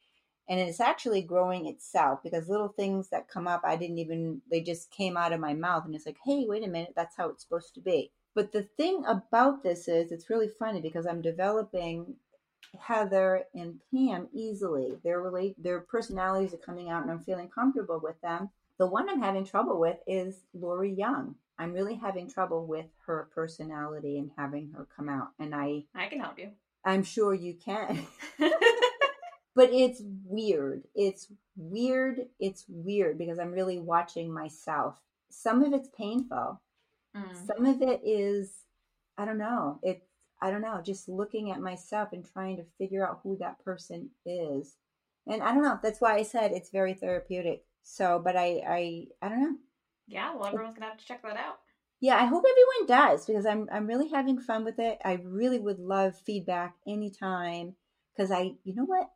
and 0.47 0.59
it's 0.59 0.79
actually 0.79 1.21
growing 1.21 1.67
itself 1.67 2.21
because 2.23 2.49
little 2.49 2.69
things 2.69 3.09
that 3.09 3.27
come 3.27 3.47
up 3.47 3.61
i 3.63 3.75
didn't 3.75 3.99
even 3.99 4.41
they 4.49 4.61
just 4.61 4.89
came 4.91 5.17
out 5.17 5.33
of 5.33 5.39
my 5.39 5.53
mouth 5.53 5.85
and 5.85 5.95
it's 5.95 6.05
like 6.05 6.17
hey 6.23 6.45
wait 6.47 6.63
a 6.63 6.67
minute 6.67 6.93
that's 6.95 7.17
how 7.17 7.29
it's 7.29 7.43
supposed 7.43 7.73
to 7.75 7.81
be. 7.81 8.11
But 8.35 8.51
the 8.51 8.67
thing 8.77 9.03
about 9.07 9.63
this 9.63 9.87
is 9.87 10.11
it's 10.11 10.29
really 10.29 10.49
funny 10.59 10.81
because 10.81 11.07
i'm 11.07 11.21
developing 11.21 12.15
heather 12.79 13.45
and 13.55 13.79
pam 13.91 14.27
easily. 14.31 14.93
Their 15.03 15.21
relate 15.21 15.55
their 15.61 15.79
personalities 15.79 16.53
are 16.53 16.57
coming 16.57 16.89
out 16.89 17.01
and 17.01 17.11
i'm 17.11 17.23
feeling 17.23 17.49
comfortable 17.49 17.99
with 18.01 18.21
them 18.21 18.49
the 18.79 18.87
one 18.87 19.09
i'm 19.09 19.21
having 19.21 19.45
trouble 19.45 19.79
with 19.79 19.97
is 20.07 20.41
lori 20.53 20.91
young 20.91 21.35
i'm 21.59 21.73
really 21.73 21.95
having 21.95 22.29
trouble 22.29 22.65
with 22.65 22.87
her 23.05 23.29
personality 23.35 24.17
and 24.17 24.31
having 24.37 24.71
her 24.75 24.87
come 24.95 25.09
out 25.09 25.29
and 25.39 25.53
i 25.53 25.83
I 25.93 26.07
can 26.07 26.19
help 26.19 26.39
you. 26.39 26.49
i'm 26.83 27.03
sure 27.03 27.33
you 27.33 27.53
can 27.53 28.07
but 29.59 29.71
it's 29.73 30.01
weird. 30.23 30.83
It's 30.95 31.27
weird. 31.57 32.21
It's 32.39 32.63
weird 32.69 33.17
because 33.17 33.39
I'm 33.39 33.51
really 33.51 33.77
watching 33.77 34.33
myself. 34.33 34.95
Some 35.29 35.63
of 35.63 35.73
it's 35.73 35.89
painful. 35.89 36.61
Mm. 37.13 37.47
Some 37.47 37.65
of 37.65 37.81
it 37.81 37.99
is, 38.05 38.63
I 39.17 39.25
don't 39.25 39.37
know. 39.37 39.79
It 39.83 40.03
I 40.41 40.49
don't 40.49 40.61
know, 40.61 40.81
just 40.81 41.09
looking 41.09 41.51
at 41.51 41.59
myself 41.59 42.13
and 42.13 42.25
trying 42.25 42.55
to 42.55 42.63
figure 42.77 43.05
out 43.05 43.19
who 43.21 43.35
that 43.41 43.61
person 43.65 44.11
is. 44.25 44.77
And 45.27 45.43
I 45.43 45.53
don't 45.53 45.63
know. 45.63 45.77
That's 45.83 45.99
why 45.99 46.15
I 46.15 46.23
said 46.23 46.53
it's 46.53 46.69
very 46.69 46.93
therapeutic. 46.93 47.65
So, 47.91 48.21
but 48.23 48.35
I, 48.35 48.61
I, 48.67 49.05
I 49.21 49.29
don't 49.29 49.41
know. 49.41 49.55
Yeah, 50.07 50.35
well, 50.35 50.45
everyone's 50.45 50.75
gonna 50.75 50.87
have 50.87 50.99
to 50.99 51.05
check 51.05 51.23
that 51.23 51.37
out. 51.37 51.59
Yeah, 51.99 52.15
I 52.15 52.25
hope 52.25 52.43
everyone 52.49 52.87
does 52.87 53.25
because 53.25 53.45
I'm, 53.45 53.67
I'm 53.71 53.87
really 53.87 54.09
having 54.09 54.39
fun 54.39 54.63
with 54.63 54.79
it. 54.79 54.99
I 55.03 55.19
really 55.23 55.59
would 55.59 55.79
love 55.79 56.15
feedback 56.15 56.75
anytime 56.87 57.75
because 58.15 58.31
I, 58.31 58.53
you 58.63 58.75
know 58.75 58.85
what? 58.85 59.09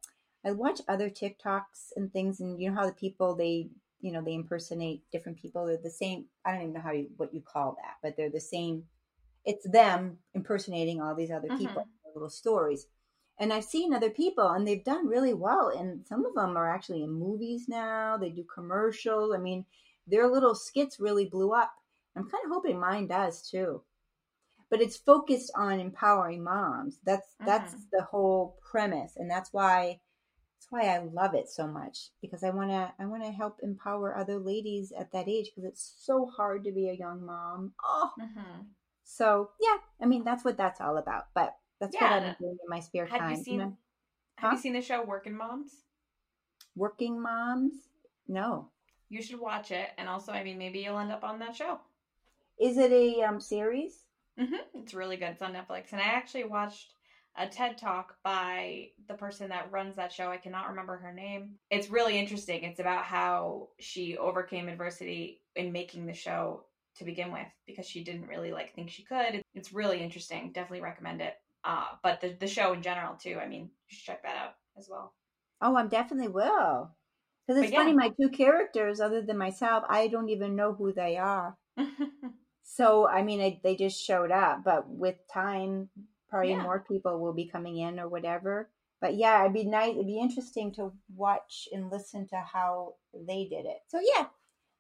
I 0.45 0.51
watch 0.51 0.81
other 0.87 1.09
TikToks 1.09 1.91
and 1.95 2.11
things, 2.11 2.39
and 2.41 2.59
you 2.59 2.69
know 2.69 2.75
how 2.75 2.85
the 2.85 2.93
people 2.93 3.35
they, 3.35 3.69
you 4.01 4.11
know, 4.11 4.21
they 4.21 4.33
impersonate 4.33 5.03
different 5.11 5.41
people. 5.41 5.65
They're 5.65 5.77
the 5.81 5.89
same. 5.89 6.25
I 6.43 6.51
don't 6.51 6.61
even 6.61 6.73
know 6.73 6.81
how 6.81 6.91
you 6.91 7.07
what 7.15 7.33
you 7.33 7.41
call 7.41 7.77
that, 7.81 7.97
but 8.01 8.17
they're 8.17 8.29
the 8.29 8.41
same. 8.41 8.83
It's 9.45 9.65
them 9.69 10.17
impersonating 10.33 10.99
all 10.99 11.15
these 11.15 11.31
other 11.31 11.47
people, 11.49 11.83
mm-hmm. 11.83 12.13
little 12.13 12.29
stories. 12.29 12.87
And 13.39 13.51
I've 13.51 13.63
seen 13.65 13.93
other 13.93 14.09
people, 14.09 14.47
and 14.49 14.67
they've 14.67 14.83
done 14.83 15.07
really 15.07 15.33
well. 15.33 15.69
And 15.69 16.05
some 16.05 16.25
of 16.25 16.35
them 16.35 16.55
are 16.55 16.69
actually 16.69 17.03
in 17.03 17.11
movies 17.11 17.67
now. 17.67 18.17
They 18.17 18.29
do 18.29 18.43
commercials. 18.53 19.33
I 19.33 19.39
mean, 19.39 19.65
their 20.07 20.27
little 20.27 20.55
skits 20.55 20.99
really 20.99 21.25
blew 21.25 21.51
up. 21.51 21.71
I'm 22.15 22.29
kind 22.29 22.45
of 22.45 22.51
hoping 22.51 22.79
mine 22.79 23.07
does 23.07 23.49
too. 23.49 23.81
But 24.69 24.81
it's 24.81 24.97
focused 24.97 25.51
on 25.55 25.79
empowering 25.79 26.43
moms. 26.43 26.99
That's 27.03 27.35
that's 27.45 27.73
the 27.91 28.03
whole 28.03 28.57
premise, 28.61 29.17
and 29.17 29.29
that's 29.29 29.53
why 29.53 29.99
that's 30.55 30.71
why 30.71 30.95
I 30.95 30.99
love 30.99 31.35
it 31.35 31.49
so 31.49 31.67
much 31.67 32.09
because 32.21 32.43
I 32.43 32.49
want 32.49 32.71
to 32.71 32.91
I 32.97 33.05
want 33.05 33.23
to 33.23 33.31
help 33.31 33.59
empower 33.61 34.15
other 34.15 34.39
ladies 34.39 34.91
at 34.91 35.11
that 35.11 35.27
age 35.27 35.51
because 35.53 35.69
it's 35.69 35.95
so 35.99 36.25
hard 36.25 36.63
to 36.63 36.71
be 36.71 36.89
a 36.89 36.93
young 36.93 37.25
mom. 37.25 37.73
Oh, 37.83 38.11
Mhm. 38.19 38.67
so 39.03 39.51
yeah, 39.59 39.77
I 40.01 40.05
mean 40.05 40.23
that's 40.23 40.43
what 40.45 40.57
that's 40.57 40.81
all 40.81 40.97
about. 40.97 41.27
But 41.35 41.55
that's 41.79 41.95
what 41.95 42.11
Yeah. 42.11 42.19
I'm 42.19 42.35
doing 42.39 42.57
in 42.63 42.69
my 42.69 42.79
spare 42.79 43.07
Have 43.07 43.21
time. 43.21 43.37
you 43.37 43.43
seen 43.43 43.59
know? 43.59 43.77
Have 44.37 44.51
Huh? 44.51 44.55
you 44.57 44.61
seen 44.61 44.73
the 44.73 44.81
show 44.81 45.03
Working 45.03 45.35
Moms? 45.37 45.83
Working 46.75 47.19
moms? 47.19 47.89
No. 48.27 48.69
You 49.09 49.21
should 49.21 49.39
watch 49.39 49.71
it, 49.71 49.89
and 49.97 50.09
also, 50.09 50.31
I 50.31 50.43
mean, 50.43 50.57
maybe 50.57 50.79
you'll 50.79 50.99
end 50.99 51.11
up 51.11 51.23
on 51.23 51.39
that 51.39 51.55
show. 51.55 51.79
Is 52.59 52.77
it 52.77 52.91
a 52.91 53.21
um 53.23 53.39
series? 53.39 54.05
hmm 54.37 54.55
It's 54.75 54.93
really 54.93 55.17
good. 55.17 55.29
It's 55.29 55.41
on 55.41 55.53
Netflix, 55.53 55.91
and 55.91 56.01
I 56.01 56.05
actually 56.05 56.45
watched 56.45 56.93
a 57.35 57.47
TED 57.47 57.77
talk 57.77 58.15
by 58.23 58.89
the 59.07 59.15
person 59.15 59.49
that 59.49 59.71
runs 59.71 59.95
that 59.95 60.11
show. 60.11 60.29
I 60.29 60.37
cannot 60.37 60.69
remember 60.69 60.97
her 60.97 61.13
name. 61.13 61.55
It's 61.69 61.89
really 61.89 62.17
interesting. 62.17 62.63
It's 62.63 62.79
about 62.79 63.05
how 63.05 63.69
she 63.79 64.17
overcame 64.17 64.69
adversity 64.69 65.41
in 65.55 65.71
making 65.71 66.05
the 66.05 66.13
show 66.13 66.65
to 66.97 67.05
begin 67.05 67.31
with 67.31 67.47
because 67.65 67.87
she 67.87 68.03
didn't 68.03 68.27
really 68.27 68.51
like 68.51 68.75
think 68.75 68.89
she 68.91 69.03
could. 69.03 69.41
It's 69.55 69.73
really 69.73 69.99
interesting. 69.99 70.51
Definitely 70.51 70.81
recommend 70.81 71.21
it. 71.21 71.35
Uh, 71.63 71.95
but 72.03 72.21
the 72.21 72.29
the 72.33 72.47
show 72.47 72.73
in 72.73 72.81
general 72.81 73.15
too. 73.15 73.39
I 73.39 73.47
mean, 73.47 73.63
you 73.63 73.95
should 73.95 74.05
check 74.05 74.23
that 74.23 74.35
out 74.35 74.55
as 74.77 74.89
well. 74.89 75.13
Oh, 75.61 75.75
I'm 75.75 75.87
definitely 75.89 76.27
will. 76.27 76.95
Because 77.47 77.63
it's 77.63 77.71
yeah. 77.71 77.79
funny, 77.79 77.93
my 77.93 78.09
two 78.09 78.29
characters, 78.29 78.99
other 79.01 79.21
than 79.21 79.37
myself, 79.37 79.83
I 79.89 80.07
don't 80.07 80.29
even 80.29 80.55
know 80.55 80.73
who 80.73 80.93
they 80.93 81.17
are. 81.17 81.57
So, 82.63 83.07
I 83.07 83.23
mean, 83.23 83.41
I, 83.41 83.59
they 83.63 83.75
just 83.75 84.01
showed 84.01 84.31
up, 84.31 84.63
but 84.63 84.87
with 84.89 85.17
time, 85.31 85.89
probably 86.29 86.51
Yeah. 86.51 86.63
more 86.63 86.79
people 86.87 87.19
will 87.19 87.33
be 87.33 87.47
coming 87.47 87.77
in 87.77 87.99
or 87.99 88.07
whatever. 88.07 88.69
But 89.01 89.15
yeah, 89.15 89.41
it'd 89.41 89.53
be 89.53 89.65
nice. 89.65 89.91
It'd 89.93 90.07
be 90.07 90.19
interesting 90.19 90.71
to 90.73 90.93
watch 91.13 91.67
and 91.73 91.91
listen 91.91 92.25
to 92.29 92.37
how 92.39 92.95
they 93.13 93.45
did 93.45 93.65
it. 93.65 93.79
So 93.87 93.99
yeah, 93.99 94.27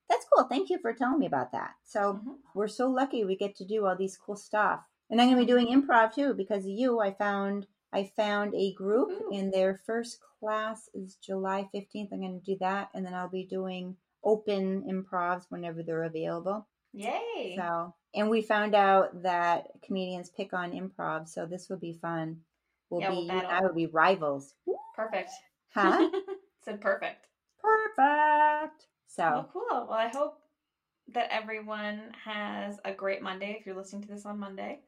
that's 0.09 0.25
cool. 0.33 0.45
Thank 0.45 0.69
you 0.69 0.79
for 0.79 0.93
telling 0.93 1.19
me 1.19 1.25
about 1.27 1.51
that. 1.53 1.75
So 1.83 2.21
Mhm. 2.23 2.41
we're 2.55 2.67
so 2.69 2.89
lucky 2.89 3.25
we 3.25 3.35
get 3.35 3.55
to 3.57 3.65
do 3.65 3.85
all 3.85 3.95
these 3.97 4.17
cool 4.17 4.37
stuff. 4.37 4.81
And 5.13 5.21
I'm 5.21 5.29
gonna 5.29 5.41
be 5.41 5.45
doing 5.45 5.67
improv 5.67 6.15
too 6.15 6.33
because 6.33 6.65
of 6.65 6.71
you. 6.71 6.99
I 6.99 7.11
found 7.13 7.67
I 7.93 8.11
found 8.15 8.55
a 8.55 8.73
group 8.73 9.09
Ooh. 9.11 9.29
and 9.31 9.53
their 9.53 9.79
first 9.85 10.17
class 10.39 10.89
is 10.95 11.17
July 11.17 11.69
15th. 11.71 12.11
I'm 12.11 12.21
gonna 12.21 12.39
do 12.39 12.57
that, 12.61 12.89
and 12.95 13.05
then 13.05 13.13
I'll 13.13 13.29
be 13.29 13.43
doing 13.45 13.95
open 14.23 14.81
improvs 14.89 15.45
whenever 15.49 15.83
they're 15.83 16.01
available. 16.01 16.65
Yay! 16.93 17.53
So, 17.55 17.93
and 18.15 18.27
we 18.27 18.41
found 18.41 18.73
out 18.73 19.21
that 19.21 19.67
comedians 19.83 20.31
pick 20.31 20.51
on 20.51 20.71
improv, 20.71 21.27
so 21.29 21.45
this 21.45 21.69
will 21.69 21.77
be 21.77 21.93
fun. 21.93 22.41
We'll 22.89 23.01
Yeah, 23.01 23.11
be 23.11 23.29
we'll 23.29 23.37
and 23.37 23.45
I 23.45 23.61
will 23.61 23.75
be 23.75 23.85
rivals. 23.85 24.55
Perfect. 24.95 25.29
Huh? 25.75 26.09
Said 26.65 26.81
perfect. 26.81 27.27
Perfect. 27.61 28.87
Well, 29.19 29.43
So, 29.45 29.49
cool. 29.53 29.63
Well, 29.69 29.91
I 29.91 30.07
hope 30.07 30.39
that 31.09 31.27
everyone 31.29 32.15
has 32.25 32.79
a 32.83 32.91
great 32.93 33.21
Monday 33.21 33.55
if 33.59 33.67
you're 33.67 33.75
listening 33.75 34.01
to 34.01 34.07
this 34.07 34.25
on 34.25 34.39
Monday. 34.39 34.79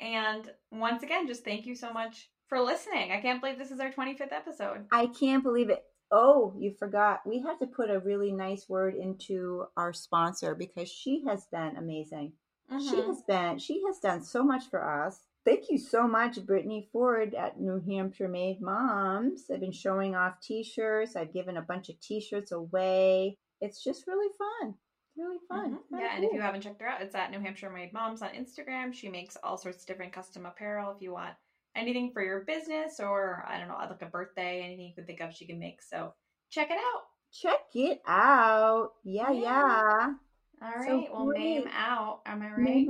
And 0.00 0.50
once 0.72 1.02
again, 1.02 1.26
just 1.26 1.44
thank 1.44 1.66
you 1.66 1.74
so 1.74 1.92
much 1.92 2.30
for 2.48 2.60
listening. 2.60 3.12
I 3.12 3.20
can't 3.20 3.40
believe 3.40 3.58
this 3.58 3.70
is 3.70 3.80
our 3.80 3.92
25th 3.92 4.32
episode. 4.32 4.86
I 4.90 5.06
can't 5.06 5.42
believe 5.42 5.70
it. 5.70 5.84
Oh, 6.10 6.54
you 6.58 6.74
forgot. 6.78 7.20
We 7.24 7.40
have 7.42 7.58
to 7.60 7.66
put 7.66 7.90
a 7.90 8.00
really 8.00 8.32
nice 8.32 8.68
word 8.68 8.94
into 8.96 9.66
our 9.76 9.92
sponsor 9.92 10.54
because 10.54 10.88
she 10.88 11.22
has 11.28 11.46
been 11.52 11.76
amazing. 11.76 12.32
She 12.80 12.96
Mhm. 12.96 13.06
has 13.06 13.22
been, 13.22 13.58
she 13.58 13.82
has 13.86 13.98
done 14.00 14.22
so 14.22 14.42
much 14.42 14.68
for 14.68 14.82
us. 14.88 15.26
Thank 15.44 15.70
you 15.70 15.78
so 15.78 16.06
much, 16.06 16.44
Brittany 16.44 16.88
Ford 16.92 17.34
at 17.34 17.60
New 17.60 17.80
Hampshire 17.80 18.28
Made 18.28 18.60
Moms. 18.60 19.50
I've 19.50 19.60
been 19.60 19.72
showing 19.72 20.14
off 20.14 20.40
t 20.40 20.62
shirts. 20.62 21.16
I've 21.16 21.32
given 21.32 21.56
a 21.56 21.62
bunch 21.62 21.88
of 21.88 21.98
t 22.00 22.20
shirts 22.20 22.52
away. 22.52 23.38
It's 23.60 23.82
just 23.82 24.06
really 24.06 24.32
fun. 24.36 24.74
Really 25.16 25.38
fun. 25.48 25.72
Mhm. 25.72 25.88
Kinda 25.90 26.04
Yeah, 26.04 26.16
and 26.16 26.24
if 26.24 26.32
you 26.32 26.40
haven't 26.40 26.62
checked 26.62 26.80
her 26.80 26.88
out, 26.88 27.02
it's 27.02 27.14
at 27.14 27.30
New 27.30 27.40
Hampshire 27.40 27.70
Made 27.70 27.92
Moms 27.92 28.22
on 28.22 28.30
Instagram. 28.30 28.92
She 28.94 29.08
makes 29.08 29.36
all 29.42 29.56
sorts 29.56 29.82
of 29.82 29.86
different 29.86 30.12
custom 30.12 30.46
apparel. 30.46 30.92
If 30.94 31.02
you 31.02 31.12
want 31.12 31.34
anything 31.76 32.12
for 32.12 32.22
your 32.22 32.40
business 32.44 33.00
or 33.00 33.44
I 33.46 33.58
don't 33.58 33.68
know, 33.68 33.74
like 33.76 34.02
a 34.02 34.06
birthday, 34.06 34.62
anything 34.62 34.86
you 34.86 34.94
could 34.94 35.06
think 35.06 35.20
of, 35.20 35.32
she 35.34 35.46
can 35.46 35.58
make. 35.58 35.82
So 35.82 36.14
check 36.50 36.70
it 36.70 36.78
out. 36.78 37.02
Check 37.32 37.60
it 37.74 38.00
out. 38.06 38.92
Yeah, 39.04 39.30
Yeah. 39.30 39.40
yeah. 39.42 40.14
All 40.62 40.72
So 40.84 40.98
right. 40.98 41.12
well, 41.12 41.26
Mame 41.26 41.68
out. 41.72 42.20
Am 42.26 42.42
I 42.42 42.50
right? 42.52 42.88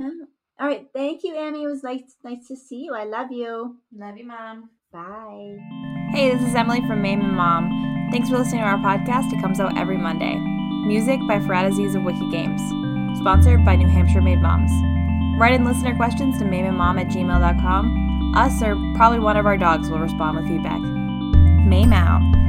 All 0.59 0.67
right. 0.67 0.87
Thank 0.93 1.23
you, 1.23 1.35
Amy. 1.35 1.63
It 1.63 1.67
was 1.67 1.83
nice, 1.83 2.17
nice 2.23 2.47
to 2.47 2.55
see 2.55 2.83
you. 2.85 2.93
I 2.93 3.03
love 3.05 3.31
you. 3.31 3.77
Love 3.93 4.17
you, 4.17 4.25
mom. 4.25 4.69
Bye. 4.91 5.57
Hey, 6.11 6.31
this 6.35 6.41
is 6.47 6.53
Emily 6.55 6.81
from 6.87 7.01
Mame 7.01 7.21
and 7.21 7.35
Mom. 7.35 8.09
Thanks 8.11 8.29
for 8.29 8.37
listening 8.37 8.61
to 8.61 8.67
our 8.67 8.77
podcast. 8.77 9.31
It 9.31 9.41
comes 9.41 9.59
out 9.59 9.77
every 9.77 9.97
Monday. 9.97 10.37
Music 10.81 11.19
by 11.27 11.37
Farad 11.37 11.67
Aziz 11.67 11.93
of 11.93 12.03
Wiki 12.03 12.27
Games. 12.31 12.59
Sponsored 13.19 13.63
by 13.63 13.75
New 13.75 13.87
Hampshire 13.87 14.21
Made 14.21 14.41
Moms. 14.41 14.71
Write 15.39 15.53
in 15.53 15.63
listener 15.63 15.95
questions 15.95 16.39
to 16.39 16.43
mameandmom 16.43 16.99
at 16.99 17.07
gmail.com. 17.07 18.33
Us 18.35 18.63
or 18.63 18.75
probably 18.95 19.19
one 19.19 19.37
of 19.37 19.45
our 19.45 19.57
dogs 19.57 19.89
will 19.89 19.99
respond 19.99 20.37
with 20.37 20.47
feedback. 20.47 20.79
Mame 20.81 21.93
out. 21.93 22.40